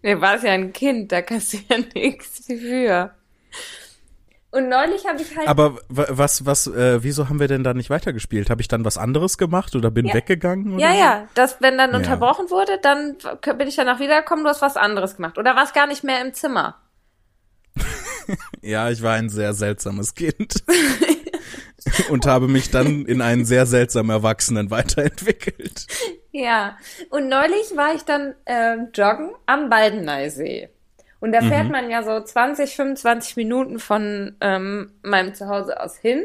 Du 0.02 0.20
warst 0.20 0.44
ja 0.44 0.52
ein 0.52 0.72
Kind, 0.72 1.10
da 1.10 1.22
kannst 1.22 1.52
du 1.52 1.58
ja 1.68 1.78
nichts 1.94 2.46
für. 2.46 3.14
Und 4.54 4.68
neulich 4.68 5.04
habe 5.04 5.20
ich 5.20 5.36
halt. 5.36 5.48
Aber 5.48 5.80
was, 5.88 6.46
was, 6.46 6.68
äh, 6.68 7.02
wieso 7.02 7.28
haben 7.28 7.40
wir 7.40 7.48
denn 7.48 7.64
da 7.64 7.74
nicht 7.74 7.90
weitergespielt? 7.90 8.50
Habe 8.50 8.60
ich 8.60 8.68
dann 8.68 8.84
was 8.84 8.98
anderes 8.98 9.36
gemacht 9.36 9.74
oder 9.74 9.90
bin 9.90 10.06
ja. 10.06 10.14
weggegangen? 10.14 10.74
Oder 10.74 10.80
ja, 10.80 10.92
so? 10.92 10.98
ja. 10.98 11.28
Das, 11.34 11.56
wenn 11.60 11.76
dann 11.76 11.90
ja. 11.90 11.96
unterbrochen 11.96 12.50
wurde, 12.50 12.78
dann 12.80 13.16
bin 13.58 13.66
ich 13.66 13.74
danach 13.74 13.98
wiedergekommen, 13.98 14.44
du 14.44 14.50
hast 14.50 14.62
was 14.62 14.76
anderes 14.76 15.16
gemacht. 15.16 15.38
Oder 15.38 15.56
warst 15.56 15.74
gar 15.74 15.88
nicht 15.88 16.04
mehr 16.04 16.24
im 16.24 16.34
Zimmer. 16.34 16.76
ja, 18.62 18.90
ich 18.90 19.02
war 19.02 19.14
ein 19.14 19.28
sehr 19.28 19.54
seltsames 19.54 20.14
Kind. 20.14 20.62
und 22.10 22.26
habe 22.26 22.48
mich 22.48 22.70
dann 22.70 23.04
in 23.06 23.20
einen 23.20 23.44
sehr 23.44 23.66
seltsamen 23.66 24.10
Erwachsenen 24.10 24.70
weiterentwickelt. 24.70 25.86
Ja, 26.32 26.76
und 27.10 27.28
neulich 27.28 27.76
war 27.76 27.94
ich 27.94 28.02
dann 28.02 28.34
äh, 28.44 28.76
joggen 28.92 29.30
am 29.46 29.70
Baldeneysee. 29.70 30.68
Und 31.20 31.32
da 31.32 31.40
fährt 31.40 31.66
mhm. 31.66 31.72
man 31.72 31.90
ja 31.90 32.02
so 32.02 32.20
20, 32.20 32.76
25 32.76 33.36
Minuten 33.36 33.78
von 33.78 34.36
ähm, 34.40 34.92
meinem 35.02 35.32
Zuhause 35.32 35.80
aus 35.80 35.96
hin. 35.96 36.22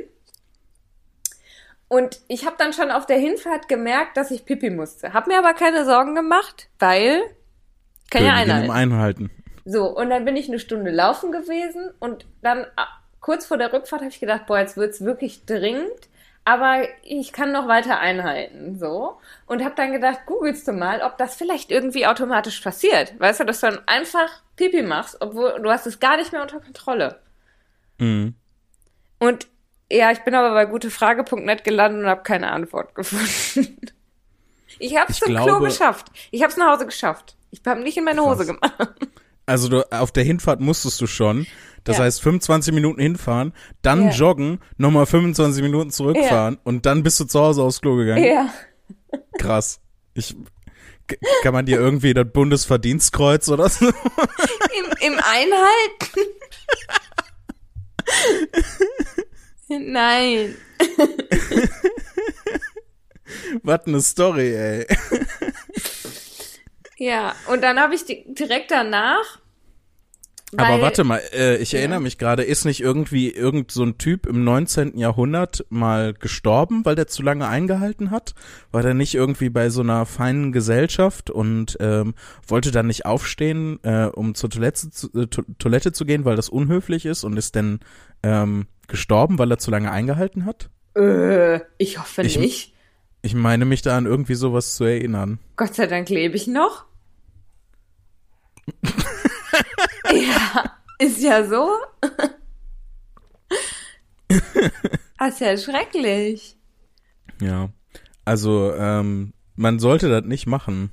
Und 1.87 2.19
ich 2.27 2.45
habe 2.45 2.55
dann 2.57 2.73
schon 2.73 2.91
auf 2.91 3.05
der 3.05 3.17
Hinfahrt 3.17 3.67
gemerkt, 3.67 4.17
dass 4.17 4.29
ich 4.29 4.45
pipi 4.45 4.69
musste. 4.69 5.13
Hab 5.13 5.27
mir 5.27 5.39
aber 5.39 5.53
keine 5.53 5.85
Sorgen 5.85 6.15
gemacht, 6.15 6.69
weil 6.79 7.21
kann 8.11 8.25
ja 8.25 8.33
einhalten. 8.33 8.71
einhalten. 8.71 9.31
So, 9.65 9.85
und 9.85 10.09
dann 10.09 10.25
bin 10.25 10.35
ich 10.35 10.47
eine 10.47 10.59
Stunde 10.59 10.91
laufen 10.91 11.31
gewesen 11.31 11.91
und 11.99 12.25
dann 12.41 12.65
kurz 13.19 13.45
vor 13.45 13.57
der 13.57 13.73
Rückfahrt 13.73 14.01
habe 14.01 14.11
ich 14.11 14.19
gedacht, 14.19 14.45
boah, 14.47 14.59
jetzt 14.59 14.77
wird's 14.77 15.01
wirklich 15.01 15.45
dringend, 15.45 16.09
aber 16.45 16.87
ich 17.03 17.31
kann 17.31 17.51
noch 17.51 17.67
weiter 17.67 17.99
einhalten, 17.99 18.77
so. 18.79 19.19
Und 19.45 19.63
habe 19.63 19.75
dann 19.75 19.91
gedacht, 19.91 20.21
googelst 20.25 20.67
du 20.67 20.73
mal, 20.73 21.01
ob 21.01 21.17
das 21.17 21.35
vielleicht 21.35 21.71
irgendwie 21.71 22.07
automatisch 22.07 22.59
passiert. 22.61 23.19
Weißt 23.19 23.39
du, 23.39 23.43
dass 23.43 23.59
du 23.59 23.67
dann 23.67 23.87
einfach 23.87 24.29
Pipi 24.55 24.81
machst, 24.81 25.17
obwohl 25.19 25.59
du 25.61 25.69
hast 25.69 25.85
es 25.85 25.99
gar 25.99 26.17
nicht 26.17 26.31
mehr 26.31 26.41
unter 26.41 26.59
Kontrolle. 26.59 27.19
Mhm. 27.99 28.35
Und 29.19 29.47
ja, 29.91 30.11
ich 30.11 30.19
bin 30.19 30.35
aber 30.35 30.51
bei 30.53 30.65
gutefrage.net 30.65 31.63
gelandet 31.63 32.03
und 32.03 32.09
habe 32.09 32.23
keine 32.23 32.51
Antwort 32.51 32.95
gefunden. 32.95 33.91
Ich 34.79 34.95
habe 34.97 35.11
es 35.11 35.19
zum 35.19 35.33
glaube, 35.33 35.51
Klo 35.51 35.59
geschafft. 35.59 36.07
Ich 36.31 36.41
habe 36.41 36.51
es 36.51 36.57
nach 36.57 36.73
Hause 36.73 36.85
geschafft. 36.85 37.35
Ich 37.51 37.61
habe 37.65 37.81
nicht 37.81 37.97
in 37.97 38.05
meine 38.05 38.23
Hose 38.23 38.45
gemacht. 38.45 38.73
Also 39.45 39.67
du, 39.67 39.91
auf 39.91 40.11
der 40.11 40.23
Hinfahrt 40.23 40.61
musstest 40.61 41.01
du 41.01 41.07
schon. 41.07 41.47
Das 41.83 41.97
ja. 41.97 42.03
heißt 42.03 42.21
25 42.21 42.73
Minuten 42.73 43.01
hinfahren, 43.01 43.53
dann 43.81 44.05
ja. 44.05 44.11
joggen, 44.11 44.59
nochmal 44.77 45.05
25 45.05 45.63
Minuten 45.63 45.91
zurückfahren 45.91 46.55
ja. 46.55 46.61
und 46.63 46.85
dann 46.85 47.03
bist 47.03 47.19
du 47.19 47.25
zu 47.25 47.39
Hause 47.39 47.63
aufs 47.63 47.81
Klo 47.81 47.95
gegangen. 47.95 48.23
Ja. 48.23 48.53
Krass. 49.37 49.79
Ich 50.13 50.35
kann 51.41 51.53
man 51.53 51.65
dir 51.65 51.79
irgendwie 51.79 52.13
das 52.13 52.27
Bundesverdienstkreuz 52.31 53.49
oder 53.49 53.69
so? 53.69 53.87
Im, 53.87 53.93
im 55.01 55.19
Einhalten? 55.23 56.21
Nein. 59.69 60.55
Was 63.63 63.85
eine 63.85 64.01
Story, 64.01 64.53
ey. 64.55 64.87
Ja, 66.97 67.33
und 67.47 67.61
dann 67.61 67.79
habe 67.79 67.95
ich 67.95 68.03
direkt 68.05 68.71
danach 68.71 69.39
aber 70.57 70.81
warte 70.81 71.03
mal, 71.03 71.21
äh, 71.33 71.57
ich 71.57 71.73
ja. 71.73 71.79
erinnere 71.79 71.99
mich 71.99 72.17
gerade, 72.17 72.43
ist 72.43 72.65
nicht 72.65 72.81
irgendwie 72.81 73.29
irgend 73.29 73.71
so 73.71 73.83
ein 73.83 73.97
Typ 73.97 74.25
im 74.25 74.43
19. 74.43 74.97
Jahrhundert 74.97 75.65
mal 75.69 76.13
gestorben, 76.13 76.85
weil 76.85 76.95
der 76.95 77.07
zu 77.07 77.21
lange 77.21 77.47
eingehalten 77.47 78.09
hat? 78.09 78.33
War 78.71 78.81
der 78.81 78.95
nicht 78.95 79.13
irgendwie 79.13 79.49
bei 79.49 79.69
so 79.69 79.81
einer 79.81 80.05
feinen 80.05 80.51
Gesellschaft 80.51 81.29
und 81.29 81.77
ähm, 81.79 82.15
wollte 82.47 82.71
dann 82.71 82.87
nicht 82.87 83.05
aufstehen, 83.05 83.79
äh, 83.83 84.05
um 84.05 84.33
zur 84.33 84.49
Toilette 84.49 84.89
zu, 84.89 85.11
äh, 85.13 85.27
to 85.27 85.43
Toilette 85.59 85.91
zu 85.91 86.05
gehen, 86.05 86.25
weil 86.25 86.35
das 86.35 86.49
unhöflich 86.49 87.05
ist 87.05 87.23
und 87.23 87.37
ist 87.37 87.55
dann 87.55 87.79
ähm, 88.23 88.65
gestorben, 88.87 89.37
weil 89.37 89.51
er 89.51 89.59
zu 89.59 89.69
lange 89.69 89.91
eingehalten 89.91 90.45
hat? 90.45 90.69
Äh, 90.95 91.59
ich 91.77 91.99
hoffe 91.99 92.23
ich, 92.23 92.39
nicht. 92.39 92.73
Ich 93.21 93.35
meine 93.35 93.65
mich 93.65 93.83
da 93.83 93.95
an 93.97 94.05
irgendwie 94.05 94.35
sowas 94.35 94.75
zu 94.75 94.83
erinnern. 94.85 95.37
Gott 95.57 95.75
sei 95.75 95.85
Dank 95.85 96.09
lebe 96.09 96.35
ich 96.35 96.47
noch. 96.47 96.85
ja, 100.11 100.77
ist 100.99 101.21
ja 101.21 101.45
so. 101.45 101.69
das 105.17 105.33
ist 105.33 105.39
ja 105.39 105.57
schrecklich. 105.57 106.57
Ja, 107.41 107.69
also 108.25 108.73
ähm, 108.73 109.33
man 109.55 109.79
sollte 109.79 110.09
das 110.09 110.25
nicht 110.25 110.47
machen, 110.47 110.91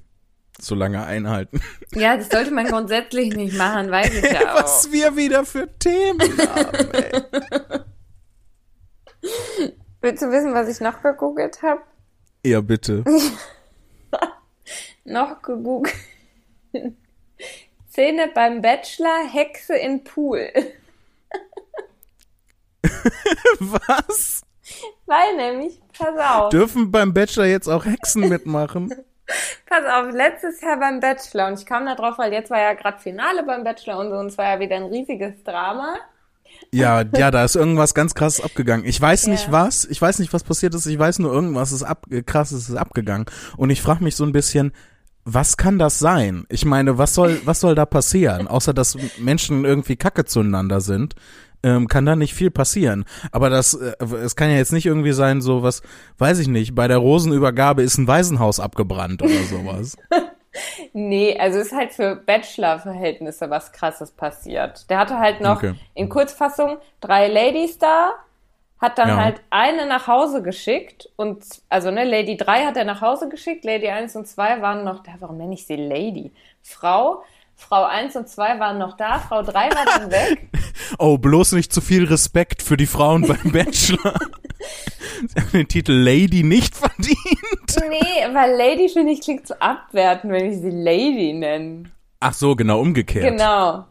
so 0.58 0.74
lange 0.74 1.04
einhalten. 1.04 1.60
Ja, 1.92 2.16
das 2.16 2.28
sollte 2.28 2.50
man 2.50 2.66
grundsätzlich 2.66 3.34
nicht 3.34 3.56
machen, 3.56 3.90
weiß 3.90 4.14
ich 4.14 4.24
ja 4.24 4.54
auch. 4.54 4.62
Was 4.62 4.90
wir 4.90 5.16
wieder 5.16 5.44
für 5.44 5.68
Themen 5.78 6.20
haben, 6.20 6.90
ey. 6.92 7.22
Willst 10.00 10.22
du 10.22 10.30
wissen, 10.30 10.54
was 10.54 10.68
ich 10.68 10.80
noch 10.80 11.02
gegoogelt 11.02 11.62
habe? 11.62 11.82
Ja, 12.44 12.60
bitte. 12.60 13.04
noch 15.04 15.42
gegoogelt. 15.42 15.94
Szene 17.96 18.28
beim 18.34 18.60
Bachelor, 18.60 19.26
Hexe 19.32 19.74
in 19.74 20.04
Pool. 20.04 20.50
Was? 23.58 24.42
Weil 25.06 25.36
nämlich, 25.36 25.80
pass 25.96 26.14
auf. 26.18 26.50
Dürfen 26.50 26.90
beim 26.90 27.14
Bachelor 27.14 27.46
jetzt 27.46 27.68
auch 27.68 27.86
Hexen 27.86 28.28
mitmachen? 28.28 28.94
pass 29.66 29.84
auf, 29.86 30.12
letztes 30.12 30.60
Jahr 30.60 30.78
beim 30.78 31.00
Bachelor, 31.00 31.46
und 31.46 31.58
ich 31.58 31.64
kam 31.64 31.86
da 31.86 31.94
drauf, 31.94 32.18
weil 32.18 32.34
jetzt 32.34 32.50
war 32.50 32.60
ja 32.60 32.74
gerade 32.74 32.98
Finale 32.98 33.42
beim 33.44 33.64
Bachelor 33.64 33.98
und 34.00 34.10
so, 34.10 34.16
und 34.16 34.26
es 34.26 34.36
war 34.36 34.44
ja 34.44 34.60
wieder 34.60 34.76
ein 34.76 34.84
riesiges 34.84 35.42
Drama. 35.42 35.96
Ja, 36.74 37.02
ja, 37.16 37.30
da 37.30 37.44
ist 37.44 37.56
irgendwas 37.56 37.94
ganz 37.94 38.14
krasses 38.14 38.44
abgegangen. 38.44 38.84
Ich 38.84 39.00
weiß 39.00 39.24
ja. 39.24 39.32
nicht 39.32 39.50
was, 39.50 39.86
ich 39.86 40.02
weiß 40.02 40.18
nicht, 40.18 40.34
was 40.34 40.44
passiert 40.44 40.74
ist, 40.74 40.84
ich 40.84 40.98
weiß 40.98 41.20
nur, 41.20 41.32
irgendwas 41.32 41.72
ist 41.72 41.82
ab, 41.82 42.04
krasses 42.26 42.68
ist 42.68 42.76
abgegangen. 42.76 43.24
Und 43.56 43.70
ich 43.70 43.80
frage 43.80 44.04
mich 44.04 44.16
so 44.16 44.24
ein 44.24 44.32
bisschen, 44.32 44.72
was 45.26 45.56
kann 45.56 45.78
das 45.78 45.98
sein? 45.98 46.46
Ich 46.48 46.64
meine, 46.64 46.96
was 46.96 47.14
soll, 47.14 47.40
was 47.44 47.60
soll 47.60 47.74
da 47.74 47.84
passieren? 47.84 48.48
Außer, 48.48 48.72
dass 48.72 48.96
Menschen 49.18 49.64
irgendwie 49.64 49.96
kacke 49.96 50.24
zueinander 50.24 50.80
sind, 50.80 51.14
ähm, 51.62 51.88
kann 51.88 52.06
da 52.06 52.16
nicht 52.16 52.32
viel 52.32 52.50
passieren. 52.50 53.04
Aber 53.32 53.50
das, 53.50 53.74
äh, 53.74 53.92
es 54.22 54.36
kann 54.36 54.50
ja 54.50 54.56
jetzt 54.56 54.72
nicht 54.72 54.86
irgendwie 54.86 55.12
sein, 55.12 55.40
so 55.42 55.62
was, 55.62 55.82
weiß 56.18 56.38
ich 56.38 56.48
nicht, 56.48 56.74
bei 56.74 56.86
der 56.86 56.98
Rosenübergabe 56.98 57.82
ist 57.82 57.98
ein 57.98 58.06
Waisenhaus 58.06 58.60
abgebrannt 58.60 59.20
oder 59.20 59.42
sowas. 59.50 59.96
nee, 60.92 61.36
also 61.38 61.58
ist 61.58 61.72
halt 61.72 61.92
für 61.92 62.14
Bachelor-Verhältnisse 62.14 63.50
was 63.50 63.72
krasses 63.72 64.12
passiert. 64.12 64.88
Der 64.90 64.98
hatte 64.98 65.18
halt 65.18 65.40
noch 65.40 65.56
okay. 65.56 65.74
in 65.94 66.08
Kurzfassung 66.08 66.78
drei 67.00 67.26
Ladies 67.26 67.78
da, 67.78 68.12
hat 68.78 68.98
dann 68.98 69.08
ja. 69.08 69.16
halt 69.16 69.40
eine 69.50 69.86
nach 69.86 70.06
Hause 70.06 70.42
geschickt 70.42 71.08
und 71.16 71.42
also 71.68 71.90
ne, 71.90 72.04
Lady 72.04 72.36
3 72.36 72.66
hat 72.66 72.76
er 72.76 72.84
nach 72.84 73.00
Hause 73.00 73.28
geschickt, 73.28 73.64
Lady 73.64 73.88
1 73.88 74.16
und 74.16 74.26
2 74.26 74.60
waren 74.60 74.84
noch 74.84 75.02
da, 75.02 75.12
warum 75.20 75.38
nenne 75.38 75.54
ich 75.54 75.66
sie 75.66 75.76
Lady? 75.76 76.32
Frau, 76.62 77.22
Frau 77.54 77.84
1 77.84 78.16
und 78.16 78.28
2 78.28 78.58
waren 78.60 78.78
noch 78.78 78.96
da, 78.96 79.18
Frau 79.18 79.42
3 79.42 79.52
war 79.52 79.84
dann 79.84 80.10
weg. 80.10 80.48
Oh, 80.98 81.16
bloß 81.18 81.52
nicht 81.52 81.72
zu 81.72 81.80
viel 81.80 82.04
Respekt 82.04 82.62
für 82.62 82.76
die 82.76 82.86
Frauen 82.86 83.26
beim 83.26 83.40
Bachelor. 83.52 84.14
Sie 85.26 85.40
haben 85.40 85.50
den 85.52 85.68
Titel 85.68 85.92
Lady 85.92 86.42
nicht 86.42 86.76
verdient. 86.76 87.16
Nee, 87.88 88.34
weil 88.34 88.56
Lady 88.56 88.88
finde 88.88 89.12
ich 89.12 89.22
klingt 89.22 89.46
zu 89.46 89.60
abwerten, 89.60 90.30
wenn 90.30 90.50
ich 90.52 90.58
sie 90.58 90.70
Lady 90.70 91.32
nenne. 91.32 91.84
Ach 92.20 92.34
so, 92.34 92.54
genau 92.54 92.80
umgekehrt. 92.80 93.24
Genau. 93.24 93.86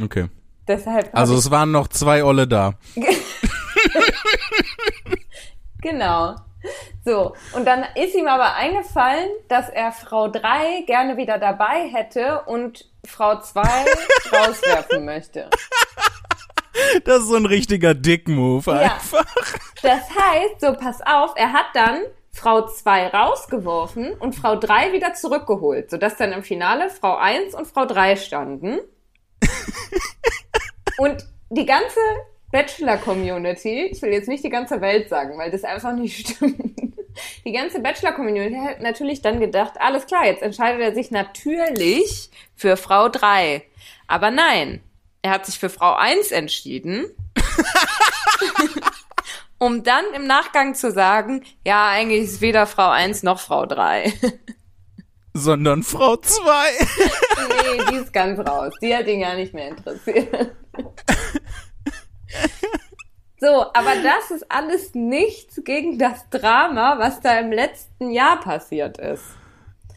Okay. 0.00 0.28
Deshalb 0.66 1.10
also 1.12 1.36
es 1.36 1.50
waren 1.50 1.72
noch 1.72 1.88
zwei 1.88 2.24
Olle 2.24 2.46
da. 2.46 2.74
genau. 5.80 6.36
So, 7.04 7.34
und 7.54 7.66
dann 7.66 7.84
ist 7.94 8.14
ihm 8.14 8.26
aber 8.26 8.54
eingefallen, 8.54 9.28
dass 9.48 9.68
er 9.68 9.92
Frau 9.92 10.28
3 10.28 10.84
gerne 10.86 11.16
wieder 11.16 11.38
dabei 11.38 11.88
hätte 11.92 12.42
und 12.46 12.90
Frau 13.04 13.40
2 13.40 13.62
rauswerfen 14.32 15.04
möchte. 15.04 15.50
Das 17.04 17.20
ist 17.20 17.28
so 17.28 17.36
ein 17.36 17.46
richtiger 17.46 17.94
Dick-Move 17.94 18.72
einfach. 18.72 19.26
Das 19.82 20.02
heißt, 20.10 20.60
so 20.60 20.72
pass 20.72 21.00
auf, 21.02 21.32
er 21.36 21.52
hat 21.52 21.66
dann 21.74 22.02
Frau 22.32 22.66
2 22.66 23.08
rausgeworfen 23.08 24.14
und 24.14 24.34
Frau 24.34 24.56
3 24.56 24.92
wieder 24.92 25.14
zurückgeholt, 25.14 25.90
sodass 25.90 26.16
dann 26.16 26.32
im 26.32 26.42
Finale 26.42 26.90
Frau 26.90 27.16
1 27.16 27.54
und 27.54 27.66
Frau 27.66 27.84
3 27.84 28.16
standen. 28.16 28.80
und 30.98 31.24
die 31.50 31.66
ganze 31.66 32.00
Bachelor-Community, 32.54 33.88
ich 33.90 34.00
will 34.00 34.12
jetzt 34.12 34.28
nicht 34.28 34.44
die 34.44 34.48
ganze 34.48 34.80
Welt 34.80 35.08
sagen, 35.08 35.36
weil 35.36 35.50
das 35.50 35.64
einfach 35.64 35.92
nicht 35.92 36.28
stimmt. 36.36 36.94
Die 37.44 37.50
ganze 37.50 37.80
Bachelor-Community 37.80 38.54
hat 38.54 38.80
natürlich 38.80 39.22
dann 39.22 39.40
gedacht, 39.40 39.72
alles 39.80 40.06
klar, 40.06 40.24
jetzt 40.24 40.40
entscheidet 40.40 40.80
er 40.80 40.94
sich 40.94 41.10
natürlich 41.10 42.30
für 42.54 42.76
Frau 42.76 43.08
3. 43.08 43.64
Aber 44.06 44.30
nein, 44.30 44.80
er 45.22 45.32
hat 45.32 45.46
sich 45.46 45.58
für 45.58 45.68
Frau 45.68 45.94
1 45.94 46.30
entschieden. 46.30 47.06
um 49.58 49.82
dann 49.82 50.04
im 50.14 50.28
Nachgang 50.28 50.76
zu 50.76 50.92
sagen, 50.92 51.42
ja, 51.66 51.88
eigentlich 51.88 52.22
ist 52.22 52.40
weder 52.40 52.68
Frau 52.68 52.88
1 52.88 53.24
noch 53.24 53.40
Frau 53.40 53.66
3. 53.66 54.12
Sondern 55.32 55.82
Frau 55.82 56.16
2. 56.16 56.38
nee, 57.48 57.84
die 57.90 57.96
ist 57.96 58.12
ganz 58.12 58.38
raus. 58.38 58.74
Die 58.80 58.94
hat 58.94 59.08
ihn 59.08 59.22
gar 59.22 59.34
nicht 59.34 59.54
mehr 59.54 59.70
interessiert. 59.70 60.54
So, 63.40 63.66
aber 63.74 63.90
das 64.02 64.30
ist 64.30 64.50
alles 64.50 64.94
nichts 64.94 65.60
gegen 65.64 65.98
das 65.98 66.28
Drama, 66.30 66.98
was 66.98 67.20
da 67.20 67.38
im 67.40 67.52
letzten 67.52 68.10
Jahr 68.10 68.40
passiert 68.40 68.96
ist. 68.98 69.24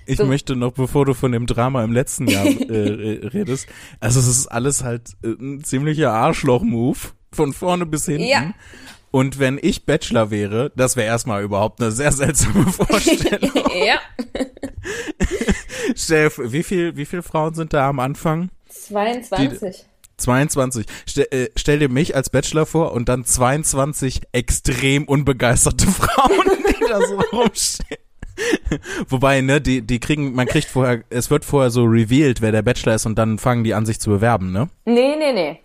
Ich 0.06 0.18
so. 0.18 0.26
möchte 0.26 0.56
noch, 0.56 0.72
bevor 0.72 1.06
du 1.06 1.14
von 1.14 1.32
dem 1.32 1.46
Drama 1.46 1.84
im 1.84 1.94
letzten 1.94 2.28
Jahr 2.28 2.46
äh, 2.70 3.28
redest, 3.28 3.68
also 4.00 4.20
es 4.20 4.28
ist 4.28 4.48
alles 4.48 4.84
halt 4.84 5.12
äh, 5.24 5.28
ein 5.30 5.64
ziemlicher 5.64 6.12
Arschloch-Move, 6.12 6.98
von 7.32 7.54
vorne 7.54 7.86
bis 7.86 8.06
hinten. 8.06 8.28
Ja. 8.28 8.54
Und 9.12 9.40
wenn 9.40 9.60
ich 9.62 9.86
Bachelor 9.86 10.32
wäre, 10.32 10.72
das 10.76 10.96
wäre 10.96 11.08
erstmal 11.08 11.44
überhaupt 11.44 11.82
eine 11.82 11.92
sehr 11.92 12.12
seltsame 12.12 12.66
Vorstellung. 12.72 13.52
ja. 13.86 14.00
Chef, 15.96 16.40
wie 16.44 16.64
viel, 16.64 16.98
wie 16.98 17.06
viele 17.06 17.24
Frauen 17.24 17.54
sind 17.54 17.74
da 17.74 17.88
am 17.88 18.00
Anfang? 18.00 18.50
22. 18.70 19.60
Die, 19.60 19.86
22. 20.18 20.86
Stell, 21.06 21.28
äh, 21.32 21.50
stell 21.56 21.80
dir 21.80 21.90
mich 21.90 22.16
als 22.16 22.30
Bachelor 22.30 22.66
vor 22.66 22.92
und 22.92 23.10
dann 23.10 23.26
22 23.26 24.22
extrem 24.32 25.06
unbegeisterte 25.06 25.88
Frauen, 25.92 26.48
die 26.70 26.86
da 26.88 27.00
so 27.02 27.20
rumstehen. 27.38 28.00
Wobei, 29.10 29.42
ne, 29.42 29.62
die, 29.62 29.82
die 29.82 30.00
kriegen, 30.00 30.34
man 30.34 30.46
kriegt 30.46 30.68
vorher, 30.68 31.04
es 31.10 31.32
wird 31.32 31.44
vorher 31.44 31.72
so 31.72 31.84
revealed, 31.84 32.42
wer 32.42 32.52
der 32.52 32.62
Bachelor 32.62 32.96
ist 32.96 33.06
und 33.06 33.18
dann 33.18 33.40
fangen 33.40 33.64
die 33.64 33.74
an, 33.74 33.86
sich 33.86 34.00
zu 34.00 34.10
bewerben, 34.12 34.52
ne? 34.52 34.70
Nee, 34.86 35.16
nee, 35.18 35.34
nee. 35.34 35.60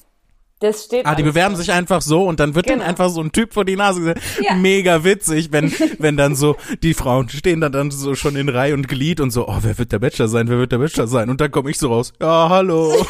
Das 0.62 0.84
steht 0.84 1.06
ah, 1.06 1.16
die 1.16 1.24
bewerben 1.24 1.56
so. 1.56 1.60
sich 1.60 1.72
einfach 1.72 2.00
so 2.02 2.24
und 2.24 2.38
dann 2.38 2.54
wird 2.54 2.66
genau. 2.66 2.78
denen 2.78 2.88
einfach 2.88 3.08
so 3.08 3.20
ein 3.20 3.32
Typ 3.32 3.52
vor 3.52 3.64
die 3.64 3.74
Nase 3.74 3.98
gesetzt. 3.98 4.22
Ja. 4.40 4.54
Mega 4.54 5.02
witzig, 5.02 5.50
wenn, 5.50 5.72
wenn 5.98 6.16
dann 6.16 6.36
so, 6.36 6.56
die 6.84 6.94
Frauen 6.94 7.28
stehen 7.28 7.60
dann, 7.60 7.72
dann 7.72 7.90
so 7.90 8.14
schon 8.14 8.36
in 8.36 8.48
Reihe 8.48 8.72
und 8.72 8.86
Glied 8.86 9.20
und 9.20 9.32
so, 9.32 9.48
oh, 9.48 9.58
wer 9.60 9.76
wird 9.76 9.90
der 9.90 9.98
Bachelor 9.98 10.28
sein, 10.28 10.48
wer 10.48 10.58
wird 10.58 10.70
der 10.70 10.78
Bachelor 10.78 11.08
sein? 11.08 11.30
Und 11.30 11.40
dann 11.40 11.50
komme 11.50 11.68
ich 11.68 11.78
so 11.78 11.88
raus, 11.88 12.12
ja, 12.20 12.48
hallo. 12.48 12.94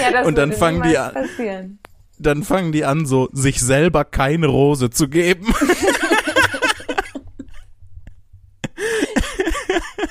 ja, 0.00 0.12
das 0.12 0.26
und 0.26 0.36
dann 0.36 0.52
fangen 0.52 0.82
die 0.82 0.98
an. 0.98 1.14
Passieren. 1.14 1.78
Dann 2.18 2.42
fangen 2.42 2.72
die 2.72 2.84
an, 2.84 3.06
so 3.06 3.28
sich 3.32 3.60
selber 3.60 4.04
keine 4.04 4.46
Rose 4.46 4.90
zu 4.90 5.08
geben. 5.08 5.46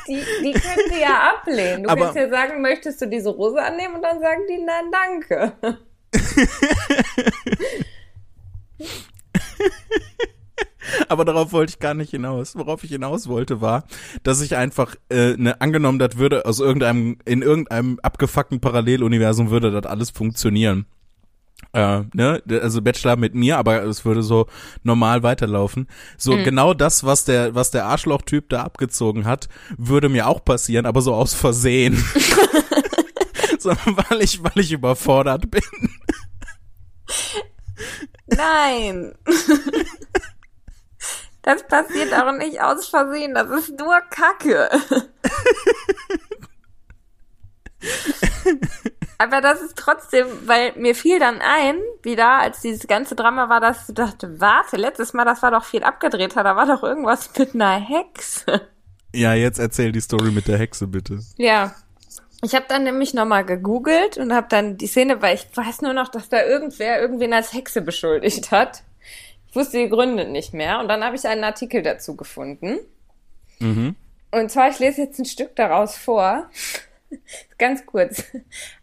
die, 0.08 0.24
die 0.44 0.54
können 0.54 0.90
sie 0.92 1.02
ja 1.02 1.34
ablehnen. 1.34 1.84
Du 1.84 1.90
Aber, 1.90 2.06
kannst 2.06 2.18
ja 2.18 2.30
sagen, 2.30 2.62
möchtest 2.62 3.02
du 3.02 3.08
diese 3.08 3.30
Rose 3.30 3.62
annehmen 3.62 3.96
und 3.96 4.04
dann 4.04 4.20
sagen 4.20 4.42
die, 4.48 4.60
nein, 4.64 4.92
danke. 4.92 5.54
Aber 11.10 11.26
darauf 11.26 11.52
wollte 11.52 11.72
ich 11.72 11.80
gar 11.80 11.94
nicht 11.94 12.12
hinaus. 12.12 12.56
Worauf 12.56 12.84
ich 12.84 12.92
hinaus 12.92 13.28
wollte, 13.28 13.62
war, 13.62 13.86
dass 14.24 14.42
ich 14.42 14.56
einfach 14.56 14.96
äh, 15.10 15.36
ne, 15.38 15.60
angenommen, 15.62 16.00
das 16.00 16.18
würde 16.18 16.46
aus 16.46 16.60
irgendeinem, 16.60 17.18
in 17.26 17.42
irgendeinem 17.42 18.00
abgefuckten 18.02 18.60
Paralleluniversum 18.60 19.50
würde 19.50 19.72
das 19.72 19.86
alles 19.86 20.10
funktionieren. 20.10 20.86
Äh, 21.74 22.04
ne, 22.14 22.42
also 22.62 22.82
Bachelor 22.82 23.16
mit 23.16 23.34
mir, 23.34 23.58
aber 23.58 23.84
es 23.84 24.06
würde 24.06 24.24
so 24.24 24.48
normal 24.84 25.24
weiterlaufen. 25.24 25.88
So 26.18 26.34
mhm. 26.34 26.44
genau 26.44 26.74
das, 26.74 27.04
was 27.04 27.26
der, 27.26 27.56
was 27.56 27.72
der 27.72 27.86
Arschloch-Typ 27.86 28.50
da 28.50 28.64
abgezogen 28.64 29.26
hat, 29.26 29.50
würde 29.78 30.10
mir 30.10 30.28
auch 30.28 30.44
passieren, 30.44 30.86
aber 30.86 31.02
so 31.02 31.14
aus 31.14 31.34
Versehen. 31.34 31.96
so, 33.60 33.70
weil 33.70 34.22
ich, 34.22 34.44
weil 34.44 34.60
ich 34.60 34.72
überfordert 34.72 35.50
bin. 35.52 35.62
Nein. 38.28 39.14
Das 41.46 41.66
passiert 41.68 42.12
auch 42.12 42.32
nicht 42.32 42.60
aus 42.60 42.88
Versehen, 42.88 43.36
das 43.36 43.48
ist 43.52 43.80
nur 43.80 44.02
Kacke. 44.10 44.68
Aber 49.20 49.42
das 49.42 49.62
ist 49.62 49.78
trotzdem, 49.78 50.26
weil 50.46 50.74
mir 50.76 50.96
fiel 50.96 51.20
dann 51.20 51.42
ein, 51.42 51.78
wieder, 52.02 52.40
als 52.40 52.62
dieses 52.62 52.88
ganze 52.88 53.14
Drama 53.14 53.48
war, 53.48 53.62
dass 53.62 53.90
ich 53.90 53.94
dachte, 53.94 54.42
warte, 54.42 54.78
letztes 54.78 55.14
Mal, 55.14 55.24
das 55.24 55.44
war 55.44 55.52
doch 55.52 55.66
viel 55.66 55.84
abgedrehter, 55.84 56.44
da 56.44 56.56
war 56.56 56.66
doch 56.66 56.82
irgendwas 56.82 57.30
mit 57.38 57.54
einer 57.54 57.80
Hexe. 57.80 58.62
Ja, 59.14 59.36
jetzt 59.36 59.60
erzähl 59.60 59.92
die 59.92 60.02
Story 60.02 60.32
mit 60.32 60.48
der 60.48 60.58
Hexe, 60.58 60.88
bitte. 60.88 61.20
Ja. 61.38 61.76
Ich 62.44 62.56
habe 62.56 62.66
dann 62.68 62.82
nämlich 62.84 63.14
nochmal 63.14 63.46
gegoogelt 63.46 64.18
und 64.18 64.34
habe 64.34 64.48
dann 64.50 64.78
die 64.78 64.88
Szene, 64.88 65.22
weil 65.22 65.36
ich 65.36 65.46
weiß 65.56 65.84
nur 65.84 65.94
noch, 65.94 66.08
dass 66.08 66.28
da 66.28 66.44
irgendwer 66.44 67.00
irgendwen 67.00 67.34
als 67.34 67.54
Hexe 67.54 67.82
beschuldigt 67.82 68.50
hat. 68.50 68.82
Ich 69.56 69.58
wusste 69.58 69.78
die 69.78 69.88
Gründe 69.88 70.28
nicht 70.28 70.54
mehr. 70.54 70.82
Und 70.82 70.90
dann 70.90 71.02
habe 71.02 71.16
ich 71.16 71.26
einen 71.26 71.46
Artikel 71.46 71.82
dazu 71.82 72.18
gefunden. 72.18 72.78
Mhm. 73.60 73.96
Und 74.30 74.52
zwar, 74.52 74.68
ich 74.68 74.80
lese 74.80 75.04
jetzt 75.04 75.18
ein 75.18 75.24
Stück 75.24 75.56
daraus 75.56 75.96
vor. 75.96 76.50
Ganz 77.58 77.86
kurz. 77.86 78.26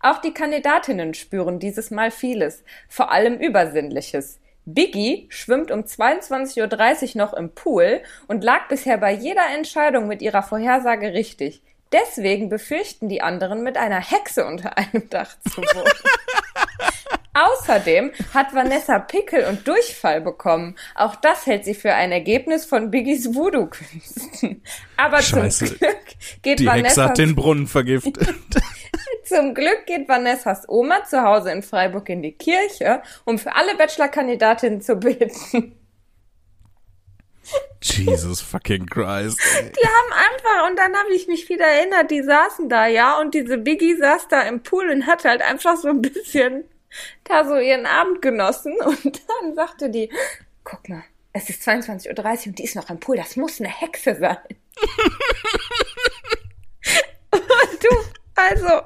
Auch 0.01 0.23
die 0.23 0.33
Kandidatinnen 0.33 1.13
spüren 1.13 1.59
dieses 1.59 1.91
Mal 1.91 2.11
vieles, 2.11 2.65
vor 2.89 3.13
allem 3.13 3.39
Übersinnliches. 3.39 4.41
Biggie 4.65 5.27
schwimmt 5.29 5.71
um 5.71 5.81
22.30 5.81 7.17
Uhr 7.17 7.19
noch 7.19 7.35
im 7.35 7.55
Pool 7.55 8.01
und 8.27 8.43
lag 8.43 8.69
bisher 8.69 8.97
bei 8.97 9.13
jeder 9.13 9.55
Entscheidung 9.55 10.09
mit 10.09 10.23
ihrer 10.23 10.43
Vorhersage 10.43 11.13
richtig. 11.13 11.61
Deswegen 11.93 12.49
befürchten 12.49 13.11
die 13.11 13.21
anderen, 13.21 13.63
mit 13.63 13.77
einer 13.77 14.01
Hexe 14.01 14.47
unter 14.47 14.79
einem 14.79 15.11
Dach 15.11 15.37
zu 15.51 15.61
wohnen. 15.61 15.93
Außerdem 17.35 18.13
hat 18.35 18.55
Vanessa 18.55 18.99
Pickel 18.99 19.45
und 19.45 19.67
Durchfall 19.67 20.21
bekommen. 20.21 20.77
Auch 20.95 21.17
das 21.17 21.47
hält 21.47 21.65
sie 21.65 21.75
für 21.75 21.95
ein 21.95 22.13
Ergebnis 22.13 22.67
von 22.67 22.91
Biggies 22.91 23.35
Voodoo-Künsten. 23.35 24.63
Aber 24.99 25.23
Scheiße. 25.23 25.67
zum 25.67 25.79
Glück 25.79 26.05
geht 26.43 26.61
Die 26.61 26.67
Vanessas... 26.67 26.89
Hexe 26.89 27.05
hat 27.05 27.19
den 27.19 27.35
Brunnen 27.35 27.67
vergiftet. 27.67 28.37
zum 29.25 29.55
Glück 29.55 29.87
geht 29.87 30.09
Vanessas 30.09 30.69
Oma 30.69 31.05
zu 31.05 31.23
Hause 31.23 31.53
in 31.53 31.63
Freiburg 31.63 32.11
in 32.11 32.23
die 32.23 32.33
Kirche, 32.33 33.03
um 33.25 33.39
für 33.39 33.55
alle 33.55 33.77
Bachelor-Kandidatinnen 33.77 34.83
zu 34.83 34.97
beten. 34.97 35.79
Jesus 37.83 38.41
fucking 38.41 38.87
Christ. 38.87 39.41
Die 39.41 39.89
haben 39.89 40.13
einfach, 40.13 40.71
und 40.71 40.79
dann 40.79 40.95
habe 40.95 41.13
ich 41.15 41.27
mich 41.27 41.49
wieder 41.49 41.67
erinnert, 41.67 42.11
die 42.11 42.23
saßen 42.23 42.69
da, 42.69 42.87
ja, 42.87 43.19
und 43.19 43.35
diese 43.35 43.59
Biggie 43.59 43.97
saß 43.97 44.29
da 44.29 44.43
im 44.43 44.63
Pool 44.63 44.91
und 44.91 45.07
hat 45.07 45.25
halt 45.25 45.43
einfach 45.43 45.77
so 45.77 45.89
ein 45.89 46.03
bisschen 46.03 46.65
da 47.25 47.45
so 47.47 47.57
ihren 47.57 47.87
Abend 47.87 48.23
genossen 48.23 48.75
und 48.85 49.23
dann 49.29 49.55
sagte 49.55 49.91
die, 49.91 50.11
guck 50.65 50.89
mal, 50.89 51.05
es 51.33 51.49
ist 51.49 51.67
22.30 51.67 52.09
Uhr 52.09 52.47
und 52.49 52.59
die 52.59 52.65
ist 52.65 52.77
noch 52.77 52.91
im 52.91 53.01
Pool, 53.01 53.17
das 53.17 53.37
muss 53.37 53.61
eine 53.61 53.71
Hexe 53.71 54.17
sein. 54.19 54.37
und 57.31 57.41
du, 57.83 57.89
also. 58.35 58.83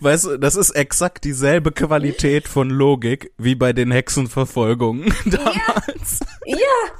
Weißt 0.00 0.24
du, 0.24 0.36
das 0.38 0.56
ist 0.56 0.70
exakt 0.70 1.24
dieselbe 1.24 1.72
Qualität 1.72 2.48
von 2.48 2.68
Logik 2.68 3.32
wie 3.38 3.54
bei 3.54 3.72
den 3.72 3.90
Hexenverfolgungen 3.90 5.14
damals. 5.24 6.20
Ja, 6.44 6.56
ja. 6.56 6.92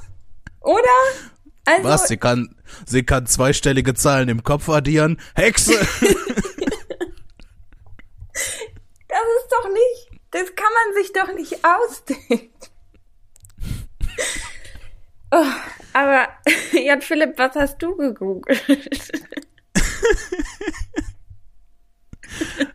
oder? 0.61 0.81
Also, 1.65 1.83
Was? 1.83 2.07
Sie 2.07 2.17
kann, 2.17 2.55
sie 2.85 3.03
kann 3.03 3.25
zweistellige 3.25 3.93
Zahlen 3.95 4.29
im 4.29 4.43
Kopf 4.43 4.69
addieren? 4.69 5.19
Hexe! 5.35 5.79
Das 9.15 9.23
ist 9.41 9.49
doch 9.49 9.69
nicht, 9.69 10.11
das 10.31 10.55
kann 10.55 10.73
man 10.73 10.93
sich 11.01 11.13
doch 11.13 11.33
nicht 11.33 11.63
ausdenken. 11.63 12.49
Oh, 15.31 15.45
aber, 15.93 16.27
Jan 16.73 17.01
Philipp, 17.01 17.37
was 17.37 17.55
hast 17.55 17.77
du 17.77 17.95
gegoogelt? 17.95 18.61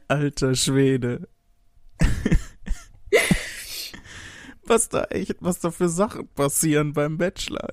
Alter 0.09 0.55
Schwede. 0.55 1.29
was 4.63 4.89
da 4.89 5.05
echt, 5.11 5.37
was 5.41 5.61
da 5.61 5.71
für 5.71 5.91
Sachen 5.91 6.27
passieren 6.29 6.95
beim 6.95 7.19
Bachelor. 7.19 7.69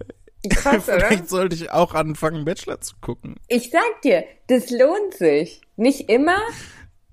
Krass, 0.49 0.84
Vielleicht 0.84 1.22
oder? 1.22 1.30
sollte 1.30 1.55
ich 1.55 1.72
auch 1.72 1.93
anfangen, 1.93 2.43
Bachelor 2.43 2.82
zu 2.82 2.95
gucken. 2.99 3.38
Ich 3.47 3.72
sag 3.72 4.01
dir, 4.01 4.26
das 4.47 4.70
lohnt 4.72 5.13
sich. 5.13 5.61
Nicht 5.78 6.09
immer, 6.09 6.39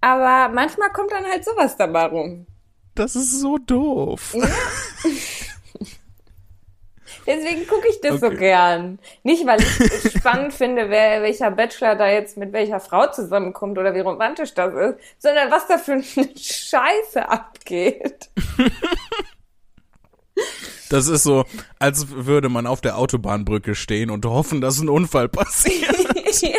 aber 0.04 0.52
manchmal 0.52 0.92
kommt 0.92 1.10
dann 1.12 1.24
halt 1.24 1.42
sowas 1.46 1.78
dabei 1.78 2.04
rum. 2.04 2.46
Das 2.94 3.16
ist 3.16 3.40
so 3.40 3.56
doof. 3.56 4.34
Ja. 4.34 4.46
Deswegen 7.26 7.66
gucke 7.66 7.88
ich 7.88 8.02
das 8.02 8.22
okay. 8.22 8.30
so 8.30 8.38
gern. 8.38 8.98
Nicht, 9.22 9.46
weil 9.46 9.62
ich 9.62 9.80
es 9.80 10.12
spannend 10.18 10.52
finde, 10.52 10.90
wer, 10.90 11.22
welcher 11.22 11.50
Bachelor 11.50 11.94
da 11.94 12.06
jetzt 12.06 12.36
mit 12.36 12.52
welcher 12.52 12.80
Frau 12.80 13.10
zusammenkommt 13.10 13.78
oder 13.78 13.94
wie 13.94 14.00
romantisch 14.00 14.52
das 14.52 14.74
ist, 14.74 14.98
sondern 15.18 15.50
was 15.50 15.66
da 15.68 15.78
für 15.78 15.92
eine 15.92 16.04
Scheiße 16.36 17.26
abgeht. 17.26 18.28
Das 20.90 21.08
ist 21.08 21.22
so, 21.22 21.46
als 21.78 22.10
würde 22.10 22.50
man 22.50 22.66
auf 22.66 22.82
der 22.82 22.98
Autobahnbrücke 22.98 23.74
stehen 23.74 24.10
und 24.10 24.26
hoffen, 24.26 24.60
dass 24.60 24.80
ein 24.80 24.90
Unfall 24.90 25.30
passiert. 25.30 26.13
ja, 26.42 26.58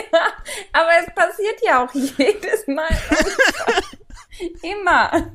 aber 0.72 0.90
es 1.00 1.14
passiert 1.14 1.60
ja 1.64 1.86
auch 1.86 1.94
jedes 1.94 2.66
Mal. 2.68 2.90
Immer. 4.62 5.32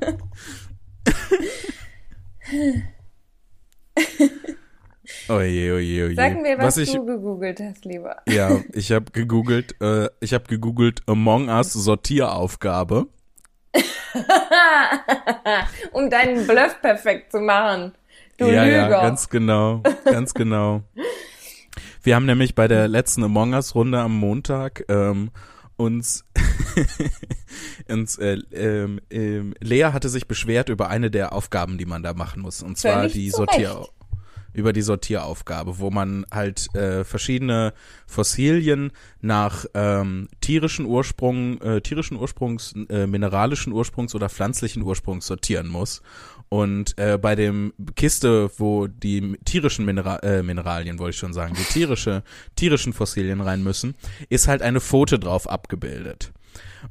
Oje, 5.27 5.73
oje, 5.73 6.05
oje. 6.05 6.15
Sag 6.15 6.41
mir, 6.41 6.57
was, 6.57 6.65
was 6.65 6.77
ich, 6.77 6.93
du 6.93 7.05
gegoogelt 7.05 7.59
hast, 7.59 7.85
lieber. 7.85 8.17
Ja, 8.27 8.61
ich 8.73 8.91
habe 8.91 9.11
gegoogelt, 9.11 9.75
äh, 9.81 10.09
ich 10.19 10.33
habe 10.33 10.45
gegoogelt 10.47 11.01
Among 11.07 11.49
Us 11.49 11.73
Sortieraufgabe. 11.73 13.07
um 15.93 16.09
deinen 16.09 16.45
Bluff 16.45 16.81
perfekt 16.81 17.31
zu 17.31 17.39
machen. 17.39 17.93
Du 18.37 18.47
ja, 18.47 18.63
Lüger. 18.63 18.77
ja, 18.77 18.89
ganz 18.89 19.29
genau, 19.29 19.81
ganz 20.03 20.33
genau. 20.33 20.81
Wir 22.03 22.15
haben 22.15 22.25
nämlich 22.25 22.55
bei 22.55 22.67
der 22.67 22.87
letzten 22.87 23.23
Among 23.23 23.53
Us 23.53 23.75
Runde 23.75 23.99
am 23.99 24.15
Montag 24.15 24.85
ähm, 24.89 25.31
uns, 25.77 26.25
uns 27.89 28.17
äh, 28.17 28.37
ähm, 28.51 28.99
äh, 29.09 29.41
Lea 29.59 29.91
hatte 29.93 30.09
sich 30.09 30.27
beschwert 30.27 30.69
über 30.69 30.89
eine 30.89 31.09
der 31.09 31.33
Aufgaben, 31.33 31.77
die 31.77 31.85
man 31.85 32.03
da 32.03 32.13
machen 32.13 32.41
muss, 32.41 32.61
und 32.61 32.77
zwar 32.77 33.07
die 33.07 33.29
Sortier 33.29 33.87
über 34.53 34.73
die 34.73 34.81
Sortieraufgabe, 34.81 35.79
wo 35.79 35.89
man 35.89 36.25
halt 36.31 36.73
äh, 36.75 37.03
verschiedene 37.03 37.73
Fossilien 38.05 38.91
nach 39.21 39.65
ähm, 39.73 40.27
tierischen 40.41 40.85
Ursprung, 40.85 41.61
äh, 41.61 41.81
tierischen 41.81 42.17
Ursprungs, 42.17 42.73
äh, 42.89 43.07
mineralischen 43.07 43.71
Ursprungs 43.73 44.13
oder 44.13 44.29
pflanzlichen 44.29 44.83
Ursprungs 44.83 45.25
sortieren 45.25 45.67
muss. 45.67 46.01
Und 46.53 46.97
äh, 46.97 47.17
bei 47.17 47.35
dem 47.35 47.71
Kiste, 47.95 48.51
wo 48.57 48.87
die 48.87 49.37
tierischen 49.45 49.85
Minera 49.85 50.17
äh, 50.17 50.43
Mineralien, 50.43 50.99
wollte 50.99 51.11
ich 51.11 51.17
schon 51.17 51.31
sagen, 51.31 51.55
die 51.57 51.63
tierische, 51.63 52.23
tierischen 52.57 52.91
Fossilien 52.91 53.39
rein 53.39 53.63
müssen, 53.63 53.95
ist 54.27 54.49
halt 54.49 54.61
eine 54.61 54.81
Pfote 54.81 55.17
drauf 55.17 55.49
abgebildet. 55.49 56.33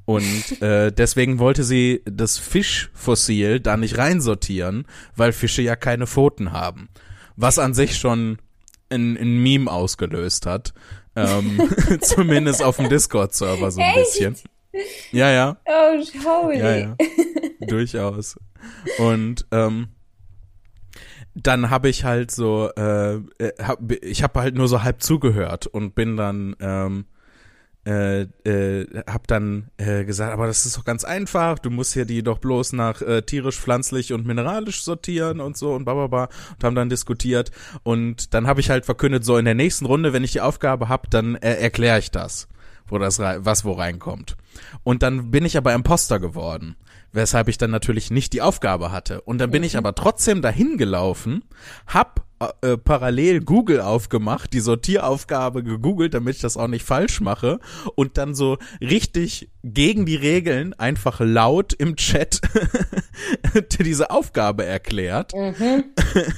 Und 0.07 0.63
äh, 0.63 0.91
deswegen 0.91 1.39
wollte 1.39 1.63
sie 1.63 2.01
das 2.07 2.39
Fischfossil 2.39 3.61
da 3.61 3.77
nicht 3.77 3.99
reinsortieren, 3.99 4.87
weil 5.15 5.33
Fische 5.33 5.61
ja 5.61 5.77
keine 5.77 6.07
Pfoten 6.07 6.53
haben. 6.53 6.89
Was 7.37 7.59
an 7.59 7.75
sich 7.75 7.99
schon 7.99 8.39
ein, 8.89 9.19
ein 9.19 9.43
Meme 9.43 9.71
ausgelöst 9.71 10.47
hat. 10.47 10.73
Ähm, 11.15 11.61
zumindest 12.01 12.63
auf 12.63 12.77
dem 12.79 12.89
Discord-Server 12.89 13.71
so 13.71 13.83
ein 13.83 13.95
Echt? 13.95 13.97
bisschen. 13.97 14.37
Ja, 15.13 15.31
ja. 15.31 15.57
Oh, 15.65 16.05
schau 16.23 16.51
Ja, 16.51 16.77
ja. 16.77 16.97
Durchaus. 17.61 18.39
Und 18.99 19.47
ähm, 19.51 19.89
dann 21.35 21.71
habe 21.71 21.89
ich 21.89 22.05
halt 22.05 22.31
so, 22.31 22.71
äh, 22.77 23.17
äh 23.17 23.53
hab, 23.63 23.91
ich 23.91 24.23
habe 24.23 24.41
halt 24.41 24.55
nur 24.55 24.69
so 24.69 24.83
halb 24.83 25.03
zugehört 25.03 25.67
und 25.67 25.95
bin 25.95 26.17
dann 26.17 26.57
ähm, 26.61 27.07
äh, 27.87 28.23
äh, 28.45 29.03
hab 29.07 29.27
dann 29.27 29.71
äh, 29.79 30.05
gesagt, 30.05 30.33
aber 30.33 30.47
das 30.47 30.67
ist 30.67 30.77
doch 30.77 30.85
ganz 30.85 31.05
einfach, 31.05 31.59
du 31.59 31.71
musst 31.71 31.95
hier 31.95 32.05
die 32.05 32.23
doch 32.23 32.39
bloß 32.39 32.75
nach 32.75 33.01
äh, 33.01 33.23
tierisch, 33.23 33.59
pflanzlich 33.59 34.13
und 34.13 34.27
mineralisch 34.27 34.83
sortieren 34.83 35.41
und 35.41 35.57
so 35.57 35.73
und 35.73 35.87
bababa 35.87 36.29
und 36.55 36.65
haben 36.65 36.75
dann 36.75 36.91
diskutiert 36.91 37.51
und 37.83 38.35
dann 38.35 38.47
habe 38.47 38.61
ich 38.61 38.69
halt 38.69 38.85
verkündet, 38.85 39.25
so 39.25 39.39
in 39.39 39.47
der 39.47 39.55
nächsten 39.55 39.87
Runde, 39.87 40.13
wenn 40.13 40.25
ich 40.25 40.33
die 40.33 40.43
Aufgabe 40.43 40.91
hab, 40.91 41.11
dann 41.11 41.37
äh, 41.37 41.55
erkläre 41.55 41.99
ich 41.99 42.11
das, 42.11 42.49
wo 42.87 42.99
das 42.99 43.19
was 43.19 43.65
wo 43.65 43.73
reinkommt. 43.73 44.37
Und 44.83 45.03
dann 45.03 45.31
bin 45.31 45.45
ich 45.45 45.57
aber 45.57 45.75
Imposter 45.75 46.21
geworden 46.21 46.77
weshalb 47.13 47.49
ich 47.49 47.59
dann 47.59 47.71
natürlich 47.71 48.11
nicht 48.11 48.33
die 48.33 48.43
Aufgabe 48.43 48.93
hatte. 48.93 49.21
Und 49.23 49.39
dann 49.39 49.51
bin 49.51 49.63
mhm. 49.63 49.67
ich 49.67 49.77
aber 49.77 49.95
trotzdem 49.95 50.43
dahin 50.43 50.79
gelaufen, 50.79 51.43
hab 51.87 52.25
äh, 52.63 52.77
parallel 52.79 53.41
Google 53.41 53.81
aufgemacht, 53.81 54.53
die 54.53 54.61
Sortieraufgabe 54.61 55.63
gegoogelt, 55.63 56.15
damit 56.15 56.37
ich 56.37 56.43
das 56.43 56.57
auch 56.57 56.69
nicht 56.69 56.85
falsch 56.85 57.21
mache 57.21 57.61
und 57.97 58.17
dann 58.17 58.35
so 58.35 58.59
richtig 58.81 59.51
gegen 59.63 60.07
die 60.07 60.17
Regeln 60.17 60.73
einfach 60.75 61.21
laut 61.21 61.73
im 61.73 61.97
Chat 61.97 62.41
diese 63.81 64.11
Aufgabe 64.11 64.65
erklärt, 64.65 65.33
mhm. 65.35 65.85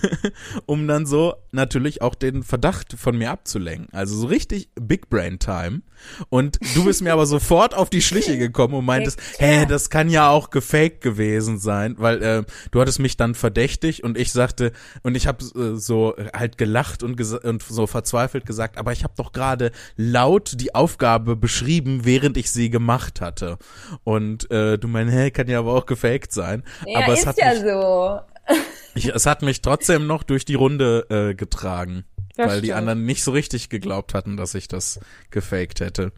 um 0.67 0.89
dann 0.89 1.07
so 1.07 1.35
natürlich 1.53 2.03
auch 2.03 2.15
den 2.15 2.43
Verdacht 2.43 2.95
von 2.99 3.17
mir 3.17 3.31
abzulenken. 3.31 3.89
Also 3.93 4.17
so 4.17 4.27
richtig 4.27 4.71
Big 4.75 5.09
Brain 5.09 5.39
Time. 5.39 5.83
Und 6.31 6.59
du 6.75 6.85
bist 6.85 7.03
mir 7.03 7.13
aber 7.13 7.27
sofort 7.27 7.75
auf 7.75 7.89
die 7.91 8.03
Schliche 8.03 8.37
gekommen 8.37 8.75
und 8.75 8.85
meintest, 8.85 9.21
hä, 9.39 9.67
das 9.67 9.89
kann 9.89 10.09
ja 10.09 10.31
auch 10.31 10.51
gefaked 10.51 11.01
gewesen 11.01 11.59
sein, 11.59 11.95
weil 11.99 12.23
äh, 12.23 12.43
du 12.71 12.81
hattest 12.81 12.99
mich 12.99 13.17
dann 13.17 13.35
verdächtig 13.35 14.03
und 14.03 14.19
ich 14.19 14.33
sagte, 14.33 14.73
und 15.03 15.17
ich 15.17 15.27
habe 15.27 15.45
äh, 15.45 15.77
so 15.77 16.15
halt 16.35 16.59
gelacht 16.59 17.03
und, 17.03 17.21
und 17.21 17.63
so 17.63 17.87
verzweifelt 17.87 18.47
gesagt, 18.47 18.79
aber 18.79 18.93
ich 18.93 19.05
habe 19.05 19.15
doch 19.17 19.33
gerade 19.33 19.71
laut 19.97 20.61
die 20.61 20.75
Aufgabe 20.75 21.37
beschrieben, 21.37 22.01
während 22.05 22.37
ich 22.37 22.51
sie 22.51 22.71
gemacht 22.71 23.12
hatte. 23.21 23.59
Und 24.05 24.51
äh, 24.51 24.79
du 24.79 24.89
meinst, 24.89 25.15
hä, 25.15 25.31
kann 25.31 25.49
ja 25.49 25.59
aber 25.59 25.75
auch 25.75 25.87
gefaked 25.87 26.33
sein. 26.33 26.63
Ja, 26.87 27.01
aber 27.01 27.13
ist 27.13 27.21
es 27.21 27.27
hat 27.27 27.39
ja 27.39 27.53
mich, 27.53 27.63
so. 27.63 28.21
Ich, 28.95 29.09
es 29.09 29.25
hat 29.25 29.41
mich 29.41 29.63
trotzdem 29.63 30.07
noch 30.07 30.23
durch 30.23 30.45
die 30.45 30.55
Runde 30.55 31.07
äh, 31.09 31.35
getragen. 31.35 32.05
Das 32.37 32.47
weil 32.47 32.51
stimmt. 32.51 32.65
die 32.67 32.73
anderen 32.73 33.05
nicht 33.07 33.25
so 33.25 33.31
richtig 33.31 33.69
geglaubt 33.69 34.15
hatten, 34.15 34.37
dass 34.37 34.55
ich 34.55 34.69
das 34.69 35.01
gefaked 35.31 35.81
hätte. 35.81 36.13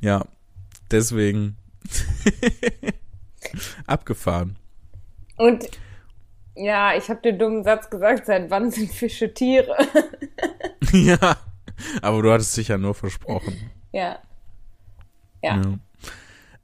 Ja, 0.00 0.24
deswegen 0.90 1.56
abgefahren. 3.86 4.56
Und 5.36 5.68
ja, 6.54 6.96
ich 6.96 7.08
habe 7.08 7.20
den 7.20 7.38
dummen 7.38 7.64
Satz 7.64 7.88
gesagt, 7.90 8.26
seit 8.26 8.50
wann 8.50 8.70
sind 8.70 8.92
Fische 8.92 9.32
Tiere? 9.32 9.76
ja, 10.92 11.36
aber 12.02 12.22
du 12.22 12.32
hattest 12.32 12.56
dich 12.56 12.68
ja 12.68 12.78
nur 12.78 12.94
versprochen. 12.94 13.70
Ja. 13.92 14.18
Ja. 15.42 15.56
ja. 15.56 15.78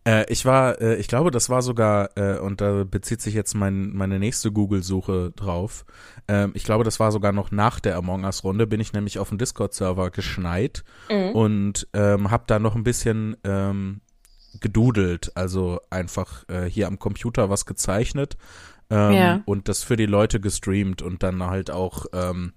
Äh, 0.07 0.31
ich 0.31 0.45
war, 0.45 0.81
äh, 0.81 0.97
ich 0.97 1.09
glaube, 1.09 1.31
das 1.31 1.49
war 1.49 1.63
sogar, 1.63 2.11
äh, 2.17 2.39
und 2.39 2.61
da 2.61 2.85
bezieht 2.85 3.23
sich 3.23 3.35
jetzt 3.35 3.55
mein, 3.55 3.95
meine 3.95 4.19
nächste 4.19 4.53
Google-Suche 4.53 5.33
drauf. 5.35 5.85
Ähm, 6.29 6.53
ich 6.55 6.65
glaube, 6.65 6.85
das 6.85 7.01
war 7.01 7.11
sogar 7.11 7.33
noch 7.33 7.51
nach 7.51 7.81
der 7.81 7.97
Among 7.97 8.25
Us-Runde, 8.25 8.67
bin 8.67 8.81
ich 8.81 8.93
nämlich 8.93 9.19
auf 9.19 9.31
dem 9.31 9.39
Discord-Server 9.39 10.11
geschneit 10.11 10.85
mhm. 11.11 11.31
und 11.31 11.89
ähm, 11.95 12.31
habe 12.31 12.45
da 12.47 12.59
noch 12.59 12.75
ein 12.75 12.85
bisschen 12.85 13.37
ähm, 13.45 14.03
gedudelt, 14.61 15.33
also 15.35 15.81
einfach 15.91 16.45
äh, 16.49 16.65
hier 16.65 16.87
am 16.87 16.99
Computer 16.99 17.51
was 17.51 17.67
gezeichnet 17.67 18.37
ähm, 18.91 19.13
ja. 19.13 19.43
und 19.47 19.69
das 19.69 19.83
für 19.83 19.97
die 19.97 20.07
Leute 20.07 20.39
gestreamt 20.39 21.03
und 21.03 21.23
dann 21.23 21.43
halt 21.43 21.71
auch 21.71 22.07
ähm, 22.13 22.53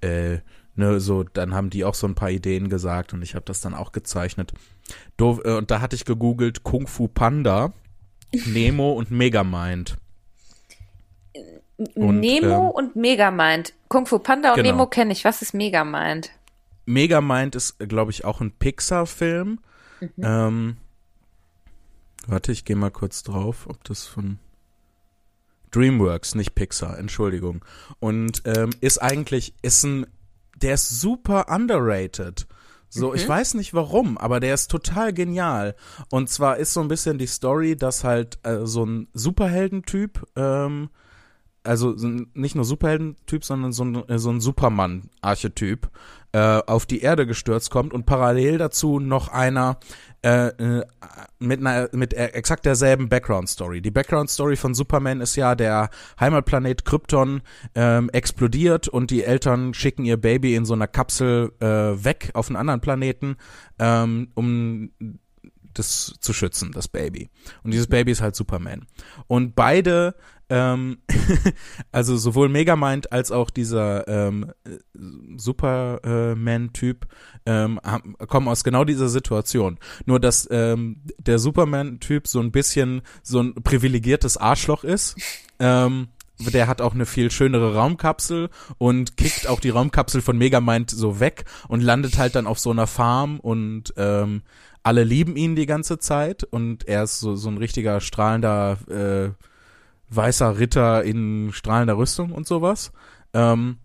äh, 0.00 0.38
ne, 0.74 1.00
so, 1.00 1.24
dann 1.24 1.54
haben 1.54 1.70
die 1.70 1.84
auch 1.84 1.94
so 1.94 2.06
ein 2.06 2.14
paar 2.14 2.30
Ideen 2.30 2.68
gesagt 2.68 3.12
und 3.12 3.22
ich 3.22 3.34
habe 3.34 3.44
das 3.44 3.60
dann 3.60 3.74
auch 3.74 3.92
gezeichnet. 3.92 4.52
Doof, 5.16 5.40
äh, 5.44 5.54
und 5.54 5.70
da 5.70 5.80
hatte 5.80 5.96
ich 5.96 6.04
gegoogelt 6.04 6.62
Kung 6.62 6.86
Fu 6.86 7.08
Panda, 7.08 7.72
Nemo 8.46 8.92
und 8.92 9.10
Megamind. 9.10 9.96
Und, 11.94 12.20
Nemo 12.20 12.68
ähm, 12.68 12.70
und 12.70 12.96
Megamind. 12.96 13.72
Kung 13.88 14.06
Fu 14.06 14.18
Panda 14.18 14.50
und 14.50 14.56
genau. 14.56 14.68
Nemo 14.70 14.86
kenne 14.86 15.12
ich. 15.12 15.24
Was 15.24 15.42
ist 15.42 15.54
Megamind? 15.54 16.30
Megamind 16.84 17.54
ist, 17.54 17.78
glaube 17.78 18.10
ich, 18.10 18.24
auch 18.24 18.40
ein 18.40 18.52
Pixar-Film. 18.52 19.60
Mhm. 20.00 20.08
Ähm, 20.22 20.76
warte, 22.26 22.52
ich 22.52 22.64
gehe 22.64 22.76
mal 22.76 22.90
kurz 22.90 23.22
drauf, 23.22 23.66
ob 23.68 23.82
das 23.84 24.06
von 24.06 24.38
DreamWorks, 25.70 26.34
nicht 26.34 26.54
Pixar, 26.54 26.98
Entschuldigung. 26.98 27.64
Und 27.98 28.42
ähm, 28.44 28.70
ist 28.80 28.98
eigentlich, 28.98 29.54
ist 29.62 29.84
ein, 29.84 30.06
der 30.62 30.74
ist 30.74 31.00
super 31.00 31.46
underrated. 31.48 32.46
So, 32.88 33.10
mhm. 33.10 33.14
ich 33.14 33.28
weiß 33.28 33.54
nicht 33.54 33.72
warum, 33.72 34.18
aber 34.18 34.40
der 34.40 34.54
ist 34.54 34.70
total 34.70 35.12
genial. 35.12 35.76
Und 36.10 36.28
zwar 36.28 36.56
ist 36.56 36.74
so 36.74 36.80
ein 36.80 36.88
bisschen 36.88 37.18
die 37.18 37.26
Story, 37.26 37.76
dass 37.76 38.02
halt 38.02 38.38
äh, 38.42 38.66
so 38.66 38.84
ein 38.84 39.08
Superheldentyp, 39.14 40.26
ähm, 40.36 40.90
also 41.64 41.94
nicht 42.34 42.54
nur 42.54 42.64
Superheldentyp, 42.64 43.44
sondern 43.44 43.72
so 43.72 43.84
ein, 43.84 44.08
äh, 44.08 44.18
so 44.18 44.30
ein 44.30 44.40
Superman-Archetyp, 44.40 45.90
äh, 46.32 46.62
auf 46.66 46.86
die 46.86 47.00
Erde 47.00 47.26
gestürzt 47.26 47.70
kommt 47.70 47.92
und 47.92 48.06
parallel 48.06 48.58
dazu 48.58 49.00
noch 49.00 49.28
einer, 49.28 49.78
äh, 50.22 50.48
äh, 50.48 50.84
mit 51.38 51.60
einer 51.60 51.88
mit 51.92 52.14
exakt 52.14 52.66
derselben 52.66 53.08
Background 53.08 53.48
Story. 53.48 53.80
Die 53.80 53.90
Background 53.90 54.30
Story 54.30 54.56
von 54.56 54.74
Superman 54.74 55.20
ist 55.20 55.36
ja 55.36 55.54
der 55.54 55.90
Heimatplanet 56.20 56.84
Krypton 56.84 57.42
ähm, 57.74 58.10
explodiert 58.10 58.86
und 58.86 59.10
die 59.10 59.24
Eltern 59.24 59.74
schicken 59.74 60.04
ihr 60.04 60.18
Baby 60.18 60.54
in 60.54 60.64
so 60.64 60.74
einer 60.74 60.86
Kapsel 60.86 61.52
äh, 61.60 61.66
weg 61.66 62.30
auf 62.34 62.48
einen 62.48 62.56
anderen 62.56 62.80
Planeten, 62.80 63.36
ähm, 63.78 64.28
um 64.34 64.90
das 65.74 66.14
zu 66.20 66.32
schützen, 66.32 66.72
das 66.72 66.88
Baby. 66.88 67.30
Und 67.62 67.72
dieses 67.72 67.86
Baby 67.86 68.12
ist 68.12 68.20
halt 68.20 68.36
Superman. 68.36 68.86
Und 69.26 69.54
beide 69.54 70.14
ähm, 70.50 70.98
also 71.92 72.16
sowohl 72.16 72.48
Megamind 72.48 73.12
als 73.12 73.30
auch 73.30 73.50
dieser 73.50 74.06
ähm, 74.08 74.52
Superman-Typ 75.36 77.06
ähm, 77.46 77.80
kommen 78.26 78.48
aus 78.48 78.64
genau 78.64 78.84
dieser 78.84 79.08
Situation. 79.08 79.78
Nur 80.04 80.20
dass 80.20 80.48
ähm, 80.50 81.02
der 81.18 81.38
Superman-Typ 81.38 82.26
so 82.26 82.40
ein 82.40 82.50
bisschen 82.50 83.02
so 83.22 83.40
ein 83.40 83.54
privilegiertes 83.54 84.36
Arschloch 84.36 84.84
ist. 84.84 85.16
Ähm, 85.60 86.08
der 86.40 86.66
hat 86.66 86.80
auch 86.80 86.94
eine 86.94 87.06
viel 87.06 87.30
schönere 87.30 87.74
Raumkapsel 87.74 88.48
und 88.78 89.16
kickt 89.18 89.46
auch 89.46 89.60
die 89.60 89.68
Raumkapsel 89.68 90.22
von 90.22 90.38
Megamind 90.38 90.90
so 90.90 91.20
weg 91.20 91.44
und 91.68 91.82
landet 91.82 92.18
halt 92.18 92.34
dann 92.34 92.46
auf 92.46 92.58
so 92.58 92.70
einer 92.70 92.86
Farm 92.86 93.38
und 93.40 93.92
ähm, 93.96 94.42
alle 94.82 95.04
lieben 95.04 95.36
ihn 95.36 95.56
die 95.56 95.66
ganze 95.66 95.98
Zeit 95.98 96.44
und 96.44 96.88
er 96.88 97.04
ist 97.04 97.20
so, 97.20 97.36
so 97.36 97.48
ein 97.48 97.58
richtiger 97.58 98.00
strahlender 98.00 98.78
äh, 98.88 99.30
weißer 100.14 100.58
Ritter 100.58 101.04
in 101.04 101.50
strahlender 101.52 101.96
Rüstung 101.96 102.32
und 102.32 102.46
sowas. 102.46 102.92
Ähm, 103.32 103.78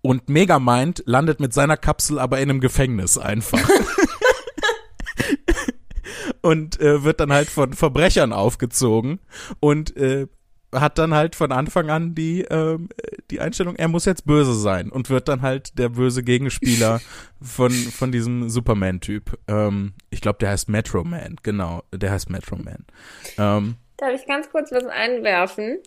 und 0.00 0.28
Megamind 0.28 1.02
landet 1.06 1.40
mit 1.40 1.52
seiner 1.52 1.76
Kapsel 1.76 2.18
aber 2.18 2.38
in 2.40 2.50
einem 2.50 2.60
Gefängnis 2.60 3.18
einfach. 3.18 3.60
und 6.42 6.80
äh, 6.80 7.04
wird 7.04 7.20
dann 7.20 7.32
halt 7.32 7.48
von 7.48 7.72
Verbrechern 7.72 8.32
aufgezogen 8.32 9.20
und 9.60 9.96
äh, 9.96 10.26
hat 10.72 10.98
dann 10.98 11.14
halt 11.14 11.34
von 11.34 11.52
Anfang 11.52 11.90
an 11.90 12.14
die 12.14 12.42
ähm, 12.42 12.88
die 13.30 13.40
Einstellung, 13.40 13.76
er 13.76 13.88
muss 13.88 14.04
jetzt 14.04 14.26
böse 14.26 14.54
sein 14.54 14.90
und 14.90 15.10
wird 15.10 15.28
dann 15.28 15.42
halt 15.42 15.78
der 15.78 15.90
böse 15.90 16.22
Gegenspieler 16.22 17.00
von 17.40 17.70
von 17.70 18.12
diesem 18.12 18.48
Superman-Typ. 18.48 19.38
Ähm, 19.48 19.94
ich 20.10 20.20
glaube, 20.20 20.38
der 20.38 20.50
heißt 20.50 20.68
Metro 20.68 21.04
Man, 21.04 21.36
genau, 21.42 21.82
der 21.92 22.10
heißt 22.10 22.30
Metro 22.30 22.56
Man. 22.56 22.84
Ähm, 23.38 23.76
Darf 23.96 24.12
ich 24.14 24.26
ganz 24.26 24.50
kurz 24.50 24.70
was 24.70 24.84
einwerfen? 24.86 25.78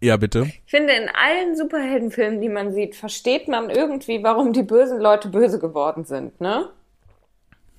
Ja, 0.00 0.16
bitte. 0.16 0.44
Ich 0.64 0.70
finde, 0.70 0.92
in 0.92 1.08
allen 1.08 1.56
Superheldenfilmen, 1.56 2.40
die 2.40 2.48
man 2.48 2.72
sieht, 2.72 2.94
versteht 2.94 3.48
man 3.48 3.68
irgendwie, 3.68 4.22
warum 4.22 4.52
die 4.52 4.62
bösen 4.62 5.00
Leute 5.00 5.28
böse 5.28 5.58
geworden 5.58 6.04
sind, 6.04 6.40
ne? 6.40 6.70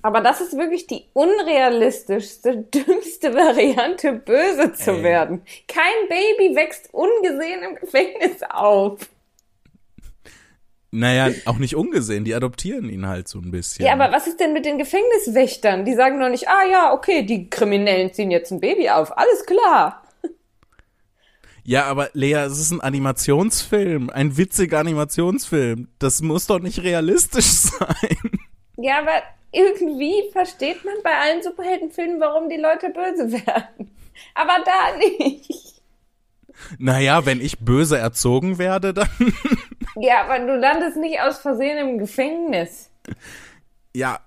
Aber 0.02 0.20
das 0.20 0.40
ist 0.40 0.56
wirklich 0.56 0.86
die 0.86 1.04
unrealistischste, 1.12 2.56
dümmste 2.74 3.34
Variante, 3.34 4.12
böse 4.12 4.72
zu 4.72 4.92
Ey. 4.92 5.02
werden. 5.02 5.42
Kein 5.68 6.08
Baby 6.08 6.56
wächst 6.56 6.88
ungesehen 6.92 7.62
im 7.62 7.76
Gefängnis 7.76 8.42
auf. 8.48 9.00
Naja, 10.92 11.30
auch 11.44 11.58
nicht 11.58 11.76
ungesehen, 11.76 12.24
die 12.24 12.34
adoptieren 12.34 12.88
ihn 12.88 13.06
halt 13.06 13.28
so 13.28 13.38
ein 13.38 13.52
bisschen. 13.52 13.86
Ja, 13.86 13.92
aber 13.92 14.10
was 14.10 14.26
ist 14.26 14.40
denn 14.40 14.52
mit 14.52 14.64
den 14.64 14.76
Gefängniswächtern? 14.76 15.84
Die 15.84 15.94
sagen 15.94 16.18
doch 16.18 16.28
nicht, 16.28 16.48
ah 16.48 16.64
ja, 16.68 16.92
okay, 16.92 17.22
die 17.22 17.48
Kriminellen 17.48 18.12
ziehen 18.12 18.32
jetzt 18.32 18.50
ein 18.50 18.60
Baby 18.60 18.90
auf, 18.90 19.16
alles 19.16 19.46
klar. 19.46 20.02
Ja, 21.62 21.84
aber 21.84 22.10
Lea, 22.14 22.32
es 22.32 22.58
ist 22.58 22.72
ein 22.72 22.80
Animationsfilm, 22.80 24.10
ein 24.10 24.36
witziger 24.36 24.80
Animationsfilm. 24.80 25.88
Das 26.00 26.22
muss 26.22 26.46
doch 26.48 26.58
nicht 26.58 26.82
realistisch 26.82 27.44
sein. 27.46 28.39
Ja, 28.80 28.98
aber 28.98 29.22
irgendwie 29.52 30.30
versteht 30.32 30.84
man 30.84 30.94
bei 31.02 31.16
allen 31.16 31.42
Superheldenfilmen, 31.42 32.20
warum 32.20 32.48
die 32.48 32.56
Leute 32.56 32.90
böse 32.90 33.32
werden. 33.46 33.90
Aber 34.34 34.56
da 34.64 34.96
nicht. 34.98 35.80
Naja, 36.78 37.24
wenn 37.26 37.40
ich 37.40 37.58
böse 37.58 37.98
erzogen 37.98 38.58
werde, 38.58 38.94
dann. 38.94 39.08
Ja, 39.96 40.22
aber 40.22 40.38
du 40.38 40.56
landest 40.56 40.96
nicht 40.96 41.20
aus 41.20 41.38
Versehen 41.38 41.76
im 41.76 41.98
Gefängnis. 41.98 42.90
Ja. 43.92 44.20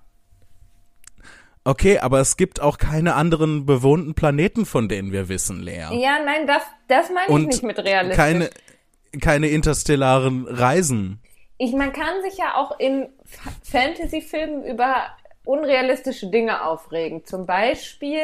Okay, 1.63 1.99
aber 1.99 2.19
es 2.19 2.35
gibt 2.35 2.59
auch 2.59 2.77
keine 2.77 3.15
anderen 3.15 3.65
bewohnten 3.65 4.13
Planeten, 4.13 4.65
von 4.65 4.89
denen 4.89 5.13
wir 5.13 5.29
wissen, 5.29 5.61
Lea. 5.61 5.87
Ja, 5.93 6.19
nein, 6.23 6.45
das, 6.45 6.63
das 6.89 7.09
meine 7.09 7.27
ich 7.27 7.29
Und 7.29 7.45
nicht 7.47 7.63
mit 7.63 7.79
realistisch. 7.79 8.17
Keine, 8.17 8.49
keine 9.21 9.47
interstellaren 9.47 10.45
Reisen. 10.47 11.22
Ich, 11.64 11.72
man 11.72 11.93
kann 11.93 12.22
sich 12.24 12.38
ja 12.38 12.55
auch 12.55 12.78
in 12.78 13.07
Fantasy-Filmen 13.64 14.66
über 14.66 14.95
unrealistische 15.45 16.28
Dinge 16.28 16.66
aufregen. 16.66 17.24
Zum 17.24 17.45
Beispiel, 17.45 18.20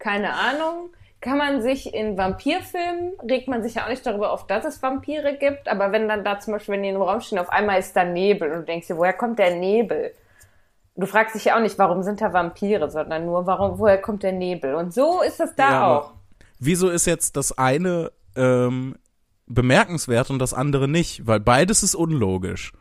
keine 0.00 0.34
Ahnung, 0.34 0.90
kann 1.20 1.38
man 1.38 1.62
sich 1.62 1.94
in 1.94 2.18
Vampirfilmen, 2.18 3.12
regt 3.30 3.46
man 3.46 3.62
sich 3.62 3.76
ja 3.76 3.84
auch 3.84 3.88
nicht 3.88 4.04
darüber 4.04 4.32
auf, 4.32 4.48
dass 4.48 4.64
es 4.64 4.82
Vampire 4.82 5.36
gibt, 5.36 5.68
aber 5.68 5.92
wenn 5.92 6.08
dann 6.08 6.24
da 6.24 6.40
zum 6.40 6.54
Beispiel, 6.54 6.74
wenn 6.74 6.82
die 6.82 6.88
in 6.88 6.96
einem 6.96 7.04
Raum 7.04 7.20
stehen, 7.20 7.38
auf 7.38 7.50
einmal 7.50 7.78
ist 7.78 7.94
da 7.94 8.02
Nebel 8.02 8.50
und 8.50 8.58
du 8.58 8.64
denkst 8.64 8.88
dir, 8.88 8.96
woher 8.96 9.12
kommt 9.12 9.38
der 9.38 9.54
Nebel? 9.54 10.12
Du 10.96 11.06
fragst 11.06 11.36
dich 11.36 11.44
ja 11.44 11.56
auch 11.56 11.60
nicht, 11.60 11.78
warum 11.78 12.02
sind 12.02 12.20
da 12.20 12.32
Vampire, 12.32 12.90
sondern 12.90 13.26
nur, 13.26 13.46
warum, 13.46 13.78
woher 13.78 13.98
kommt 13.98 14.24
der 14.24 14.32
Nebel? 14.32 14.74
Und 14.74 14.92
so 14.92 15.22
ist 15.22 15.38
es 15.38 15.54
da 15.54 15.70
ja, 15.70 15.98
auch. 15.98 16.14
Wieso 16.58 16.88
ist 16.88 17.06
jetzt 17.06 17.36
das 17.36 17.56
eine 17.56 18.10
ähm, 18.34 18.96
bemerkenswert 19.46 20.30
und 20.30 20.38
das 20.38 20.54
andere 20.54 20.88
nicht? 20.88 21.26
Weil 21.26 21.40
beides 21.40 21.82
ist 21.82 21.94
unlogisch. 21.94 22.72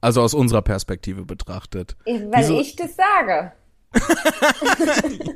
Also 0.00 0.22
aus 0.22 0.34
unserer 0.34 0.62
Perspektive 0.62 1.24
betrachtet. 1.24 1.96
Weil 2.06 2.30
wieso? 2.32 2.60
ich 2.60 2.76
das 2.76 2.96
sage. 2.96 3.52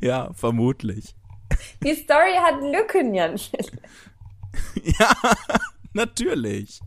ja, 0.00 0.32
vermutlich. 0.34 1.14
Die 1.82 1.94
Story 1.94 2.34
hat 2.40 2.60
Lücken, 2.60 3.14
Jan. 3.14 3.36
ja, 4.82 5.16
natürlich. 5.92 6.80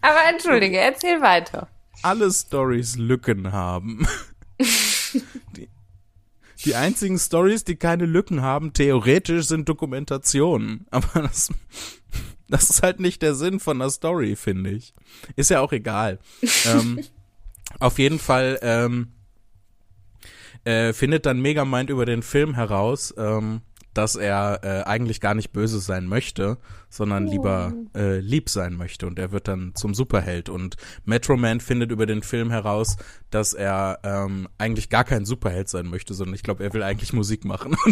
Aber 0.00 0.18
entschuldige, 0.28 0.78
erzähl 0.78 1.20
weiter. 1.20 1.68
Alle 2.02 2.30
Stories 2.30 2.96
Lücken 2.96 3.52
haben. 3.52 4.06
die, 6.64 6.74
einzigen 6.74 7.18
Stories, 7.18 7.64
die 7.64 7.76
keine 7.76 8.06
Lücken 8.06 8.42
haben, 8.42 8.72
theoretisch 8.72 9.46
sind 9.46 9.68
Dokumentationen. 9.68 10.86
Aber 10.90 11.22
das, 11.22 11.50
das 12.48 12.70
ist 12.70 12.82
halt 12.82 13.00
nicht 13.00 13.22
der 13.22 13.34
Sinn 13.34 13.60
von 13.60 13.80
einer 13.80 13.90
Story, 13.90 14.36
finde 14.36 14.70
ich. 14.70 14.94
Ist 15.36 15.50
ja 15.50 15.60
auch 15.60 15.72
egal. 15.72 16.18
ähm, 16.66 17.00
auf 17.78 17.98
jeden 17.98 18.18
Fall 18.18 18.58
ähm, 18.62 19.08
äh, 20.64 20.92
findet 20.92 21.26
dann 21.26 21.40
Megamind 21.40 21.90
über 21.90 22.06
den 22.06 22.22
Film 22.22 22.54
heraus, 22.54 23.14
ähm, 23.16 23.62
dass 23.94 24.16
er 24.16 24.60
äh, 24.62 24.82
eigentlich 24.84 25.20
gar 25.20 25.34
nicht 25.34 25.52
böse 25.52 25.80
sein 25.80 26.06
möchte, 26.06 26.58
sondern 26.88 27.26
lieber 27.26 27.72
oh. 27.74 27.98
äh, 27.98 28.20
lieb 28.20 28.48
sein 28.48 28.74
möchte 28.74 29.06
und 29.06 29.18
er 29.18 29.32
wird 29.32 29.48
dann 29.48 29.74
zum 29.74 29.94
Superheld 29.94 30.48
und 30.48 30.76
Metro 31.04 31.36
Man 31.36 31.60
findet 31.60 31.90
über 31.90 32.06
den 32.06 32.22
Film 32.22 32.50
heraus, 32.50 32.96
dass 33.30 33.52
er 33.54 33.98
ähm, 34.04 34.48
eigentlich 34.58 34.88
gar 34.88 35.04
kein 35.04 35.24
Superheld 35.24 35.68
sein 35.68 35.86
möchte, 35.86 36.14
sondern 36.14 36.34
ich 36.34 36.42
glaube, 36.42 36.64
er 36.64 36.72
will 36.72 36.82
eigentlich 36.82 37.12
Musik 37.12 37.44
machen. 37.44 37.76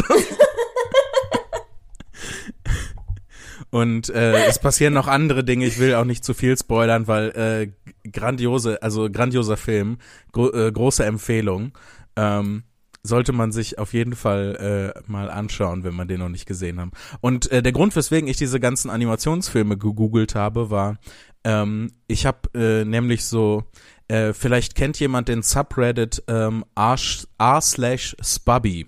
und 3.69 4.09
äh, 4.09 4.45
es 4.45 4.59
passieren 4.59 4.93
noch 4.93 5.07
andere 5.07 5.43
Dinge. 5.43 5.65
Ich 5.65 5.79
will 5.79 5.95
auch 5.95 6.05
nicht 6.05 6.23
zu 6.23 6.33
viel 6.33 6.57
spoilern, 6.57 7.07
weil 7.07 7.29
äh, 7.29 7.71
grandiose, 8.09 8.81
also 8.81 9.09
grandioser 9.09 9.57
Film, 9.57 9.97
gro 10.31 10.51
äh, 10.51 10.71
große 10.71 11.05
Empfehlung. 11.05 11.77
Ähm, 12.15 12.63
sollte 13.03 13.33
man 13.33 13.51
sich 13.51 13.79
auf 13.79 13.93
jeden 13.93 14.15
Fall 14.15 14.93
äh, 14.95 15.11
mal 15.11 15.29
anschauen, 15.29 15.83
wenn 15.83 15.93
man 15.93 16.07
den 16.07 16.19
noch 16.19 16.29
nicht 16.29 16.45
gesehen 16.45 16.79
haben. 16.79 16.91
Und 17.19 17.51
äh, 17.51 17.63
der 17.63 17.71
Grund, 17.71 17.95
weswegen 17.95 18.29
ich 18.29 18.37
diese 18.37 18.59
ganzen 18.59 18.89
Animationsfilme 18.89 19.77
gegoogelt 19.77 20.35
habe, 20.35 20.69
war, 20.69 20.97
ähm, 21.43 21.93
ich 22.07 22.25
habe 22.25 22.39
äh, 22.53 22.85
nämlich 22.85 23.25
so, 23.25 23.63
äh, 24.07 24.33
vielleicht 24.33 24.75
kennt 24.75 24.99
jemand 24.99 25.27
den 25.27 25.41
Subreddit 25.41 26.23
ähm, 26.27 26.63
r 26.75 27.61
slash 27.61 28.15
spubby. 28.21 28.85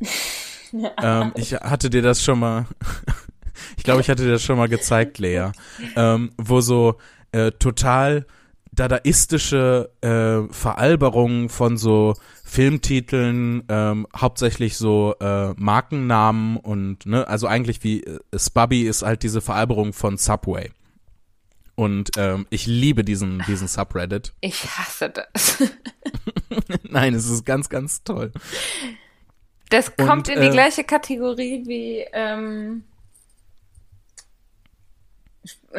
ähm, 1.01 1.31
ich 1.35 1.53
hatte 1.53 1.89
dir 1.89 2.01
das 2.01 2.23
schon 2.23 2.39
mal, 2.39 2.67
ich 3.77 3.83
glaube, 3.83 4.01
ich 4.01 4.09
hatte 4.09 4.23
dir 4.23 4.33
das 4.33 4.43
schon 4.43 4.57
mal 4.57 4.69
gezeigt, 4.69 5.17
Lea, 5.17 5.51
ähm, 5.95 6.31
wo 6.37 6.61
so 6.61 6.97
äh, 7.31 7.51
total 7.51 8.27
dadaistische 8.71 9.91
äh, 10.01 10.51
Veralberungen 10.51 11.49
von 11.49 11.77
so 11.77 12.15
Filmtiteln, 12.53 13.63
ähm, 13.67 14.05
hauptsächlich 14.15 14.77
so 14.77 15.15
äh, 15.19 15.53
Markennamen 15.55 16.57
und 16.57 17.03
ne, 17.07 17.27
also 17.27 17.47
eigentlich 17.47 17.83
wie 17.83 18.03
äh, 18.03 18.19
Spubby 18.37 18.83
ist 18.83 19.01
halt 19.01 19.23
diese 19.23 19.41
Veralberung 19.41 19.91
von 19.91 20.17
Subway. 20.17 20.69
Und 21.73 22.11
ähm, 22.15 22.45
ich 22.51 22.67
liebe 22.67 23.03
diesen, 23.03 23.43
diesen 23.47 23.67
Subreddit. 23.67 24.33
Ich 24.41 24.65
hasse 24.65 25.09
das. 25.09 25.63
Nein, 26.83 27.15
es 27.15 27.27
ist 27.27 27.43
ganz, 27.43 27.69
ganz 27.69 28.03
toll. 28.03 28.31
Das 29.71 29.95
kommt 29.95 30.29
und, 30.29 30.35
in 30.35 30.41
die 30.41 30.49
äh, 30.49 30.51
gleiche 30.51 30.83
Kategorie 30.83 31.63
wie 31.65 32.05
ähm, 32.13 32.83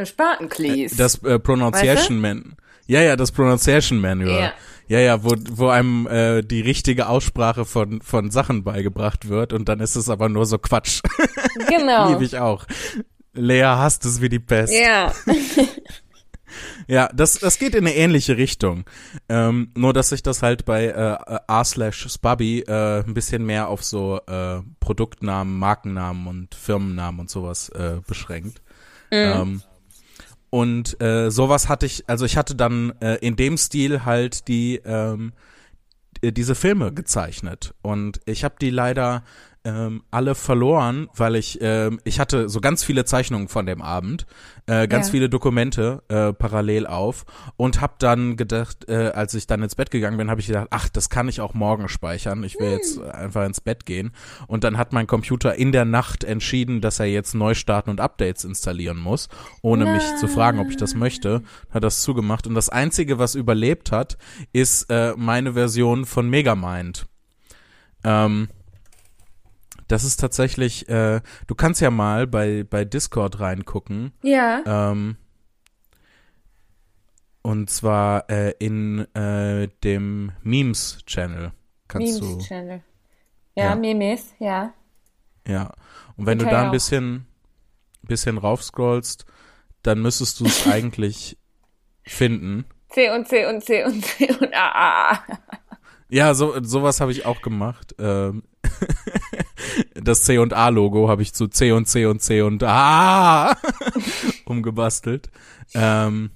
Spatenklees. 0.03 0.97
Das 0.97 1.23
äh, 1.23 1.39
Pronunciation 1.39 2.21
weißt 2.21 2.35
du? 2.35 2.49
Man. 2.49 2.57
Ja, 2.89 3.01
ja, 3.01 3.15
das 3.15 3.31
Pronunciation 3.31 4.01
Manual. 4.01 4.41
Ja. 4.41 4.53
Ja, 4.87 5.01
ja, 5.01 5.25
wo, 5.25 5.35
wo 5.53 5.69
einem 5.69 6.07
äh, 6.07 6.43
die 6.43 6.61
richtige 6.61 7.09
Aussprache 7.09 7.65
von, 7.65 8.03
von 8.03 8.31
Sachen 8.31 8.65
beigebracht 8.65 9.29
wird 9.29 9.53
und 9.53 9.69
dann 9.69 9.81
ist 9.81 9.97
es 9.97 10.09
aber 10.09 10.29
nur 10.29 10.47
so 10.47 10.59
Quatsch. 10.59 11.03
Genau. 11.69 12.11
Liebe 12.11 12.25
ich 12.25 12.37
auch. 12.37 12.67
Lea 13.33 13.63
hasst 13.63 14.05
es 14.05 14.21
wie 14.21 14.29
die 14.29 14.41
Pest. 14.41 14.75
Ja. 14.75 15.13
Ja, 16.87 17.09
das, 17.15 17.39
das 17.39 17.59
geht 17.59 17.75
in 17.75 17.87
eine 17.87 17.97
ähnliche 17.97 18.37
Richtung. 18.37 18.85
Ähm, 19.29 19.71
nur, 19.75 19.93
dass 19.93 20.11
sich 20.11 20.23
das 20.23 20.43
halt 20.43 20.65
bei 20.65 20.87
äh, 20.87 21.17
r 21.49 21.65
slash 21.65 22.07
spubby 22.13 22.61
äh, 22.61 23.03
ein 23.03 23.15
bisschen 23.15 23.45
mehr 23.45 23.69
auf 23.69 23.83
so 23.83 24.21
äh, 24.27 24.61
Produktnamen, 24.81 25.59
Markennamen 25.59 26.27
und 26.27 26.55
Firmennamen 26.55 27.21
und 27.21 27.31
sowas 27.31 27.71
äh, 27.71 28.01
beschränkt. 28.07 28.61
Mhm. 29.11 29.17
Ähm, 29.17 29.63
und 30.55 31.03
äh, 31.03 31.33
sowas 31.33 31.69
hatte 31.69 31.85
ich, 31.85 32.05
also 32.09 32.25
ich 32.25 32.37
hatte 32.37 32.55
dann 32.55 32.93
äh, 33.01 33.17
in 33.17 33.35
dem 33.35 33.57
Stil 33.57 34.05
halt 34.05 34.47
die 34.47 34.77
ähm, 34.85 35.33
diese 36.23 36.55
Filme 36.55 36.93
gezeichnet. 36.95 37.75
Und 37.83 38.21
ich 38.25 38.45
habe 38.45 38.55
die 38.61 38.71
leider 38.71 39.25
ähm, 39.65 40.03
alle 40.11 40.35
verloren, 40.35 41.09
weil 41.15 41.37
ich 41.37 41.59
ähm, 41.63 41.99
ich 42.05 42.21
hatte 42.21 42.49
so 42.49 42.61
ganz 42.61 42.85
viele 42.85 43.05
Zeichnungen 43.07 43.49
von 43.49 43.65
dem 43.65 43.81
Abend, 43.81 44.27
äh, 44.67 44.87
ganz 44.87 45.07
ja. 45.07 45.13
viele 45.13 45.31
Dokumente 45.31 46.03
äh, 46.09 46.35
parallel 46.35 46.87
auf 46.87 47.25
und 47.57 47.81
habe 47.81 47.95
dann 47.99 48.37
gedacht, 48.37 48.89
äh, 48.89 49.13
als 49.15 49.33
ich 49.33 49.47
dann 49.47 49.63
ins 49.63 49.75
Bett 49.75 49.91
gegangen 49.91 50.19
bin, 50.19 50.31
habe 50.31 50.41
ich 50.41 50.49
gedacht, 50.49 50.69
ach, 50.71 50.89
das 50.91 51.09
kann 51.09 51.29
ich 51.29 51.41
auch 51.41 51.55
morgen 51.55 51.89
speichern. 51.89 52.45
Ich 52.45 52.59
will 52.61 52.67
hm. 52.67 52.73
jetzt 52.75 53.01
einfach 53.01 53.47
ins 53.47 53.63
Bett 53.63 53.87
gehen 53.87 54.13
und 54.47 54.65
dann 54.65 54.77
hat 54.77 54.93
mein 54.93 55.07
Computer 55.07 55.55
in 55.55 55.73
der 55.73 55.87
Nacht 55.87 56.25
entschieden, 56.25 56.83
dass 56.83 57.01
er 57.01 57.07
jetzt 57.07 57.35
Neustarten 57.35 57.91
und 57.91 58.01
Updates 58.01 58.45
installieren 58.45 58.99
muss, 58.99 59.29
ohne 59.63 59.85
Nein. 59.85 59.95
mich 59.95 60.17
zu 60.17 60.29
fragen, 60.29 60.59
ob 60.59 60.69
ich 60.69 60.77
das 60.77 60.95
möchte. 60.95 61.43
Hat 61.71 61.85
das 61.85 62.03
zugemacht 62.03 62.47
und 62.47 62.55
das 62.55 62.69
einzige, 62.69 63.19
was 63.19 63.35
überlebt 63.35 63.93
hat, 63.93 64.19
ist 64.53 64.91
äh, 64.91 65.15
meine 65.17 65.55
Version 65.55 66.05
von 66.05 66.29
Megamind. 66.29 67.07
Ähm, 68.05 68.49
das 69.89 70.05
ist 70.05 70.19
tatsächlich, 70.19 70.89
äh, 70.89 71.21
du 71.47 71.55
kannst 71.55 71.81
ja 71.81 71.91
mal 71.91 72.27
bei, 72.27 72.65
bei 72.65 72.85
Discord 72.85 73.41
reingucken. 73.41 74.13
Ja. 74.23 74.63
Ähm, 74.67 75.17
und 77.43 77.69
zwar 77.69 78.29
äh, 78.31 78.55
in 78.59 79.01
äh, 79.15 79.69
dem 79.85 80.33
Memes-Channel. 80.43 81.53
Kannst 81.89 82.21
Memes 82.23 82.39
du. 82.39 82.45
Channel. 82.45 82.83
Ja, 83.55 83.65
ja, 83.65 83.77
Memes, 83.77 84.35
ja. 84.39 84.73
Ja. 85.47 85.73
Und 86.17 86.27
wenn 86.27 86.41
okay, 86.41 86.49
du 86.49 86.55
da 86.55 86.65
ein 86.65 86.71
bisschen, 86.71 87.27
bisschen 88.03 88.39
raufscrollst, 88.39 89.27
dann 89.83 90.01
müsstest 90.01 90.41
du 90.41 90.47
es 90.47 90.67
eigentlich 90.71 91.37
finden. 92.03 92.65
C 92.89 93.11
und 93.11 93.29
C 93.29 93.47
und 93.47 93.63
C 93.63 93.85
und 93.85 94.05
C 94.05 94.33
und 94.41 94.55
A. 94.55 95.23
Ja, 96.09 96.35
so 96.35 96.55
sowas 96.63 97.01
habe 97.01 97.13
ich 97.13 97.27
auch 97.27 97.43
gemacht. 97.43 97.95
Ähm, 97.99 98.45
das 99.95 100.25
C 100.25 100.39
und 100.39 100.53
A 100.53 100.69
Logo 100.69 101.09
habe 101.09 101.23
ich 101.23 101.33
zu 101.33 101.49
C 101.49 101.73
und 101.73 101.87
C 101.87 102.07
und 102.07 102.21
C 102.21 102.43
und 102.43 102.63
A 102.63 103.57
umgebastelt. 104.45 105.31
Ähm, 105.75 106.31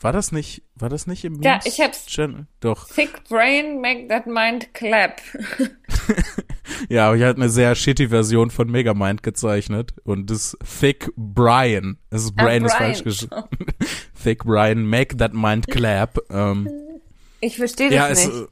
war 0.00 0.12
das 0.12 0.30
nicht, 0.30 0.62
war 0.76 0.88
das 0.88 1.08
nicht 1.08 1.24
im 1.24 1.42
Ja, 1.42 1.58
ich 1.64 1.80
hab's. 1.80 2.06
Channel? 2.06 2.46
Doch. 2.60 2.88
Thick 2.88 3.24
Brain 3.28 3.80
make 3.80 4.06
that 4.06 4.26
mind 4.26 4.72
clap. 4.72 5.20
ja, 6.88 7.08
aber 7.08 7.16
ich 7.16 7.24
hatte 7.24 7.40
eine 7.40 7.48
sehr 7.48 7.74
shitty 7.74 8.08
Version 8.08 8.50
von 8.50 8.70
Megamind 8.70 9.24
gezeichnet 9.24 9.94
und 10.04 10.30
das 10.30 10.56
Thick 10.80 11.10
Brian. 11.16 11.98
Das 12.10 12.22
ist 12.22 12.36
Brain 12.36 12.62
ah, 12.62 12.66
ist 12.66 12.74
falsch 12.74 13.02
geschrieben. 13.02 13.42
Thick 14.22 14.44
Brian 14.44 14.86
make 14.86 15.16
that 15.16 15.34
mind 15.34 15.66
clap. 15.66 16.18
Ähm, 16.30 16.70
ich 17.40 17.56
verstehe 17.56 17.88
das 17.90 17.96
ja, 17.96 18.08
nicht. 18.08 18.42
Es, 18.42 18.48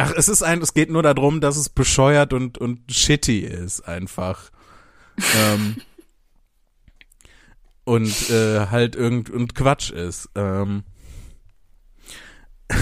Ach, 0.00 0.12
es 0.16 0.28
ist 0.28 0.42
ein, 0.42 0.62
es 0.62 0.74
geht 0.74 0.90
nur 0.90 1.02
darum, 1.02 1.40
dass 1.40 1.56
es 1.56 1.68
bescheuert 1.68 2.32
und, 2.32 2.56
und 2.56 2.92
shitty 2.92 3.40
ist, 3.40 3.80
einfach. 3.80 4.52
ähm, 5.36 5.76
und 7.84 8.30
äh, 8.30 8.66
halt 8.66 8.94
irgend 8.94 9.28
und 9.28 9.56
Quatsch 9.56 9.90
ist. 9.90 10.28
Ähm. 10.36 10.84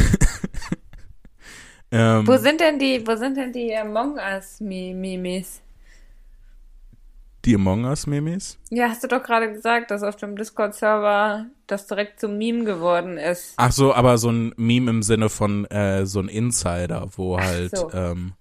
ähm, 1.91 2.27
wo 2.27 2.37
sind 2.37 2.61
denn 2.61 2.79
die, 2.79 3.07
wo 3.07 3.17
sind 3.17 3.39
denn 3.39 3.51
die 3.51 3.75
Among 3.75 4.19
Us 4.19 4.61
Mimis? 4.61 5.63
Die 7.47 7.55
Among 7.55 7.85
Us 7.85 8.09
Memes? 8.09 8.59
Ja, 8.71 8.89
hast 8.89 9.05
du 9.05 9.09
doch 9.09 9.23
gerade 9.23 9.53
gesagt, 9.53 9.93
dass 9.93 10.03
auf 10.03 10.17
dem 10.17 10.35
Discord-Server 10.35 11.47
das 11.69 11.87
direkt 11.87 12.19
zum 12.19 12.39
Meme 12.39 12.65
geworden 12.65 13.19
ist. 13.19 13.55
Ach 13.57 13.71
so, 13.71 13.95
aber 13.95 14.19
so 14.19 14.31
ein 14.31 14.53
Meme 14.57 14.91
im 14.91 15.03
Sinne 15.05 15.29
von 15.29 15.65
äh, 15.67 16.07
so 16.07 16.19
ein 16.19 16.29
Insider, 16.29 17.07
wo 17.17 17.39
halt 17.39 17.77
so. 17.77 17.89
ähm, 17.93 18.33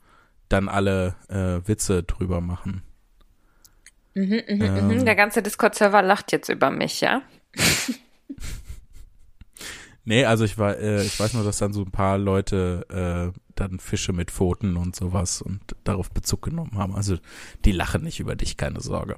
dann 0.50 0.68
alle 0.70 1.16
äh, 1.30 1.68
Witze 1.68 2.02
drüber 2.02 2.42
machen. 2.42 2.82
Mhm, 4.16 4.42
mh, 4.48 4.66
ähm, 4.66 4.88
mh. 4.88 5.04
Der 5.04 5.16
ganze 5.16 5.44
Discord-Server 5.44 6.02
lacht 6.02 6.32
jetzt 6.32 6.50
über 6.50 6.72
mich, 6.72 7.02
ja? 7.02 7.22
nee, 10.04 10.26
also 10.26 10.46
ich 10.46 10.58
war, 10.58 10.80
äh, 10.80 11.04
ich 11.04 11.20
weiß 11.20 11.36
nur, 11.36 11.44
dass 11.44 11.60
dann 11.60 11.74
so 11.74 11.84
ein 11.84 11.92
paar 11.92 12.18
Leute 12.18 13.32
äh, 13.36 13.40
dann 13.56 13.80
Fische 13.80 14.14
mit 14.14 14.32
Pfoten 14.32 14.78
und 14.78 14.96
sowas 14.96 15.42
und 15.42 15.62
darauf 15.84 16.12
Bezug 16.12 16.44
genommen 16.44 16.78
haben. 16.78 16.96
Also 16.96 17.18
die 17.64 17.72
lachen 17.72 18.04
nicht 18.04 18.20
über 18.20 18.36
dich, 18.36 18.58
keine 18.58 18.82
Sorge. 18.82 19.18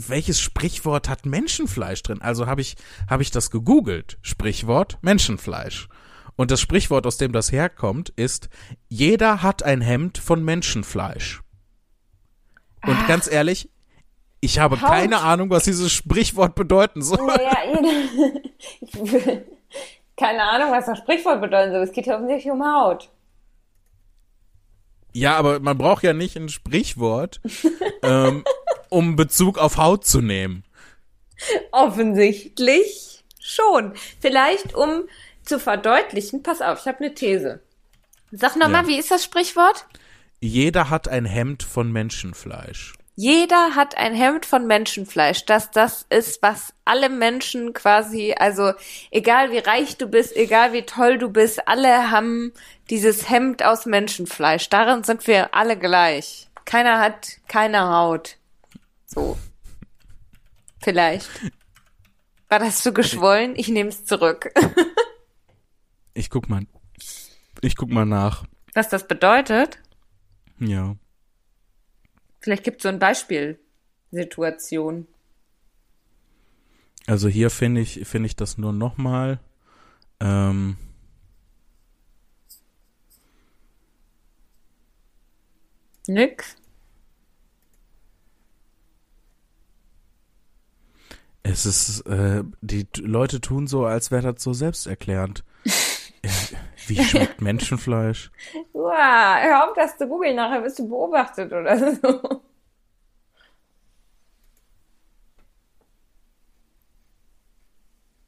welches 0.08 0.40
Sprichwort 0.40 1.10
hat 1.10 1.26
Menschenfleisch 1.26 2.04
drin? 2.04 2.22
Also 2.22 2.48
habe 2.48 2.62
ich, 2.62 2.76
habe 3.10 3.24
ich 3.24 3.32
das 3.32 3.52
gegoogelt. 3.52 4.18
Sprichwort 4.22 4.98
Menschenfleisch. 5.02 5.88
Und 6.36 6.52
das 6.52 6.62
Sprichwort, 6.62 7.06
aus 7.06 7.18
dem 7.18 7.34
das 7.34 7.52
herkommt, 7.52 8.10
ist, 8.16 8.50
jeder 8.88 9.42
hat 9.44 9.64
ein 9.64 9.82
Hemd 9.82 10.18
von 10.18 10.44
Menschenfleisch. 10.44 11.42
Und 12.86 12.96
Ach. 12.96 13.08
ganz 13.08 13.30
ehrlich, 13.30 13.70
ich 14.42 14.60
habe 14.60 14.82
Haut. 14.82 14.90
keine 14.90 15.20
Ahnung, 15.20 15.50
was 15.50 15.66
dieses 15.66 15.92
Sprichwort 15.92 16.56
bedeuten 16.56 17.02
soll. 17.02 17.26
Naja, 17.26 17.58
keine 20.16 20.44
Ahnung, 20.44 20.72
was 20.72 20.86
das 20.86 21.00
Sprichwort 21.00 21.42
bedeuten 21.42 21.74
soll. 21.74 21.82
Es 21.82 21.92
geht 21.92 22.06
ja 22.06 22.16
offensichtlich 22.16 22.52
um 22.52 22.64
Haut. 22.64 23.10
Ja, 25.12 25.36
aber 25.38 25.60
man 25.60 25.78
braucht 25.78 26.04
ja 26.04 26.14
nicht 26.14 26.38
ein 26.38 26.50
Sprichwort, 26.50 27.42
ähm, 28.04 28.44
um 28.90 29.16
Bezug 29.16 29.58
auf 29.58 29.78
Haut 29.78 30.06
zu 30.06 30.22
nehmen. 30.22 30.64
Offensichtlich 31.72 33.24
schon. 33.40 33.94
Vielleicht 34.20 34.76
um 34.76 35.04
zu 35.44 35.60
verdeutlichen, 35.60 36.44
pass 36.44 36.62
auf, 36.62 36.82
ich 36.82 36.88
habe 36.88 37.00
eine 37.00 37.14
These. 37.14 37.62
Sag 38.32 38.56
nochmal, 38.56 38.84
ja. 38.84 38.88
wie 38.88 39.00
ist 39.00 39.12
das 39.12 39.24
Sprichwort? 39.24 39.86
Jeder 40.40 40.90
hat 40.90 41.08
ein 41.08 41.26
Hemd 41.26 41.64
von 41.64 41.92
Menschenfleisch. 41.92 42.94
Jeder 43.16 43.76
hat 43.76 43.98
ein 43.98 44.14
Hemd 44.14 44.46
von 44.46 44.66
Menschenfleisch, 44.66 45.46
dass 45.46 45.72
das 45.72 46.06
ist, 46.10 46.42
was 46.42 46.74
alle 46.86 47.10
Menschen 47.10 47.74
quasi, 47.74 48.34
also 48.40 48.72
egal 49.12 49.52
wie 49.52 49.58
reich 49.58 49.98
du 49.98 50.08
bist, 50.08 50.34
egal 50.38 50.72
wie 50.72 50.84
toll 50.84 51.18
du 51.18 51.28
bist, 51.28 51.68
alle 51.68 52.12
haben 52.12 52.54
dieses 52.90 53.30
Hemd 53.30 53.62
aus 53.62 53.86
Menschenfleisch. 53.86 54.70
Darin 54.70 55.04
sind 55.04 55.28
wir 55.28 55.54
alle 55.54 55.78
gleich. 55.78 56.48
Keiner 56.64 57.00
hat 57.00 57.40
keine 57.50 57.90
Haut. 57.90 58.38
So. 59.10 59.38
Vielleicht. 60.82 61.30
War 62.48 62.60
das 62.60 62.84
zu 62.84 62.94
geschwollen? 62.94 63.56
Ich 63.56 63.68
nehme 63.68 63.90
es 63.90 64.06
zurück. 64.06 64.54
Ich 66.14 66.30
guck 66.30 66.48
mal. 66.50 66.66
Ich 67.62 67.76
guck 67.76 67.90
mal 67.90 68.06
nach. 68.06 68.46
Was 68.74 68.90
das 68.90 69.08
bedeutet? 69.08 69.80
Ja. 70.60 70.96
Vielleicht 72.40 72.64
gibt 72.64 72.78
es 72.78 72.84
so 72.84 72.90
ein 72.90 73.00
Beispielsituation. 73.00 75.08
Also 77.08 77.28
hier 77.28 77.50
finde 77.50 77.82
ich, 77.82 78.08
finde 78.08 78.28
ich 78.28 78.36
das 78.36 78.58
nur 78.58 78.74
nochmal. 78.74 79.40
Ähm, 80.20 80.78
Nix. 86.08 86.59
Es 91.52 91.66
ist, 91.66 92.02
äh, 92.08 92.44
die 92.62 92.88
Leute 92.98 93.42
tun 93.42 93.68
so, 93.68 93.86
als 93.86 94.12
wäre 94.12 94.34
das 94.34 94.44
so 94.44 94.54
selbsterklärend. 94.54 95.44
äh, 96.22 96.30
wie 96.88 97.04
schmeckt 97.04 97.42
Menschenfleisch? 97.42 98.32
Wow, 98.74 98.94
hör 98.94 99.70
auf, 99.70 99.76
das 99.76 99.98
zu 99.98 100.08
googeln, 100.08 100.36
nachher 100.36 100.64
wirst 100.64 100.80
du 100.80 100.88
beobachtet 100.90 101.52
oder 101.52 101.96
so. 101.96 102.42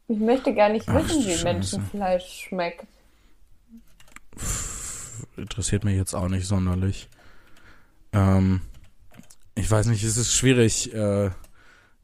Ich 0.08 0.20
möchte 0.20 0.54
gar 0.54 0.68
nicht 0.70 0.90
Ach, 0.90 0.96
wissen, 0.96 1.24
wie 1.26 1.32
Scheiße. 1.32 1.44
Menschenfleisch 1.46 2.48
schmeckt. 2.50 2.86
Interessiert 5.38 5.86
mich 5.86 5.96
jetzt 5.96 6.14
auch 6.14 6.28
nicht 6.28 6.46
sonderlich. 6.46 7.10
Ähm, 8.12 8.62
ich 9.56 9.72
weiß 9.72 9.86
nicht, 9.88 10.04
es 10.04 10.18
ist 10.18 10.34
schwierig, 10.34 10.94
äh, 10.94 11.30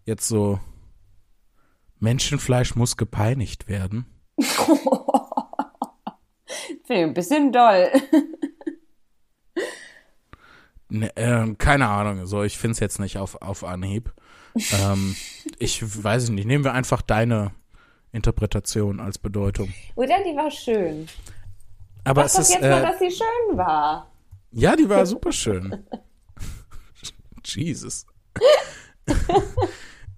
jetzt 0.06 0.28
so 0.28 0.60
Menschenfleisch 2.00 2.76
muss 2.76 2.98
gepeinigt 2.98 3.68
werden. 3.68 4.06
Finde 6.86 7.02
ich 7.02 7.04
ein 7.04 7.14
bisschen 7.14 7.52
doll. 7.52 7.90
Ne, 10.90 11.12
ähm, 11.18 11.58
keine 11.58 11.88
Ahnung, 11.90 12.26
so 12.28 12.44
ich 12.44 12.58
finde 12.58 12.72
es 12.74 12.80
jetzt 12.80 13.00
nicht 13.00 13.18
auf, 13.18 13.42
auf 13.42 13.64
Anhieb. 13.66 14.14
ähm, 14.82 15.16
ich 15.60 15.82
weiß 16.04 16.30
nicht, 16.30 16.46
nehmen 16.46 16.64
wir 16.64 16.74
einfach 16.74 17.02
deine 17.02 17.52
Interpretation 18.14 19.02
als 19.02 19.18
Bedeutung. 19.18 19.74
Oder 19.96 20.24
die 20.24 20.36
war 20.36 20.50
schön. 20.50 21.08
Aber 22.06 22.26
Sag 22.28 22.42
es 22.42 22.50
doch 22.50 22.56
ist, 22.56 22.62
jetzt 22.62 22.62
mal, 22.72 22.80
äh, 22.80 22.82
dass 22.84 23.00
sie 23.00 23.12
schön 23.12 23.58
war. 23.58 24.10
ja, 24.52 24.76
die 24.78 24.88
war 24.88 25.06
super 25.08 25.32
schön. 25.34 25.86
Jesus. 27.44 28.06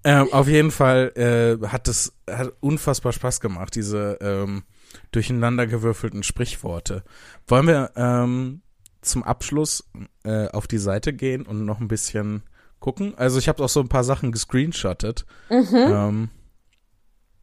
Ähm, 0.04 0.32
auf 0.32 0.48
jeden 0.48 0.70
Fall 0.70 1.12
äh, 1.16 1.66
hat 1.68 1.88
es 1.88 2.12
hat 2.28 2.52
unfassbar 2.60 3.12
Spaß 3.12 3.40
gemacht, 3.40 3.74
diese 3.74 4.18
ähm, 4.20 4.64
durcheinandergewürfelten 5.12 6.22
Sprichworte. 6.22 7.02
Wollen 7.46 7.66
wir 7.66 7.90
ähm, 7.96 8.62
zum 9.02 9.22
Abschluss 9.22 9.88
äh, 10.24 10.48
auf 10.48 10.66
die 10.66 10.78
Seite 10.78 11.12
gehen 11.12 11.46
und 11.46 11.64
noch 11.64 11.80
ein 11.80 11.88
bisschen 11.88 12.42
gucken? 12.78 13.14
Also 13.16 13.38
ich 13.38 13.48
habe 13.48 13.62
auch 13.62 13.68
so 13.68 13.80
ein 13.80 13.88
paar 13.88 14.04
Sachen 14.04 14.32
gescreenshottet. 14.32 15.26
Ähm, 15.50 16.30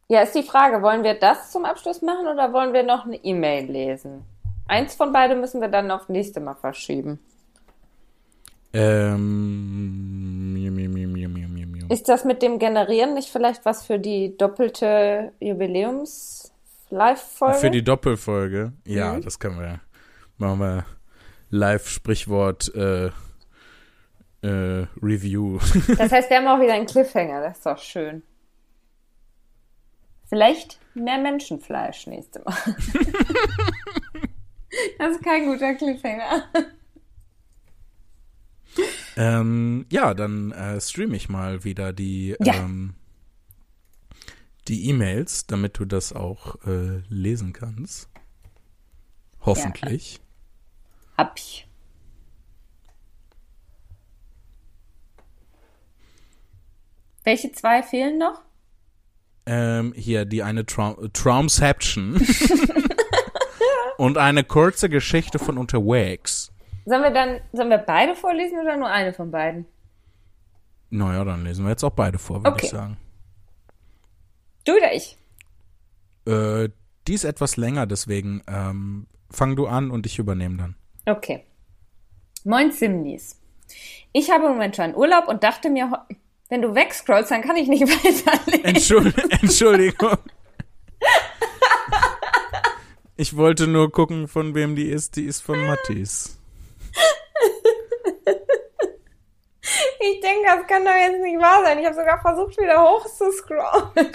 Ja, 0.10 0.22
ist 0.22 0.36
die 0.36 0.44
Frage, 0.44 0.82
wollen 0.82 1.04
wir 1.04 1.16
das 1.16 1.52
zum 1.52 1.66
Abschluss 1.66 2.02
machen 2.02 2.28
oder 2.28 2.54
wollen 2.54 2.74
wir 2.74 2.84
noch 2.84 3.06
eine 3.06 3.18
E-Mail 3.18 3.70
lesen? 3.70 4.24
Eins 4.68 4.96
von 4.96 5.12
beiden 5.12 5.40
müssen 5.42 5.62
wir 5.62 5.68
dann 5.68 5.92
auf 5.92 6.10
nächste 6.10 6.40
Mal 6.40 6.56
verschieben. 6.56 7.20
ähm, 8.74 10.56
Ist 11.90 12.08
das 12.10 12.26
mit 12.26 12.42
dem 12.42 12.60
Generieren 12.60 13.14
nicht 13.14 13.30
vielleicht 13.30 13.64
was 13.66 13.86
für 13.86 14.00
die 14.00 14.36
doppelte 14.38 15.32
Jubiläums-Live-Folge? 15.40 17.60
Für 17.60 17.72
die 17.72 17.84
Doppelfolge? 17.84 18.74
Ja, 18.86 19.14
Mhm. 19.14 19.22
das 19.22 19.40
können 19.40 19.60
wir. 19.60 19.80
Machen 20.38 20.60
wir 20.60 20.86
Live-Sprichwort 21.50 22.74
äh, 22.76 23.08
äh, 24.42 24.86
Review. 25.02 25.60
Das 25.98 26.12
heißt, 26.12 26.30
wir 26.30 26.38
haben 26.38 26.48
auch 26.48 26.60
wieder 26.62 26.74
einen 26.74 26.86
Cliffhanger, 26.86 27.42
das 27.42 27.58
ist 27.58 27.66
doch 27.66 27.78
schön. 27.80 28.22
Vielleicht 30.26 30.80
mehr 30.94 31.18
Menschenfleisch 31.18 32.06
nächste 32.08 32.42
Mal. 32.44 32.54
das 35.00 35.12
ist 35.12 35.24
kein 35.24 35.46
guter 35.46 35.74
Cliffhanger. 35.76 36.44
Ähm, 39.18 39.86
ja, 39.92 40.14
dann 40.14 40.52
äh, 40.52 40.80
streame 40.80 41.18
ich 41.18 41.28
mal 41.28 41.64
wieder 41.64 41.92
die 41.92 42.36
Ja. 42.40 42.54
ähm, 42.54 42.94
die 44.68 44.90
E-Mails, 44.90 45.48
damit 45.48 45.80
du 45.80 45.86
das 45.86 46.14
auch 46.14 46.56
äh, 46.66 47.02
lesen 47.10 47.52
kannst. 47.52 48.10
Hoffentlich. 49.42 50.20
Hab 51.18 51.38
ich. 51.38 51.68
Welche 57.24 57.52
zwei 57.54 57.82
fehlen 57.82 58.20
noch? 58.20 58.42
Ähm, 59.46 59.94
hier 59.96 60.26
die 60.26 60.44
eine 60.44 60.66
Traum 60.66 61.12
Traumception 61.14 62.22
und 63.98 64.18
eine 64.18 64.44
kurze 64.44 64.90
Geschichte 64.90 65.40
von 65.40 65.58
unterwegs. 65.58 66.52
Sollen 66.88 67.04
wir 67.04 67.12
dann, 67.12 67.42
sollen 67.52 67.70
wir 67.70 67.80
beide 67.80 68.16
vorlesen 68.16 68.60
oder 68.62 68.78
nur 68.78 68.88
eine 68.90 69.12
von 69.12 69.30
beiden? 69.30 69.66
Naja, 70.90 71.26
dann 71.26 71.44
lesen 71.44 71.66
wir 71.66 71.72
jetzt 71.72 71.84
auch 71.84 71.90
beide 71.92 72.18
vor, 72.18 72.38
würde 72.38 72.52
Okay. 72.52 72.66
ich 72.68 72.72
sagen. 72.72 72.96
Du 74.64 74.72
oder 74.74 74.94
ich? 74.94 75.18
Äh, 76.26 76.70
die 77.06 77.14
ist 77.14 77.26
etwas 77.26 77.58
länger, 77.58 77.88
deswegen 77.88 78.42
ähm, 78.48 79.08
fang 79.30 79.58
du 79.58 79.68
an 79.68 79.92
und 79.92 80.06
ich 80.06 80.18
übernehme 80.18 80.56
dann. 80.56 80.76
Okay. 81.06 81.44
Moin 82.46 82.72
Simnis. 82.72 83.38
Ich 84.14 84.32
habe 84.32 84.48
momentan 84.48 84.96
Urlaub 84.96 85.28
und 85.28 85.44
dachte 85.44 85.70
mir, 85.70 86.06
wenn 86.48 86.62
du 86.62 86.74
wegscrollst, 86.74 87.32
dann 87.32 87.42
kann 87.42 87.58
ich 87.58 87.68
nicht 87.68 87.84
weiterlesen. 87.86 88.64
Entschuld 88.64 89.42
Entschuldigung. 89.42 90.18
Ich 93.20 93.36
wollte 93.36 93.66
nur 93.66 93.92
gucken, 93.92 94.28
von 94.28 94.54
wem 94.54 94.76
die 94.76 94.86
ist. 94.90 95.16
Die 95.16 95.24
ist 95.24 95.42
von 95.42 95.60
Mattis. 95.66 96.40
Ich 100.00 100.22
denke, 100.22 100.46
das 100.46 100.68
kann 100.68 100.86
doch 100.86 100.92
jetzt 100.92 101.22
nicht 101.22 101.40
wahr 101.40 101.64
sein. 101.64 101.80
Ich 101.80 101.86
habe 101.86 101.96
sogar 101.96 102.22
versucht, 102.22 102.58
wieder 102.58 102.82
hochzuscrollen. 102.82 103.90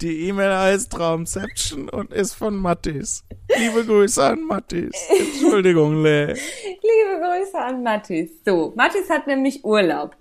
Die 0.00 0.28
E-Mail 0.28 0.54
heißt 0.54 0.92
Traumception 0.92 1.88
und 1.88 2.12
ist 2.12 2.34
von 2.34 2.56
Mattis. 2.56 3.24
Liebe 3.56 3.84
Grüße 3.84 4.22
an 4.22 4.42
Mattis. 4.42 4.92
Entschuldigung, 5.08 6.02
Le. 6.02 6.34
Liebe 6.34 7.20
Grüße 7.20 7.58
an 7.58 7.82
Mathis. 7.82 8.30
So, 8.44 8.72
Mathis 8.76 9.08
hat 9.08 9.26
nämlich 9.26 9.64
Urlaub 9.64 10.16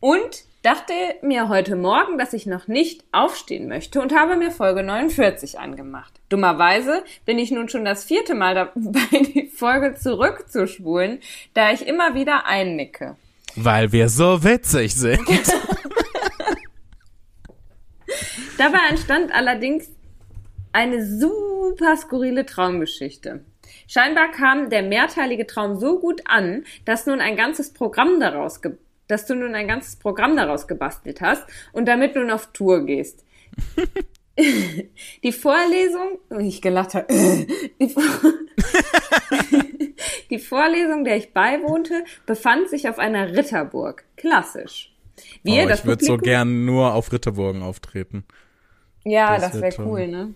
und 0.00 0.44
dachte 0.64 0.94
mir 1.20 1.48
heute 1.50 1.76
Morgen, 1.76 2.16
dass 2.16 2.32
ich 2.32 2.46
noch 2.46 2.66
nicht 2.68 3.04
aufstehen 3.12 3.68
möchte 3.68 4.00
und 4.00 4.14
habe 4.14 4.34
mir 4.36 4.50
Folge 4.50 4.82
49 4.82 5.58
angemacht. 5.58 6.12
Dummerweise 6.30 7.04
bin 7.26 7.38
ich 7.38 7.50
nun 7.50 7.68
schon 7.68 7.84
das 7.84 8.04
vierte 8.04 8.34
Mal 8.34 8.54
dabei, 8.54 9.18
die 9.34 9.50
Folge 9.54 9.94
zurückzuspulen, 9.94 11.20
da 11.52 11.70
ich 11.70 11.86
immer 11.86 12.14
wieder 12.14 12.46
einnicke. 12.46 13.16
Weil 13.56 13.92
wir 13.92 14.08
so 14.08 14.42
witzig 14.42 14.94
sind. 14.94 15.20
Dabei 18.56 18.78
entstand 18.88 19.32
allerdings 19.34 19.90
eine 20.72 21.04
super 21.04 21.96
skurrile 21.96 22.46
Traumgeschichte. 22.46 23.44
Scheinbar 23.86 24.30
kam 24.30 24.70
der 24.70 24.82
mehrteilige 24.82 25.46
Traum 25.46 25.78
so 25.78 26.00
gut 26.00 26.22
an, 26.24 26.64
dass 26.84 27.06
nun 27.06 27.20
ein 27.20 27.36
ganzes 27.36 27.72
Programm 27.72 28.18
daraus 28.18 28.62
ge 28.62 28.72
dass 29.08 29.26
du 29.26 29.34
nun 29.34 29.54
ein 29.54 29.68
ganzes 29.68 29.96
Programm 29.96 30.36
daraus 30.36 30.66
gebastelt 30.66 31.20
hast 31.20 31.44
und 31.72 31.86
damit 31.86 32.16
nun 32.16 32.30
auf 32.30 32.48
Tour 32.52 32.84
gehst. 32.84 33.24
Die 35.22 35.30
Vorlesung, 35.30 36.18
wie 36.30 36.48
ich 36.48 36.60
gelacht 36.60 36.94
habe, 36.94 37.06
die, 37.80 37.88
Vor 37.88 38.02
die 40.30 40.40
Vorlesung, 40.40 41.04
der 41.04 41.16
ich 41.16 41.32
beiwohnte, 41.32 42.04
befand 42.26 42.68
sich 42.68 42.88
auf 42.88 42.98
einer 42.98 43.36
Ritterburg. 43.36 44.04
Klassisch. 44.16 44.92
Wir, 45.44 45.64
oh, 45.64 45.68
das 45.68 45.80
ich 45.80 45.86
würde 45.86 46.04
so 46.04 46.16
gern 46.16 46.64
nur 46.64 46.94
auf 46.94 47.12
Ritterburgen 47.12 47.62
auftreten. 47.62 48.24
Ja, 49.04 49.34
Das 49.34 49.52
das, 49.52 49.54
wär 49.54 49.62
wäre 49.62 49.74
toll. 49.76 49.86
cool, 49.86 50.08
ne? 50.08 50.34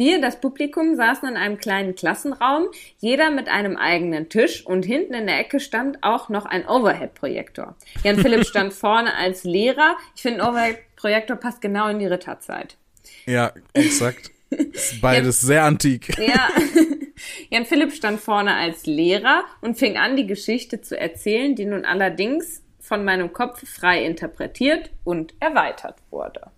Wir, 0.00 0.18
das 0.18 0.40
Publikum, 0.40 0.96
saßen 0.96 1.28
in 1.28 1.36
einem 1.36 1.58
kleinen 1.58 1.94
Klassenraum, 1.94 2.68
jeder 3.00 3.30
mit 3.30 3.48
einem 3.50 3.76
eigenen 3.76 4.30
Tisch 4.30 4.64
und 4.64 4.86
hinten 4.86 5.12
in 5.12 5.26
der 5.26 5.38
Ecke 5.38 5.60
stand 5.60 6.02
auch 6.02 6.30
noch 6.30 6.46
ein 6.46 6.66
Overhead-Projektor. 6.66 7.76
Jan 8.02 8.16
Philipp 8.22 8.46
stand 8.46 8.72
vorne 8.72 9.14
als 9.14 9.44
Lehrer. 9.44 9.98
Ich 10.16 10.22
finde, 10.22 10.42
ein 10.42 10.48
Overhead-Projektor 10.48 11.36
passt 11.36 11.60
genau 11.60 11.88
in 11.88 11.98
die 11.98 12.06
Ritterzeit. 12.06 12.78
Ja, 13.26 13.52
exakt. 13.74 14.30
Beides 15.02 15.42
sehr 15.42 15.64
antik. 15.64 16.16
Ja. 16.18 16.48
Jan 17.50 17.66
Philipp 17.66 17.92
stand 17.92 18.20
vorne 18.20 18.54
als 18.54 18.86
Lehrer 18.86 19.44
und 19.60 19.76
fing 19.76 19.98
an, 19.98 20.16
die 20.16 20.26
Geschichte 20.26 20.80
zu 20.80 20.98
erzählen, 20.98 21.54
die 21.54 21.66
nun 21.66 21.84
allerdings 21.84 22.62
von 22.78 23.04
meinem 23.04 23.34
Kopf 23.34 23.68
frei 23.68 24.02
interpretiert 24.06 24.92
und 25.04 25.34
erweitert 25.40 25.96
wurde. 26.08 26.50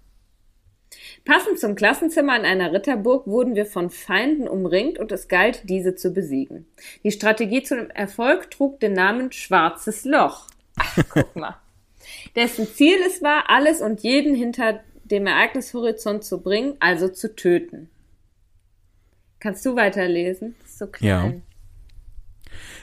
Passend 1.25 1.61
zum 1.61 1.77
Klassenzimmer 1.77 2.37
in 2.37 2.45
einer 2.45 2.73
Ritterburg 2.73 3.27
wurden 3.27 3.55
wir 3.55 3.67
von 3.67 3.91
Feinden 3.91 4.49
umringt 4.49 4.99
und 4.99 5.13
es 5.13 5.29
galt, 5.29 5.69
diese 5.69 5.95
zu 5.95 6.13
besiegen. 6.13 6.67
Die 7.05 7.13
Strategie 7.13 7.63
zum 7.63 7.91
Erfolg 7.91 8.51
trug 8.51 8.81
den 8.81 8.95
Namen 8.95 9.31
Schwarzes 9.31 10.05
Loch. 10.05 10.49
Ach, 10.77 10.99
guck 11.11 11.37
mal. 11.37 11.57
Dessen 12.37 12.67
Ziel 12.67 12.99
es 13.07 13.23
war, 13.23 13.49
alles 13.49 13.81
und 13.81 14.01
jeden 14.01 14.35
hinter 14.35 14.81
dem 15.05 15.27
Ereignishorizont 15.27 16.25
zu 16.25 16.41
bringen, 16.41 16.75
also 16.81 17.09
zu 17.09 17.37
töten. 17.37 17.89
Kannst 19.39 19.65
du 19.65 19.77
weiterlesen? 19.77 20.57
Das 20.61 20.71
ist 20.71 20.79
so 20.79 20.87
klein. 20.89 21.09
Ja. 21.09 21.33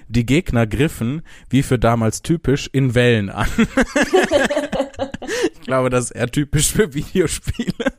Die 0.07 0.25
Gegner 0.25 0.65
griffen, 0.65 1.23
wie 1.49 1.61
für 1.61 1.77
damals 1.77 2.21
typisch, 2.21 2.69
in 2.71 2.95
Wellen 2.95 3.29
an. 3.29 3.49
ich 5.53 5.61
glaube, 5.61 5.89
das 5.89 6.05
ist 6.05 6.11
eher 6.11 6.29
typisch 6.29 6.71
für 6.71 6.93
Videospiele. 6.93 7.93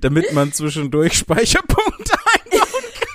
Damit 0.00 0.32
man 0.32 0.52
zwischendurch 0.52 1.14
Speicherpunkte 1.14 2.12
einbauen 2.52 2.84
kann. 3.00 3.14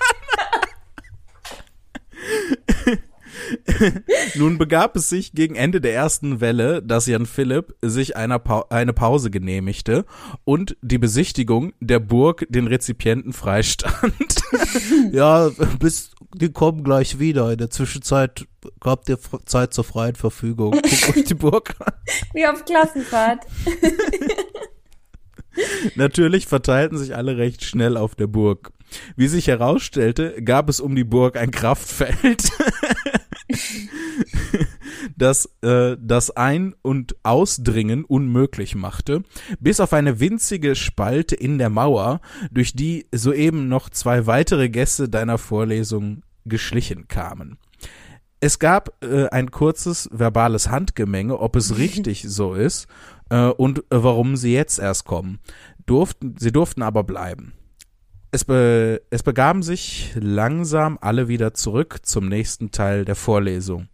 Nun 4.36 4.57
begab 4.57 4.95
es 4.95 5.10
sich 5.10 5.34
gegen 5.34 5.56
Ende 5.56 5.81
der 5.81 5.94
ersten 5.94 6.41
Welle, 6.41 6.81
dass 6.81 7.07
Jan 7.07 7.26
Philipp 7.26 7.76
sich 7.81 8.15
einer 8.15 8.40
pa 8.40 8.65
eine 8.69 8.94
Pause 8.94 9.31
genehmigte 9.31 10.06
und 10.44 10.77
die 10.81 10.98
Besichtigung 10.98 11.73
der 11.80 11.99
Burg 11.99 12.45
den 12.49 12.68
Rezipienten 12.68 13.34
freistand. 13.34 14.36
ja, 15.11 15.49
bis 15.80 16.11
die 16.34 16.52
kommen 16.52 16.84
gleich 16.84 17.19
wieder. 17.19 17.52
In 17.52 17.57
der 17.57 17.69
Zwischenzeit 17.69 18.45
habt 18.84 19.10
ihr 19.10 19.18
Zeit 19.45 19.73
zur 19.73 19.84
freien 19.84 20.15
Verfügung. 20.15 20.72
Guckt 20.72 21.18
euch 21.18 21.23
die 21.26 21.34
Burg 21.34 21.76
an. 21.80 21.94
Wie 22.34 22.45
auf 22.45 22.65
Klassenfahrt. 22.65 23.45
Natürlich 25.95 26.47
verteilten 26.47 26.97
sich 26.97 27.15
alle 27.15 27.38
recht 27.38 27.63
schnell 27.63 27.97
auf 27.97 28.15
der 28.15 28.27
Burg. 28.27 28.71
Wie 29.15 29.27
sich 29.27 29.47
herausstellte, 29.47 30.41
gab 30.43 30.69
es 30.69 30.80
um 30.80 30.95
die 30.95 31.03
Burg 31.03 31.38
ein 31.38 31.51
Kraftfeld, 31.51 32.49
das 35.15 35.49
äh, 35.61 35.95
das 35.99 36.31
Ein- 36.31 36.76
und 36.81 37.15
Ausdringen 37.23 38.03
unmöglich 38.03 38.76
machte, 38.76 39.23
bis 39.59 39.80
auf 39.80 39.93
eine 39.93 40.19
winzige 40.19 40.76
Spalte 40.76 41.35
in 41.35 41.59
der 41.59 41.69
Mauer, 41.69 42.21
durch 42.51 42.73
die 42.73 43.07
soeben 43.13 43.67
noch 43.67 43.89
zwei 43.89 44.26
weitere 44.26 44.69
Gäste 44.69 45.07
deiner 45.07 45.38
Vorlesung 45.38 46.23
geschlichen 46.45 47.07
kamen. 47.07 47.59
Es 48.41 48.57
gab 48.57 49.03
äh, 49.03 49.27
ein 49.27 49.51
kurzes 49.51 50.09
verbales 50.11 50.69
Handgemenge, 50.69 51.38
ob 51.39 51.55
es 51.55 51.77
richtig 51.77 52.23
so 52.27 52.53
ist 52.53 52.88
äh, 53.30 53.47
und 53.47 53.80
äh, 53.80 53.84
warum 53.89 54.35
sie 54.35 54.53
jetzt 54.53 54.80
erst 54.80 55.06
kommen. 55.06 55.39
Durften, 55.85 56.35
sie 56.38 56.51
durften 56.51 56.81
aber 56.81 57.03
bleiben. 57.03 57.53
Es, 58.31 58.45
be, 58.45 59.01
es 59.10 59.23
begaben 59.23 59.64
sich 59.64 60.11
langsam 60.15 60.99
alle 61.01 61.27
wieder 61.27 61.56
zurück 61.56 61.99
zum 62.03 62.27
nächsten 62.27 62.69
Teil 62.69 63.03
der 63.03 63.15
Vorlesung. 63.15 63.88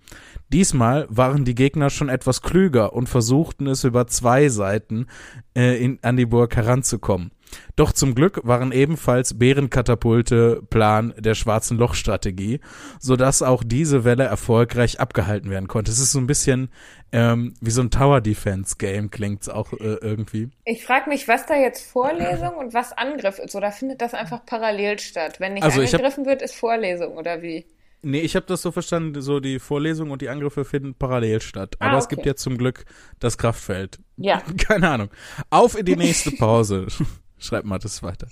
Diesmal 0.51 1.07
waren 1.09 1.45
die 1.45 1.55
Gegner 1.55 1.89
schon 1.89 2.09
etwas 2.09 2.41
klüger 2.41 2.93
und 2.93 3.07
versuchten 3.07 3.67
es 3.67 3.83
über 3.83 4.07
zwei 4.07 4.49
Seiten 4.49 5.07
äh, 5.55 5.81
in, 5.83 5.99
an 6.01 6.17
die 6.17 6.25
Burg 6.25 6.55
heranzukommen. 6.55 7.31
Doch 7.75 7.91
zum 7.91 8.15
Glück 8.15 8.41
waren 8.43 8.71
ebenfalls 8.71 9.37
Bärenkatapulte 9.37 10.61
Plan 10.69 11.13
der 11.17 11.35
schwarzen 11.35 11.77
Lochstrategie, 11.77 12.59
so 12.99 13.15
dass 13.15 13.41
auch 13.41 13.63
diese 13.63 14.03
Welle 14.03 14.23
erfolgreich 14.23 14.99
abgehalten 14.99 15.49
werden 15.49 15.67
konnte. 15.67 15.91
Es 15.91 15.99
ist 15.99 16.11
so 16.11 16.19
ein 16.19 16.27
bisschen 16.27 16.69
ähm, 17.11 17.53
wie 17.61 17.71
so 17.71 17.81
ein 17.81 17.91
Tower 17.91 18.21
Defense 18.21 18.75
Game 18.77 19.09
klingt's 19.09 19.47
auch 19.49 19.73
äh, 19.73 19.97
irgendwie. 20.01 20.49
Ich 20.65 20.85
frage 20.85 21.09
mich, 21.09 21.27
was 21.27 21.45
da 21.45 21.55
jetzt 21.55 21.89
Vorlesung 21.89 22.55
und 22.55 22.73
was 22.73 22.91
Angriff 22.97 23.39
ist, 23.39 23.55
oder 23.55 23.71
findet 23.71 24.01
das 24.01 24.13
einfach 24.13 24.45
parallel 24.45 24.99
statt? 24.99 25.39
Wenn 25.39 25.53
nicht 25.53 25.63
Also 25.63 25.81
ich 25.81 25.93
hab- 25.93 25.99
angegriffen 26.01 26.25
wird, 26.25 26.41
ist 26.41 26.55
Vorlesung 26.55 27.13
oder 27.17 27.41
wie? 27.41 27.65
Nee, 28.07 28.19
ich 28.19 28.35
habe 28.35 28.45
das 28.45 28.61
so 28.61 28.71
verstanden, 28.71 29.19
so 29.21 29.39
die 29.39 29.57
Vorlesung 29.57 30.11
und 30.11 30.21
die 30.21 30.29
Angriffe 30.29 30.63
finden 30.63 30.93
parallel 30.93 31.41
statt. 31.41 31.75
Ah, 31.79 31.87
Aber 31.87 31.97
es 31.97 32.05
okay. 32.05 32.15
gibt 32.15 32.27
jetzt 32.27 32.43
zum 32.43 32.55
Glück 32.57 32.85
das 33.19 33.37
Kraftfeld. 33.39 33.97
Ja. 34.17 34.43
Keine 34.67 34.89
Ahnung. 34.91 35.09
Auf 35.49 35.75
in 35.75 35.85
die 35.85 35.95
nächste 35.95 36.29
Pause. 36.31 36.85
Schreibt 37.37 37.65
Mathis 37.65 38.01
weiter. 38.01 38.27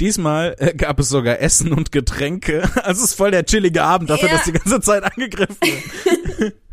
Diesmal 0.00 0.56
äh, 0.58 0.74
gab 0.74 0.98
es 0.98 1.08
sogar 1.08 1.40
Essen 1.40 1.72
und 1.72 1.92
Getränke. 1.92 2.62
Also 2.82 3.04
es 3.04 3.10
ist 3.10 3.14
voll 3.14 3.30
der 3.30 3.44
chillige 3.44 3.82
Abend 3.82 4.10
dafür, 4.10 4.28
Ja. 4.28 4.34
dass 4.36 4.44
die 4.44 4.52
ganze 4.52 4.80
Zeit 4.80 5.04
angegriffen 5.04 5.56
wird. 5.60 6.54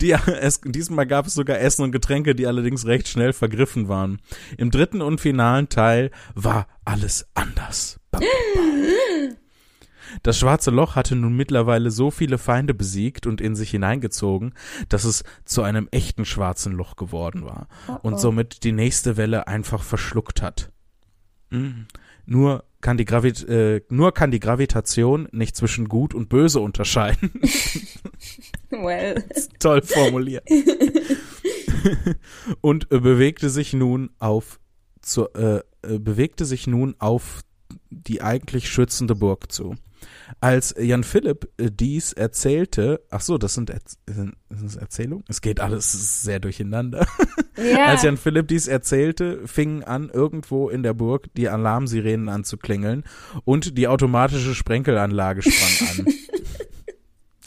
Die, 0.00 0.12
es, 0.12 0.60
diesmal 0.64 1.06
gab 1.06 1.26
es 1.26 1.34
sogar 1.34 1.58
Essen 1.58 1.82
und 1.82 1.92
Getränke, 1.92 2.34
die 2.34 2.46
allerdings 2.46 2.86
recht 2.86 3.06
schnell 3.06 3.34
vergriffen 3.34 3.86
waren. 3.88 4.20
Im 4.56 4.70
dritten 4.70 5.02
und 5.02 5.20
finalen 5.20 5.68
Teil 5.68 6.10
war 6.34 6.68
alles 6.86 7.26
anders. 7.34 8.00
Das 10.22 10.38
schwarze 10.38 10.70
Loch 10.70 10.94
hatte 10.96 11.16
nun 11.16 11.36
mittlerweile 11.36 11.90
so 11.90 12.10
viele 12.10 12.38
Feinde 12.38 12.72
besiegt 12.72 13.26
und 13.26 13.40
in 13.42 13.54
sich 13.54 13.70
hineingezogen, 13.70 14.54
dass 14.88 15.04
es 15.04 15.22
zu 15.44 15.62
einem 15.62 15.88
echten 15.90 16.24
schwarzen 16.24 16.72
Loch 16.72 16.96
geworden 16.96 17.44
war 17.44 17.68
und 18.02 18.20
somit 18.20 18.64
die 18.64 18.72
nächste 18.72 19.16
Welle 19.18 19.48
einfach 19.48 19.82
verschluckt 19.82 20.40
hat. 20.40 20.71
Mhm. 21.52 21.86
Nur 22.26 22.64
kann 22.80 22.96
die 22.96 23.04
Gravit 23.04 23.48
äh, 23.48 23.82
nur 23.88 24.12
kann 24.12 24.30
die 24.30 24.40
Gravitation 24.40 25.28
nicht 25.32 25.56
zwischen 25.56 25.88
gut 25.88 26.14
und 26.14 26.28
böse 26.28 26.60
unterscheiden. 26.60 27.32
Well. 28.70 29.22
Toll 29.58 29.82
formuliert. 29.82 30.48
und 32.60 32.90
äh, 32.90 33.00
bewegte 33.00 33.50
sich 33.50 33.72
nun 33.72 34.10
auf 34.18 34.58
zur, 35.02 35.34
äh, 35.36 35.60
äh, 35.82 35.98
bewegte 35.98 36.44
sich 36.44 36.66
nun 36.66 36.94
auf 36.98 37.42
die 37.90 38.22
eigentlich 38.22 38.68
schützende 38.68 39.14
Burg 39.14 39.52
zu. 39.52 39.74
Als 40.40 40.74
Jan 40.78 41.04
Philipp 41.04 41.48
äh, 41.58 41.70
dies 41.70 42.12
erzählte, 42.12 43.00
ach 43.10 43.20
so, 43.20 43.38
das 43.38 43.54
sind, 43.54 43.72
sind 44.06 44.34
sind 44.56 44.66
das 44.66 44.76
Erzählungen? 44.76 45.24
Es 45.28 45.40
geht 45.40 45.60
alles 45.60 46.22
sehr 46.22 46.40
durcheinander. 46.40 47.06
Ja. 47.54 47.88
Als 47.88 48.02
Jan 48.02 48.16
Philipp 48.16 48.48
dies 48.48 48.66
erzählte, 48.66 49.46
fingen 49.46 49.84
an, 49.84 50.08
irgendwo 50.08 50.70
in 50.70 50.82
der 50.82 50.94
Burg 50.94 51.28
die 51.36 51.50
Alarmsirenen 51.50 52.30
anzuklingeln 52.30 53.04
und 53.44 53.76
die 53.76 53.88
automatische 53.88 54.54
Sprenkelanlage 54.54 55.42
sprang 55.42 55.88
an. 55.90 56.14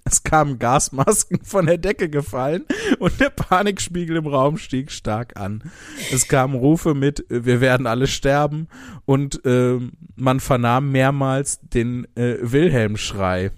Es 0.08 0.24
kamen 0.24 0.60
Gasmasken 0.60 1.44
von 1.44 1.66
der 1.66 1.80
Decke 1.80 2.10
gefallen 2.10 2.66
und 3.00 3.20
der 3.20 3.32
Panikspiegel 3.32 4.18
im 4.18 4.28
Raum 4.28 4.58
stieg 4.58 4.92
stark 4.92 5.36
an. 5.36 5.64
Es 6.12 6.28
kamen 6.28 6.54
Rufe 6.56 6.94
mit, 6.94 7.30
äh, 7.32 7.44
wir 7.46 7.60
werden 7.60 7.88
alle 7.88 8.06
sterben 8.06 8.68
und 9.06 9.42
ähm, 9.46 9.94
man 10.16 10.40
vernahm 10.40 10.92
mehrmals 10.92 11.60
den 11.62 12.06
äh, 12.16 12.38
Wilhelmschrei. 12.40 13.52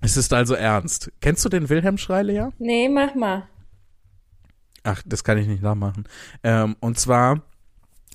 Es 0.00 0.16
ist 0.16 0.32
also 0.32 0.54
ernst. 0.54 1.12
Kennst 1.20 1.44
du 1.44 1.50
den 1.50 1.68
Wilhelmschrei, 1.68 2.22
Lea? 2.22 2.48
Nee, 2.58 2.88
mach 2.88 3.14
mal. 3.14 3.46
Ach, 4.82 5.02
das 5.04 5.24
kann 5.24 5.36
ich 5.36 5.46
nicht 5.46 5.62
nachmachen. 5.62 6.04
Ähm, 6.42 6.74
und 6.80 6.98
zwar 6.98 7.42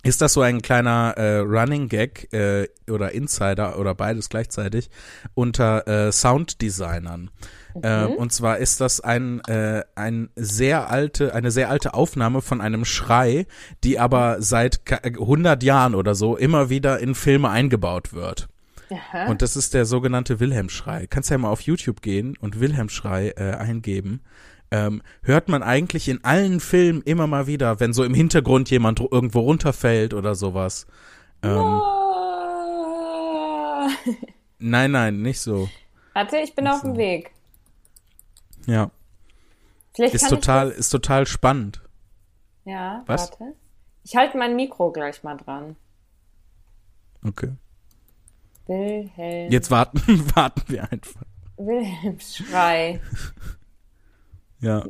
ist 0.06 0.22
das 0.22 0.34
so 0.34 0.42
ein 0.42 0.62
kleiner 0.62 1.16
äh, 1.18 1.40
Running 1.40 1.90
Gag 1.90 2.32
äh, 2.34 2.68
oder 2.90 3.12
Insider 3.12 3.78
oder 3.78 3.94
beides 3.96 4.30
gleichzeitig 4.30 4.90
unter 5.34 5.88
äh, 5.88 6.12
Sounddesignern. 6.12 7.30
Äh, 7.82 8.06
und 8.06 8.32
zwar 8.32 8.58
ist 8.60 8.80
das 8.80 9.02
ein, 9.02 9.42
äh, 9.48 9.84
ein 9.96 10.30
sehr 10.36 10.90
alte, 10.90 11.34
eine 11.36 11.52
sehr 11.52 11.70
alte 11.70 11.94
Aufnahme 11.94 12.42
von 12.42 12.62
einem 12.62 12.86
Schrei, 12.86 13.48
die 13.84 14.00
aber 14.00 14.42
seit 14.42 14.86
ka- 14.86 15.02
100 15.04 15.62
Jahren 15.64 15.94
oder 15.96 16.16
so 16.16 16.38
immer 16.38 16.70
wieder 16.70 17.00
in 17.00 17.16
Filme 17.16 17.50
eingebaut 17.50 18.14
wird. 18.14 18.48
Aha. 18.92 19.26
Und 19.30 19.42
das 19.42 19.56
ist 19.58 19.74
der 19.74 19.86
sogenannte 19.86 20.40
Wilhelmschrei. 20.40 21.08
Kannst 21.10 21.32
ja 21.32 21.38
mal 21.38 21.50
auf 21.50 21.62
YouTube 21.62 22.02
gehen 22.02 22.38
und 22.40 22.60
Wilhelmschrei 22.60 23.34
äh, 23.36 23.56
eingeben. 23.56 24.22
Ähm, 24.72 25.02
hört 25.24 25.48
man 25.48 25.62
eigentlich 25.64 26.08
in 26.10 26.24
allen 26.24 26.60
Filmen 26.60 27.02
immer 27.04 27.28
mal 27.28 27.48
wieder, 27.48 27.80
wenn 27.80 27.94
so 27.94 28.04
im 28.04 28.14
Hintergrund 28.14 28.70
jemand 28.72 29.00
irgendwo 29.00 29.40
runterfällt 29.42 30.14
oder 30.14 30.36
sowas. 30.36 30.88
Ähm, 31.44 31.82
Oh. 33.88 33.88
nein, 34.60 34.92
nein, 34.92 35.22
nicht 35.22 35.40
so. 35.40 35.70
Warte, 36.14 36.38
ich 36.38 36.56
bin 36.56 36.68
auf 36.68 36.82
dem 36.82 36.98
Weg. 36.98 37.32
Ja, 38.66 38.90
Vielleicht 39.94 40.16
ist 40.16 40.28
total, 40.30 40.72
ist 40.72 40.90
total 40.90 41.28
spannend. 41.28 41.82
Ja, 42.66 43.04
Was? 43.06 43.30
warte. 43.30 43.54
Ich 44.04 44.16
halte 44.16 44.38
mein 44.38 44.56
Mikro 44.56 44.92
gleich 44.92 45.24
mal 45.24 45.38
dran. 45.38 45.76
Okay. 47.26 47.52
Wilhelm. 48.68 49.52
Jetzt 49.52 49.70
warten, 49.72 50.00
warten 50.36 50.64
wir 50.68 50.92
einfach. 50.92 51.22
Wilhelmsschrei. 51.58 53.00
Ja. 54.66 54.84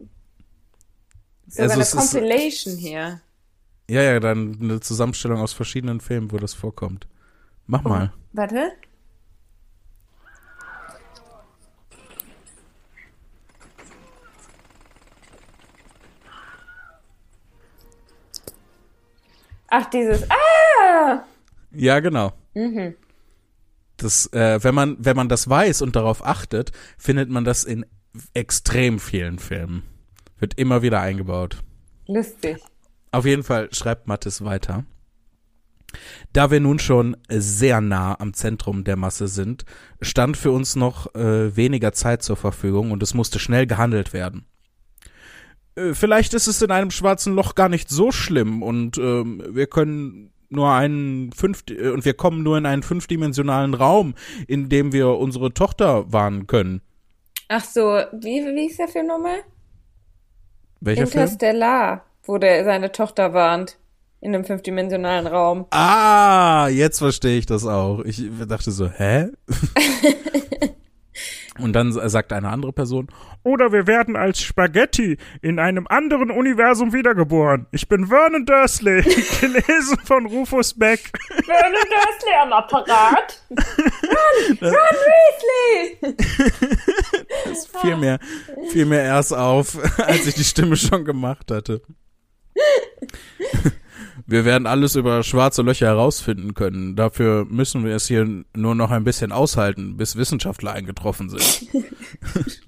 Sogar 1.47 1.77
also 1.77 1.97
eine 1.97 2.05
Compilation 2.05 2.75
ist, 2.75 2.79
hier. 2.79 3.19
Ja, 3.89 4.01
ja, 4.01 4.19
dann 4.21 4.57
eine 4.61 4.79
Zusammenstellung 4.79 5.41
aus 5.41 5.51
verschiedenen 5.51 5.99
Filmen, 5.99 6.31
wo 6.31 6.37
das 6.37 6.53
vorkommt. 6.53 7.07
Mach 7.67 7.83
oh, 7.83 7.89
mal. 7.89 8.13
Warte. 8.31 8.71
Ach, 19.67 19.89
dieses 19.89 20.23
Ah! 20.29 21.25
Ja, 21.71 21.99
genau. 21.99 22.31
Mhm. 22.53 22.95
Das, 23.97 24.31
äh, 24.31 24.63
wenn 24.63 24.73
man, 24.73 24.95
wenn 24.99 25.17
man 25.17 25.27
das 25.27 25.49
weiß 25.49 25.81
und 25.81 25.97
darauf 25.97 26.25
achtet, 26.25 26.71
findet 26.97 27.29
man 27.29 27.43
das 27.43 27.65
in 27.65 27.85
extrem 28.33 28.99
vielen 28.99 29.39
Filmen. 29.39 29.83
Wird 30.39 30.55
immer 30.55 30.81
wieder 30.81 31.01
eingebaut. 31.01 31.63
Lustig. 32.07 32.57
Auf 33.11 33.25
jeden 33.25 33.43
Fall 33.43 33.73
schreibt 33.73 34.07
Mattes 34.07 34.43
weiter. 34.43 34.85
Da 36.33 36.51
wir 36.51 36.59
nun 36.59 36.79
schon 36.79 37.15
sehr 37.29 37.79
nah 37.79 38.19
am 38.19 38.33
Zentrum 38.33 38.83
der 38.83 38.97
Masse 38.97 39.27
sind, 39.27 39.65
stand 40.01 40.35
für 40.35 40.51
uns 40.51 40.75
noch 40.75 41.13
äh, 41.15 41.55
weniger 41.55 41.93
Zeit 41.93 42.23
zur 42.23 42.35
Verfügung 42.35 42.91
und 42.91 43.01
es 43.01 43.13
musste 43.13 43.39
schnell 43.39 43.65
gehandelt 43.65 44.11
werden. 44.11 44.45
Äh, 45.75 45.93
vielleicht 45.93 46.33
ist 46.33 46.47
es 46.47 46.61
in 46.61 46.71
einem 46.71 46.91
schwarzen 46.91 47.33
Loch 47.33 47.55
gar 47.55 47.69
nicht 47.69 47.89
so 47.89 48.11
schlimm 48.11 48.63
und 48.63 48.97
ähm, 48.97 49.41
wir 49.49 49.67
können 49.67 50.31
nur 50.49 50.71
einen 50.71 51.31
fünf 51.31 51.63
äh, 51.69 51.89
und 51.89 52.05
wir 52.05 52.13
kommen 52.13 52.43
nur 52.43 52.57
in 52.57 52.65
einen 52.65 52.83
fünfdimensionalen 52.83 53.73
Raum, 53.73 54.15
in 54.47 54.69
dem 54.69 54.91
wir 54.91 55.09
unsere 55.09 55.53
Tochter 55.53 56.11
warnen 56.11 56.47
können. 56.47 56.81
Ach 57.47 57.63
so, 57.63 57.81
wie, 58.11 58.43
wie 58.43 58.67
ist 58.67 58.79
der 58.79 58.87
Film 58.87 59.07
nochmal? 59.07 59.39
Welcher 60.81 61.07
Film? 61.07 61.23
Interstellar, 61.23 62.05
wo 62.23 62.37
der 62.37 62.63
seine 62.63 62.91
Tochter 62.91 63.33
warnt. 63.33 63.77
In 64.21 64.33
einem 64.33 64.43
fünfdimensionalen 64.43 65.27
Raum. 65.27 65.67
Ah, 65.69 66.67
jetzt 66.69 66.97
verstehe 66.97 67.37
ich 67.37 67.45
das 67.45 67.65
auch. 67.67 67.99
Ich 68.05 68.23
dachte 68.47 68.71
so, 68.71 68.89
hä? 68.89 69.27
Und 71.59 71.73
dann 71.73 71.91
sagt 71.91 72.33
eine 72.33 72.49
andere 72.49 72.73
Person, 72.73 73.07
oder 73.43 73.71
wir 73.71 73.87
werden 73.87 74.15
als 74.15 74.41
Spaghetti 74.41 75.17
in 75.41 75.57
einem 75.57 75.87
anderen 75.87 76.29
Universum 76.29 76.91
wiedergeboren. 76.91 77.67
Ich 77.71 77.87
bin 77.87 78.07
Vernon 78.07 78.45
Dursley, 78.45 79.01
gelesen 79.41 79.97
von 80.03 80.25
Rufus 80.25 80.73
Beck. 80.73 81.11
Vernon 81.45 81.73
Dursley 81.73 82.33
am 82.41 82.53
Apparat. 82.53 83.41
Run, 83.49 84.57
Ron 84.61 84.73
Weasley! 86.01 86.15
Das 87.45 87.67
fiel 87.67 87.95
mir, 87.97 88.19
fiel 88.69 88.85
mir 88.85 89.01
erst 89.01 89.33
auf, 89.33 89.77
als 89.99 90.25
ich 90.25 90.35
die 90.35 90.43
Stimme 90.43 90.75
schon 90.75 91.05
gemacht 91.05 91.51
hatte. 91.51 91.81
Wir 94.27 94.43
werden 94.43 94.65
alles 94.65 94.95
über 94.95 95.21
schwarze 95.21 95.61
Löcher 95.61 95.85
herausfinden 95.87 96.55
können. 96.55 96.95
Dafür 96.95 97.45
müssen 97.45 97.85
wir 97.85 97.95
es 97.95 98.07
hier 98.07 98.27
nur 98.55 98.73
noch 98.73 98.89
ein 98.89 99.03
bisschen 99.03 99.31
aushalten, 99.31 99.97
bis 99.97 100.15
Wissenschaftler 100.15 100.71
eingetroffen 100.73 101.29
sind. 101.29 101.67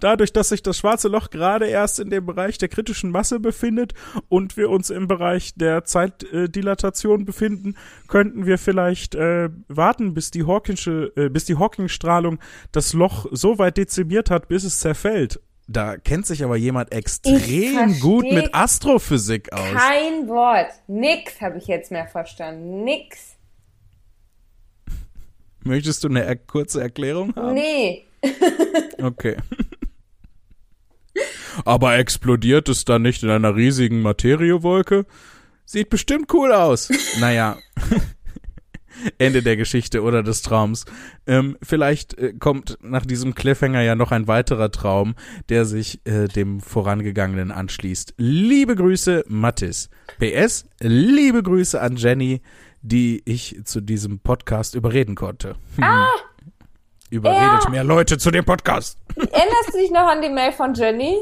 Dadurch, 0.00 0.32
dass 0.32 0.48
sich 0.48 0.62
das 0.62 0.78
schwarze 0.78 1.08
Loch 1.08 1.30
gerade 1.30 1.66
erst 1.66 2.00
in 2.00 2.10
dem 2.10 2.24
Bereich 2.26 2.58
der 2.58 2.68
kritischen 2.68 3.10
Masse 3.10 3.40
befindet 3.40 3.92
und 4.28 4.56
wir 4.56 4.70
uns 4.70 4.90
im 4.90 5.06
Bereich 5.06 5.54
der 5.54 5.84
Zeitdilatation 5.84 7.24
befinden, 7.24 7.76
könnten 8.08 8.46
wir 8.46 8.58
vielleicht 8.58 9.14
äh, 9.14 9.50
warten, 9.68 10.14
bis 10.14 10.30
die 10.30 10.46
Hawkingsche, 10.46 11.12
äh, 11.16 11.28
bis 11.28 11.44
die 11.44 11.56
Hawking-Strahlung 11.56 12.38
das 12.72 12.92
Loch 12.94 13.26
so 13.30 13.58
weit 13.58 13.76
dezimiert 13.76 14.30
hat, 14.30 14.48
bis 14.48 14.64
es 14.64 14.80
zerfällt. 14.80 15.40
Da 15.72 15.98
kennt 15.98 16.26
sich 16.26 16.42
aber 16.42 16.56
jemand 16.56 16.90
extrem 16.90 18.00
gut 18.00 18.24
mit 18.24 18.52
Astrophysik 18.52 19.52
aus. 19.52 19.72
Kein 19.72 20.26
Wort. 20.26 20.66
Nix 20.88 21.40
habe 21.40 21.58
ich 21.58 21.68
jetzt 21.68 21.92
mehr 21.92 22.08
verstanden. 22.08 22.82
Nix. 22.82 23.36
Möchtest 25.62 26.02
du 26.02 26.08
eine 26.08 26.24
er 26.24 26.34
kurze 26.34 26.80
Erklärung 26.80 27.34
haben? 27.36 27.54
Nee. 27.54 28.04
Okay. 29.00 29.36
Aber 31.64 31.96
explodiert 31.96 32.68
es 32.68 32.84
dann 32.84 33.00
nicht 33.00 33.22
in 33.22 33.30
einer 33.30 33.56
riesigen 33.56 34.02
Materiewolke? 34.02 35.06
Sieht 35.64 35.88
bestimmt 35.88 36.32
cool 36.34 36.52
aus. 36.52 36.90
Naja. 37.20 37.56
Ende 39.18 39.42
der 39.42 39.56
Geschichte 39.56 40.02
oder 40.02 40.22
des 40.22 40.42
Traums. 40.42 40.84
Ähm, 41.26 41.56
vielleicht 41.62 42.18
äh, 42.18 42.32
kommt 42.34 42.78
nach 42.82 43.04
diesem 43.06 43.34
Cliffhanger 43.34 43.82
ja 43.82 43.94
noch 43.94 44.12
ein 44.12 44.28
weiterer 44.28 44.70
Traum, 44.70 45.14
der 45.48 45.64
sich 45.64 46.00
äh, 46.06 46.28
dem 46.28 46.60
vorangegangenen 46.60 47.50
anschließt. 47.50 48.14
Liebe 48.16 48.76
Grüße, 48.76 49.24
Mattis. 49.28 49.88
PS, 50.18 50.66
liebe 50.80 51.42
Grüße 51.42 51.80
an 51.80 51.96
Jenny, 51.96 52.42
die 52.82 53.22
ich 53.24 53.60
zu 53.64 53.80
diesem 53.80 54.20
Podcast 54.20 54.74
überreden 54.74 55.14
konnte. 55.14 55.56
Ah, 55.80 56.06
Überredet 57.10 57.64
Ja. 57.64 57.70
mehr 57.70 57.84
Leute 57.84 58.18
zu 58.18 58.30
dem 58.30 58.44
Podcast. 58.44 58.96
erinnerst 59.16 59.74
du 59.74 59.78
dich 59.78 59.90
noch 59.90 60.06
an 60.08 60.22
die 60.22 60.28
Mail 60.28 60.52
von 60.52 60.74
Jenny? 60.74 61.16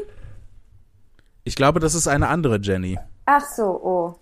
Ich 1.45 1.57
glaube, 1.57 1.81
das 1.81 1.95
ist 1.95 2.07
eine 2.07 2.29
andere 2.29 2.59
Jenny. 2.61 2.99
Ach 3.25 3.43
so, 3.57 3.65
oh. 3.65 4.15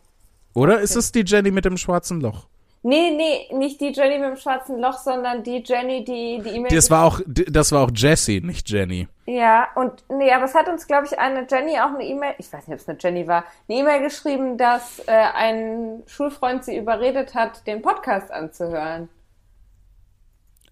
Oder 0.54 0.80
ist 0.80 0.96
es 0.96 1.12
die 1.12 1.24
Jenny 1.26 1.50
mit 1.50 1.64
dem 1.64 1.76
schwarzen 1.76 2.20
Loch? 2.20 2.46
Nee, 2.88 3.10
nee, 3.10 3.48
nicht 3.52 3.80
die 3.80 3.90
Jenny 3.90 4.16
mit 4.16 4.28
dem 4.28 4.36
schwarzen 4.36 4.78
Loch, 4.78 4.98
sondern 4.98 5.42
die 5.42 5.60
Jenny, 5.66 6.04
die 6.04 6.40
die 6.40 6.50
E-Mail. 6.50 6.70
Das 6.70 6.88
war 6.88 7.04
auch, 7.04 7.20
das 7.26 7.72
war 7.72 7.82
auch 7.82 7.90
Jessie, 7.92 8.40
nicht 8.40 8.70
Jenny. 8.70 9.08
Ja, 9.26 9.66
und 9.74 10.04
nee, 10.08 10.30
aber 10.30 10.44
es 10.44 10.54
hat 10.54 10.68
uns, 10.68 10.86
glaube 10.86 11.04
ich, 11.06 11.18
eine 11.18 11.48
Jenny 11.50 11.80
auch 11.80 11.92
eine 11.92 12.04
E-Mail, 12.04 12.34
ich 12.38 12.52
weiß 12.52 12.68
nicht, 12.68 12.74
ob 12.74 12.80
es 12.80 12.88
eine 12.88 12.96
Jenny 13.00 13.26
war, 13.26 13.42
eine 13.68 13.78
E-Mail 13.80 14.02
geschrieben, 14.02 14.56
dass 14.56 15.00
äh, 15.08 15.10
ein 15.10 16.04
Schulfreund 16.06 16.64
sie 16.64 16.76
überredet 16.76 17.34
hat, 17.34 17.66
den 17.66 17.82
Podcast 17.82 18.30
anzuhören. 18.30 19.08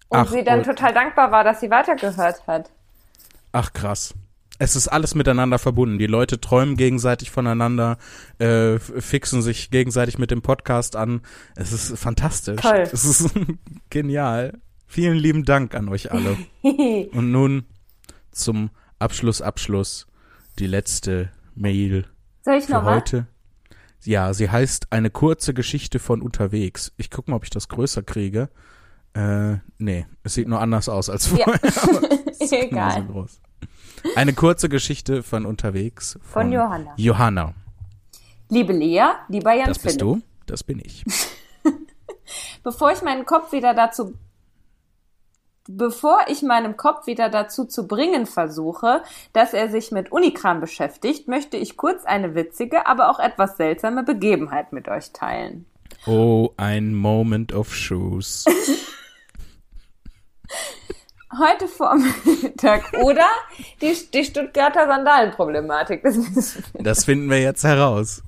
Und 0.07 0.19
Ach, 0.19 0.27
sie 0.29 0.45
dann 0.45 0.63
total 0.63 0.93
dankbar 0.93 1.31
war, 1.31 1.43
dass 1.43 1.59
sie 1.59 1.69
weitergehört 1.69 2.47
hat. 2.47 2.69
Ach 3.51 3.73
krass. 3.73 4.13
Es 4.57 4.75
ist 4.75 4.87
alles 4.87 5.15
miteinander 5.15 5.59
verbunden. 5.59 5.97
Die 5.99 6.07
Leute 6.07 6.39
träumen 6.39 6.77
gegenseitig 6.77 7.29
voneinander, 7.29 7.97
äh, 8.39 8.79
fixen 8.79 9.41
sich 9.41 9.69
gegenseitig 9.69 10.17
mit 10.17 10.31
dem 10.31 10.41
Podcast 10.41 10.95
an. 10.95 11.21
Es 11.55 11.73
ist 11.73 11.97
fantastisch. 11.97 12.61
Toll. 12.61 12.87
Es 12.91 13.03
ist 13.03 13.31
genial. 13.89 14.59
Vielen 14.87 15.17
lieben 15.17 15.43
Dank 15.43 15.75
an 15.75 15.89
euch 15.89 16.11
alle. 16.11 16.37
Und 16.63 17.31
nun 17.31 17.65
zum 18.31 18.69
Abschluss, 18.97 19.41
Abschluss, 19.41 20.07
die 20.57 20.67
letzte 20.67 21.31
Mail 21.55 22.05
Soll 22.43 22.55
ich 22.55 22.65
für 22.65 22.73
nochmal? 22.73 22.95
heute. 22.97 23.27
Ja, 24.03 24.33
sie 24.33 24.49
heißt 24.49 24.91
eine 24.91 25.09
kurze 25.09 25.53
Geschichte 25.53 25.99
von 25.99 26.21
unterwegs. 26.21 26.93
Ich 26.95 27.09
guck 27.09 27.27
mal, 27.27 27.35
ob 27.35 27.43
ich 27.43 27.49
das 27.49 27.67
größer 27.67 28.03
kriege. 28.03 28.49
Äh, 29.13 29.55
nee, 29.79 30.05
es 30.23 30.35
sieht 30.35 30.47
nur 30.47 30.61
anders 30.61 30.87
aus 30.87 31.09
als 31.09 31.29
Ja. 31.31 31.45
vorher. 31.45 31.59
genauso 32.39 32.55
Egal. 32.55 33.05
groß. 33.07 33.41
Eine 34.15 34.33
kurze 34.33 34.69
Geschichte 34.69 35.23
von 35.23 35.45
unterwegs 35.45 36.19
von, 36.21 36.43
Von 36.43 36.51
Johanna. 36.51 36.93
Johanna. 36.97 37.53
Liebe 38.49 38.73
Lea, 38.73 39.03
lieber 39.27 39.53
Jan 39.53 39.67
Das 39.67 39.79
bist 39.79 39.99
Philipp, 39.99 40.21
du, 40.21 40.21
das 40.45 40.63
bin 40.63 40.79
ich. 40.79 41.03
bevor 42.63 42.91
ich 42.91 43.01
meinen 43.01 43.25
Kopf 43.25 43.51
wieder 43.51 43.73
dazu 43.73 44.13
Bevor 45.67 46.19
ich 46.27 46.43
meinem 46.43 46.77
Kopf 46.77 47.07
wieder 47.07 47.29
dazu 47.29 47.65
zu 47.65 47.87
bringen 47.87 48.27
versuche, 48.27 49.01
dass 49.33 49.51
er 49.53 49.71
sich 49.71 49.91
mit 49.91 50.11
Unikram 50.11 50.61
beschäftigt, 50.61 51.27
möchte 51.27 51.57
ich 51.57 51.75
kurz 51.75 52.05
eine 52.05 52.35
witzige, 52.35 52.85
aber 52.85 53.09
auch 53.09 53.17
etwas 53.17 53.57
seltsame 53.57 54.03
Begebenheit 54.03 54.73
mit 54.73 54.87
euch 54.87 55.11
teilen. 55.11 55.65
Oh, 56.05 56.51
ein 56.57 56.93
Moment 56.93 57.51
of 57.51 57.73
Shoes. 57.73 58.45
Heute 61.31 61.67
Vormittag 61.67 62.93
oder 63.01 63.25
die, 63.81 63.93
die 64.13 64.23
Stuttgarter 64.23 64.87
Sandalenproblematik. 64.87 66.03
Das 66.03 66.61
Das 66.73 67.05
finden 67.05 67.29
wir 67.29 67.41
jetzt 67.41 67.63
heraus. 67.63 68.21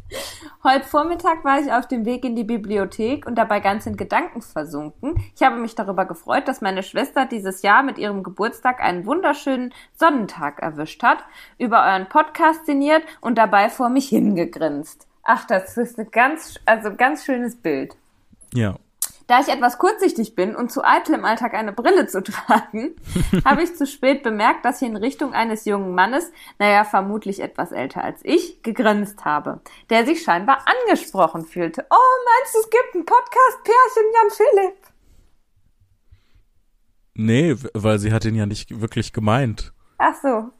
Heute 0.64 0.86
Vormittag 0.86 1.45
war 1.45 1.61
ich 1.61 1.72
auf 1.72 1.88
dem 1.88 2.06
Weg 2.06 2.26
in 2.26 2.36
die 2.36 2.44
Bibliothek 2.44 3.26
und 3.28 3.36
dabei 3.36 3.60
ganz 3.60 3.86
in 3.86 3.98
Gedanken 3.98 4.41
versunken. 4.41 5.22
Ich 5.36 5.44
habe 5.44 5.57
mich 5.57 5.76
darüber 5.76 6.06
gefreut, 6.06 6.48
dass 6.48 6.61
meine 6.61 6.82
Schwester 6.82 7.26
dieses 7.26 7.61
Jahr 7.61 7.84
mit 7.84 7.98
ihrem 7.98 8.24
Geburtstag 8.24 8.82
einen 8.82 9.06
wunderschönen 9.06 9.74
Sonnentag 9.94 10.60
erwischt 10.60 11.03
hat, 11.03 11.19
über 11.57 11.86
euren 11.86 12.10
Podcast 12.10 12.65
sinniert 12.65 13.03
und 13.22 13.38
dabei 13.38 13.69
vor 13.69 13.90
mich 13.90 14.10
hingegrinst. 14.10 15.07
Ach, 15.24 15.45
das 15.45 15.78
ist 15.78 15.99
ein 15.99 16.10
ganz, 16.11 16.60
also 16.65 16.95
ganz 16.95 17.26
schönes 17.26 17.56
Bild. 17.56 17.95
Ja. 18.53 18.76
Da 19.28 19.41
ich 19.41 19.49
etwas 19.49 19.78
kurzsichtig 19.78 20.36
bin 20.36 20.56
und 20.56 20.72
zu 20.72 20.86
eitel 20.86 21.14
im 21.14 21.26
Alltag 21.26 21.54
eine 21.54 21.74
Brille 21.74 22.08
zu 22.08 22.24
tragen, 22.24 22.95
habe 23.45 23.62
ich 23.62 23.76
zu 23.76 23.86
spät 23.86 24.24
bemerkt, 24.24 24.64
dass 24.64 24.82
ich 24.82 24.88
in 24.88 24.95
Richtung 24.95 25.34
eines 25.34 25.66
jungen 25.66 25.94
Mannes, 25.94 26.32
naja, 26.60 26.86
vermutlich 26.86 27.41
etwas 27.41 27.74
älter 27.74 28.06
als 28.06 28.22
ich, 28.24 28.64
gegrinst 28.64 29.26
habe, 29.26 29.60
der 29.90 30.06
sich 30.06 30.24
scheinbar 30.24 30.66
angesprochen 30.66 31.45
fühlte. 31.45 31.86
Oh, 31.90 32.26
meinst 32.26 32.56
du, 32.56 32.60
es 32.60 32.70
gibt 32.70 32.95
ein 32.95 33.06
Podcast-Pärchen, 33.06 34.04
Jan 34.14 34.32
Philipp? 34.32 34.78
Nee, 37.16 37.56
weil 37.74 37.99
sie 37.99 38.14
hat 38.14 38.24
ihn 38.24 38.36
ja 38.36 38.45
nicht 38.45 38.80
wirklich 38.80 39.12
gemeint. 39.12 39.74
Ach 39.98 40.16
so. 40.22 40.52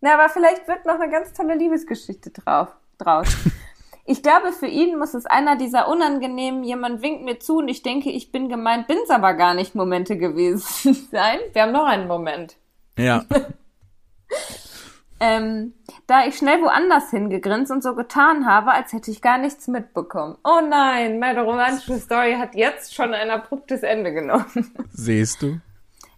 Na, 0.00 0.14
aber 0.14 0.28
vielleicht 0.28 0.66
wird 0.66 0.86
noch 0.86 0.98
eine 0.98 1.10
ganz 1.10 1.32
tolle 1.34 1.54
Liebesgeschichte 1.54 2.30
drauf, 2.30 2.68
draus. 2.98 3.28
Ich 4.10 4.22
glaube, 4.22 4.52
für 4.52 4.66
ihn 4.66 4.98
muss 4.98 5.12
es 5.12 5.26
einer 5.26 5.56
dieser 5.56 5.86
unangenehmen, 5.86 6.64
jemand 6.64 7.02
winkt 7.02 7.24
mir 7.24 7.38
zu 7.40 7.58
und 7.58 7.68
ich 7.68 7.82
denke, 7.82 8.08
ich 8.08 8.32
bin 8.32 8.48
gemeint, 8.48 8.86
bin's 8.86 9.10
aber 9.10 9.34
gar 9.34 9.52
nicht 9.52 9.74
Momente 9.74 10.16
gewesen 10.16 10.94
sein. 11.12 11.38
Wir 11.52 11.62
haben 11.62 11.72
noch 11.72 11.84
einen 11.84 12.08
Moment. 12.08 12.56
Ja. 12.96 13.26
ähm, 15.20 15.74
da 16.06 16.26
ich 16.26 16.38
schnell 16.38 16.62
woanders 16.62 17.10
hingegrinst 17.10 17.70
und 17.70 17.82
so 17.82 17.94
getan 17.94 18.46
habe, 18.46 18.72
als 18.72 18.94
hätte 18.94 19.10
ich 19.10 19.20
gar 19.20 19.36
nichts 19.36 19.68
mitbekommen. 19.68 20.38
Oh 20.42 20.62
nein, 20.66 21.18
meine 21.18 21.42
romantische 21.42 21.98
Story 21.98 22.36
hat 22.38 22.54
jetzt 22.54 22.94
schon 22.94 23.12
ein 23.12 23.28
abruptes 23.28 23.82
Ende 23.82 24.14
genommen. 24.14 24.72
Siehst 24.90 25.42
du? 25.42 25.60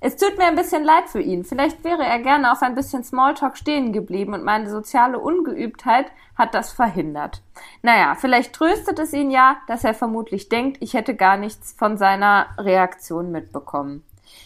Es 0.03 0.17
tut 0.17 0.39
mir 0.39 0.47
ein 0.47 0.57
bisschen 0.57 0.83
leid 0.83 1.11
für 1.11 1.21
ihn. 1.21 1.45
Vielleicht 1.45 1.85
wäre 1.85 2.03
er 2.03 2.19
gerne 2.21 2.53
auf 2.53 2.63
ein 2.63 2.75
bisschen 2.75 3.05
Smalltalk 3.05 3.59
stehen 3.59 3.93
geblieben 3.93 4.33
und 4.33 4.45
meine 4.45 4.71
soziale 4.71 5.19
Ungeübtheit 5.19 6.07
hat 6.37 6.55
das 6.55 6.73
verhindert. 6.73 7.43
Naja, 7.83 8.17
vielleicht 8.19 8.55
tröstet 8.55 8.99
es 8.99 9.13
ihn 9.13 9.31
ja, 9.31 9.59
dass 9.69 9.85
er 9.85 9.93
vermutlich 9.93 10.49
denkt, 10.49 10.79
ich 10.81 10.95
hätte 10.95 11.15
gar 11.15 11.37
nichts 11.37 11.75
von 11.77 11.99
seiner 11.99 12.47
Reaktion 12.57 13.31
mitbekommen. 13.31 14.03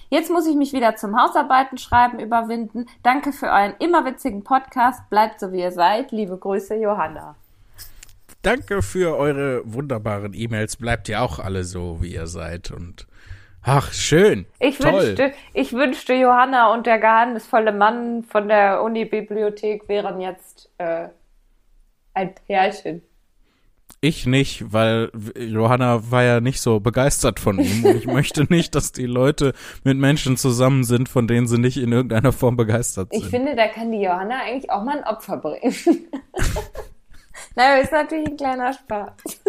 Jetzt 0.08 0.30
muss 0.30 0.46
ich 0.46 0.56
mich 0.56 0.72
wieder 0.72 0.96
zum 0.96 1.20
Hausarbeiten 1.20 1.78
schreiben 1.78 2.18
überwinden. 2.18 2.86
Danke 3.04 3.32
für 3.32 3.46
euren 3.46 3.74
immer 3.78 4.04
witzigen 4.04 4.42
Podcast. 4.42 5.08
Bleibt 5.08 5.38
so 5.38 5.52
wie 5.52 5.60
ihr 5.60 5.72
seid. 5.72 6.10
Liebe 6.10 6.36
Grüße, 6.36 6.74
Johanna. 6.74 7.36
Danke 8.42 8.82
für 8.82 9.16
eure 9.16 9.62
wunderbaren 9.64 10.34
E-Mails. 10.34 10.76
Bleibt 10.76 11.08
ihr 11.08 11.22
auch 11.22 11.38
alle 11.38 11.64
so, 11.64 12.02
wie 12.02 12.12
ihr 12.12 12.26
seid. 12.26 12.70
Und 12.70 13.06
ach, 13.64 13.92
schön. 13.92 14.46
Ich 14.60 14.78
Toll. 14.78 14.92
wünschte, 14.92 15.32
ich 15.52 15.72
wünschte, 15.72 16.14
Johanna 16.14 16.72
und 16.72 16.86
der 16.86 16.98
geheimnisvolle 16.98 17.72
Mann 17.72 18.22
von 18.22 18.48
der 18.48 18.82
Uni-Bibliothek 18.82 19.88
wären 19.88 20.20
jetzt 20.20 20.70
äh, 20.78 21.08
ein 22.14 22.34
Pärchen. 22.46 23.02
Ich 24.00 24.26
nicht, 24.26 24.72
weil 24.72 25.10
Johanna 25.34 26.10
war 26.10 26.22
ja 26.22 26.40
nicht 26.40 26.60
so 26.60 26.78
begeistert 26.78 27.40
von 27.40 27.58
ihm. 27.58 27.84
Und 27.86 27.96
ich 27.96 28.06
möchte 28.06 28.44
nicht, 28.50 28.74
dass 28.74 28.92
die 28.92 29.06
Leute 29.06 29.54
mit 29.82 29.96
Menschen 29.96 30.36
zusammen 30.36 30.84
sind, 30.84 31.08
von 31.08 31.26
denen 31.26 31.46
sie 31.46 31.58
nicht 31.58 31.78
in 31.78 31.90
irgendeiner 31.90 32.32
Form 32.32 32.56
begeistert 32.56 33.12
sind. 33.12 33.22
Ich 33.22 33.30
finde, 33.30 33.56
da 33.56 33.66
kann 33.68 33.92
die 33.92 34.02
Johanna 34.02 34.40
eigentlich 34.44 34.70
auch 34.70 34.84
mal 34.84 34.98
ein 34.98 35.04
Opfer 35.04 35.38
bringen. 35.38 35.74
naja, 37.56 37.80
ist 37.80 37.92
natürlich 37.92 38.28
ein 38.28 38.36
kleiner 38.36 38.74
Spaß. 38.74 39.12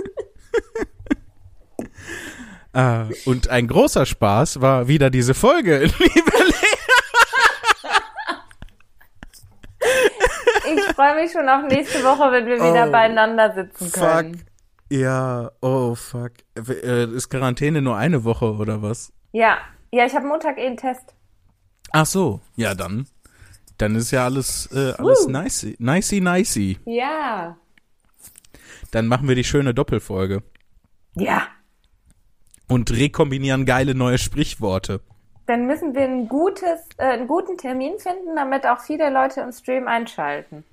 Äh, 2.76 3.06
und 3.26 3.48
ein 3.50 3.68
großer 3.68 4.06
Spaß 4.06 4.60
war 4.62 4.88
wieder 4.88 5.10
diese 5.10 5.34
Folge, 5.34 5.80
liebe 6.00 6.32
Ich 10.68 10.96
freue 10.96 11.16
mich 11.22 11.32
schon 11.32 11.48
auf 11.48 11.64
nächste 11.70 12.04
Woche, 12.04 12.32
wenn 12.32 12.46
wir 12.48 12.56
wieder 12.56 12.88
Oh, 12.88 12.92
beieinander 12.92 13.54
sitzen 13.54 13.92
können. 13.92 14.38
Fuck. 14.38 14.46
Ja, 14.90 15.52
oh 15.62 15.96
fuck. 15.96 16.32
Äh, 16.56 17.06
Ist 17.06 17.30
Quarantäne 17.30 17.82
nur 17.82 17.98
eine 17.98 18.24
Woche 18.24 18.54
oder 18.54 18.82
was? 18.82 19.12
Ja, 19.32 19.58
ja, 19.92 20.06
ich 20.06 20.16
habe 20.16 20.26
Montag 20.28 20.58
eh 20.58 20.66
einen 20.68 20.78
Test. 20.78 21.14
Ach 21.92 22.06
so, 22.06 22.42
ja 22.56 22.74
dann. 22.74 23.08
Dann 23.78 23.96
ist 23.96 24.12
ja 24.12 24.24
alles, 24.26 24.70
äh, 24.74 24.94
alles 24.98 25.28
nicey, 25.28 25.76
nicey, 25.80 26.22
nicey. 26.22 26.80
Ja. 26.86 27.58
Dann 28.92 29.08
machen 29.08 29.28
wir 29.28 29.36
die 29.36 29.44
schöne 29.44 29.74
Doppelfolge 29.74 30.44
Ja. 31.16 31.48
Und 32.68 32.92
rekombinieren 32.92 33.66
geile 33.66 33.96
neue 33.96 34.18
Sprichworte. 34.18 35.02
Dann 35.48 35.68
müssen 35.68 35.94
wir 35.94 36.04
ein 36.04 36.28
gutes, 36.28 36.80
äh, 36.98 37.04
einen 37.04 37.28
guten 37.28 37.58
Termin 37.58 38.00
finden, 38.00 38.36
damit 38.36 38.66
auch 38.66 38.80
viele 38.80 39.12
Leute 39.12 39.42
im 39.42 39.52
Stream 39.52 39.88
einschalten. 39.88 40.64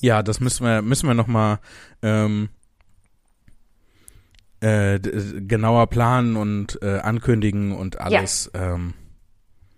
Ja, 0.00 0.24
das 0.24 0.40
müssen 0.40 0.66
wir, 0.66 0.82
müssen 0.82 1.06
wir 1.06 1.14
noch 1.14 1.28
mal 1.28 1.60
ähm, 2.02 2.48
äh, 4.60 4.98
genauer 4.98 5.86
planen 5.88 6.36
und 6.36 6.80
äh, 6.82 6.98
ankündigen 6.98 7.76
und 7.76 8.00
alles. 8.00 8.50
Ähm, 8.54 8.94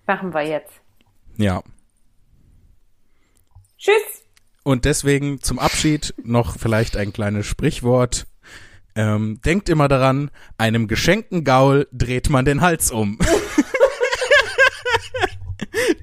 Machen 0.07 0.33
wir 0.33 0.43
jetzt. 0.47 0.73
ja. 1.37 1.63
Tschüss. 3.79 4.25
Und 4.63 4.87
deswegen 4.87 5.43
zum 5.43 5.59
Abschied 5.59 6.15
noch 6.23 6.57
vielleicht 6.59 6.97
ein 6.97 7.13
kleines 7.13 7.47
Sprichwort. 7.47 8.27
Ähm, 8.97 9.41
denkt 9.45 9.69
immer 9.69 9.89
daran, 9.89 10.31
einem 10.57 10.87
geschenkten 10.87 11.45
Gaul 11.45 11.89
dreht 11.93 12.31
man 12.31 12.45
den 12.45 12.61
Hals 12.61 12.91
um. 12.93 13.19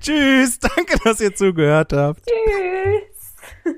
Tschüss, 0.02 0.60
danke, 0.60 0.98
dass 1.04 1.22
ihr 1.22 1.34
zugehört 1.34 1.94
habt. 1.94 2.24
Tschüss. 2.26 3.76